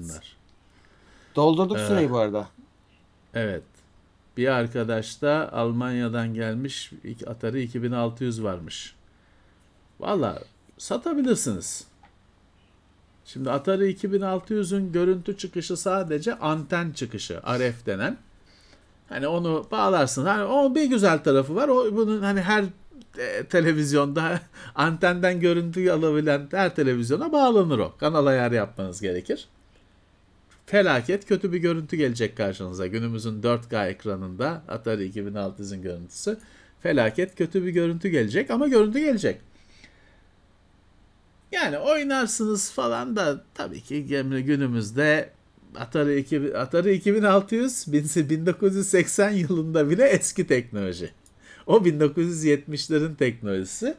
[1.37, 2.49] Doldurduk Ee, süreyi bu arada.
[3.35, 3.63] Evet.
[4.37, 6.93] Bir arkadaş da Almanya'dan gelmiş
[7.27, 8.95] Atari 2600 varmış.
[10.01, 10.43] Valla
[10.79, 11.85] satabilirsiniz.
[13.25, 18.17] Şimdi Atari 2600'ün görüntü çıkışı sadece anten çıkışı RF denen.
[19.09, 20.25] Hani onu bağlarsın.
[20.27, 21.69] Hani o bir güzel tarafı var.
[21.69, 22.65] O bunun hani her
[23.19, 24.41] e, televizyonda
[24.75, 27.97] antenden görüntü alabilen her televizyona bağlanır o.
[28.01, 29.49] Kanal ayarı yapmanız gerekir
[30.67, 32.87] felaket kötü bir görüntü gelecek karşınıza.
[32.87, 36.39] Günümüzün 4K ekranında Atari 2600'ün görüntüsü
[36.83, 39.41] felaket kötü bir görüntü gelecek ama görüntü gelecek.
[41.53, 45.31] Yani oynarsınız falan da tabii ki günümüzde
[45.75, 51.11] Atari, 2000, Atari 2600 1980 yılında bile eski teknoloji.
[51.67, 53.95] O 1970'lerin teknolojisi.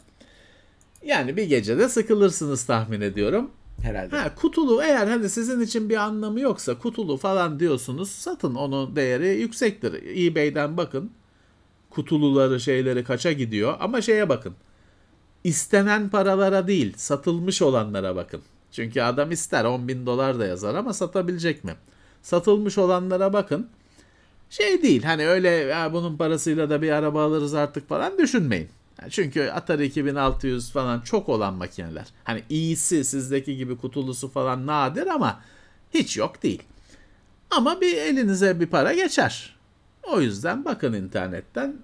[1.04, 3.52] Yani bir gecede sıkılırsınız tahmin ediyorum.
[3.82, 4.18] Herhalde.
[4.18, 9.28] Ha kutulu eğer hani sizin için bir anlamı yoksa kutulu falan diyorsunuz satın onun değeri
[9.28, 9.94] yüksektir.
[10.28, 11.12] eBay'den bakın
[11.90, 14.54] kutuluları şeyleri kaça gidiyor ama şeye bakın.
[15.44, 18.42] İstenen paralara değil satılmış olanlara bakın.
[18.72, 21.76] Çünkü adam ister 10 bin dolar da yazar ama satabilecek mi?
[22.22, 23.70] Satılmış olanlara bakın.
[24.50, 28.70] Şey değil hani öyle ya bunun parasıyla da bir araba alırız artık falan düşünmeyin.
[29.10, 32.06] Çünkü Atari 2600 falan çok olan makineler.
[32.24, 35.42] Hani iyisi sizdeki gibi kutulusu falan nadir ama
[35.94, 36.64] hiç yok değil.
[37.50, 39.56] Ama bir elinize bir para geçer.
[40.04, 41.76] O yüzden bakın internetten.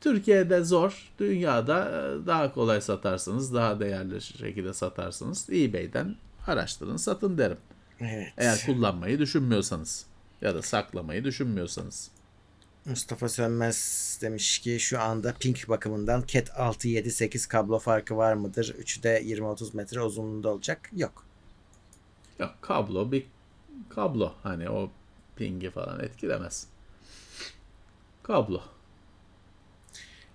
[0.00, 5.50] Türkiye'de zor, dünyada daha kolay satarsınız, daha değerli şekilde satarsınız.
[5.50, 6.16] eBay'den
[6.46, 7.58] araştırın, satın derim.
[8.00, 8.32] Evet.
[8.36, 10.06] Eğer kullanmayı düşünmüyorsanız
[10.40, 12.10] ya da saklamayı düşünmüyorsanız.
[12.86, 18.74] Mustafa Sönmez demiş ki şu anda pink bakımından Cat 6-7-8 kablo farkı var mıdır?
[18.78, 20.90] Üçü de 20-30 metre uzunluğunda olacak.
[20.96, 21.24] Yok.
[22.38, 23.26] Ya kablo bir
[23.88, 24.90] kablo hani o
[25.36, 26.66] pingi falan etkilemez.
[28.22, 28.60] Kablo.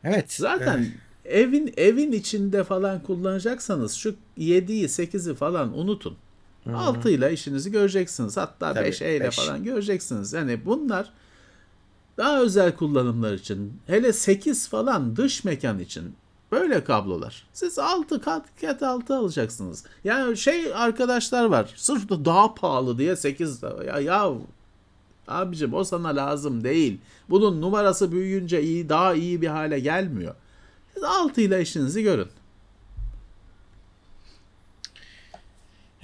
[0.03, 0.33] Evet.
[0.33, 0.87] Zaten
[1.25, 6.17] evin evin içinde falan kullanacaksanız şu 7'yi 8'i falan unutun.
[6.73, 8.37] 6 ile işinizi göreceksiniz.
[8.37, 9.35] Hatta Tabii, 5 ile beş.
[9.35, 10.33] falan göreceksiniz.
[10.33, 11.13] Yani bunlar
[12.17, 13.73] daha özel kullanımlar için.
[13.87, 16.15] Hele 8 falan dış mekan için
[16.51, 17.47] böyle kablolar.
[17.53, 19.83] Siz 6 kat kat 6 alacaksınız.
[20.03, 21.73] Yani şey arkadaşlar var.
[21.75, 24.31] Sırf da daha pahalı diye 8 ya ya
[25.27, 26.99] abicim o sana lazım değil.
[27.29, 30.35] Bunun numarası büyüyünce iyi daha iyi bir hale gelmiyor.
[30.93, 32.27] Siz 6 ile işinizi görün.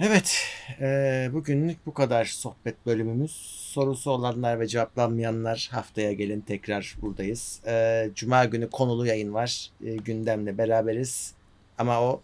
[0.00, 0.36] Evet.
[0.80, 3.30] eee, bugünlük bu kadar sohbet bölümümüz.
[3.72, 7.60] Sorusu olanlar ve cevaplanmayanlar haftaya gelin tekrar buradayız.
[7.66, 9.70] Eee, Cuma günü konulu yayın var.
[9.82, 11.34] Eee, gündemle beraberiz.
[11.78, 12.20] Ama o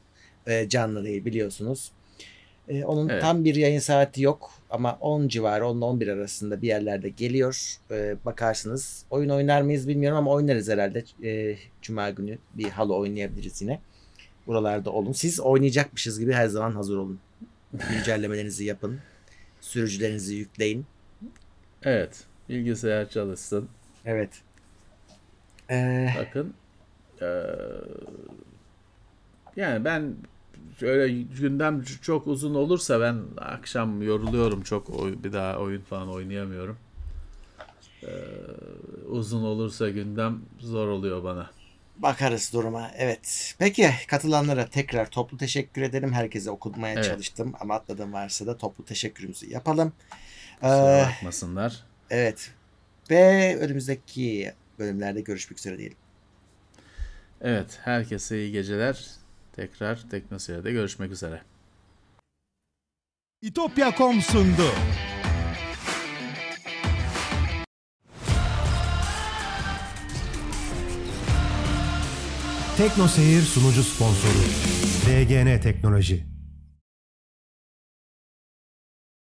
[0.46, 1.90] eee, canlı değil biliyorsunuz.
[2.68, 3.22] Eee, onun Evet.
[3.22, 7.76] tam bir yayın saati yok ama 10 civarı 10 ile 11 arasında bir yerlerde geliyor.
[7.90, 9.04] Eee, bakarsınız.
[9.10, 11.04] Oyun oynar mıyız bilmiyorum ama oynarız herhalde.
[11.22, 13.80] Eee, Cuma günü bir halo oynayabiliriz yine.
[14.46, 15.12] Buralarda olun.
[15.12, 17.18] Siz oynayacakmışız gibi her zaman hazır olun.
[17.90, 19.00] Güncellemelerinizi yapın.
[19.60, 20.86] Sürücülerinizi yükleyin.
[21.82, 22.24] Evet.
[22.48, 23.68] Bilgisayar çalışsın.
[24.04, 24.42] Evet.
[25.70, 26.54] Ee, Bakın
[27.22, 27.46] eee,
[29.56, 30.16] yani ben
[30.82, 36.76] öyle gündem çok uzun olursa ben akşam yoruluyorum çok bir daha oyun falan oynayamıyorum.
[38.02, 38.08] Ee,
[39.08, 41.50] uzun olursa gündem zor oluyor bana.
[41.96, 42.90] Bakarız duruma.
[42.96, 43.54] Evet.
[43.58, 46.12] Peki katılanlara tekrar toplu teşekkür ederim.
[46.12, 47.04] Herkese okutmaya Evet.
[47.04, 49.92] çalıştım ama atladığım varsa da toplu teşekkürümüzü yapalım.
[50.60, 51.84] Kusura Ee, bakmasınlar.
[52.10, 52.50] evet.
[53.10, 55.96] Ve önümüzdeki bölümlerde görüşmek üzere diyelim.
[57.40, 59.06] Evet, herkese iyi geceler.
[59.56, 61.42] Tekrar Teknoseyir'de görüşmek üzere.
[63.42, 64.70] İtopya.com sundu.
[72.76, 74.38] Tekno Seyir sunucu sponsoru
[75.06, 76.33] DGN Teknoloji.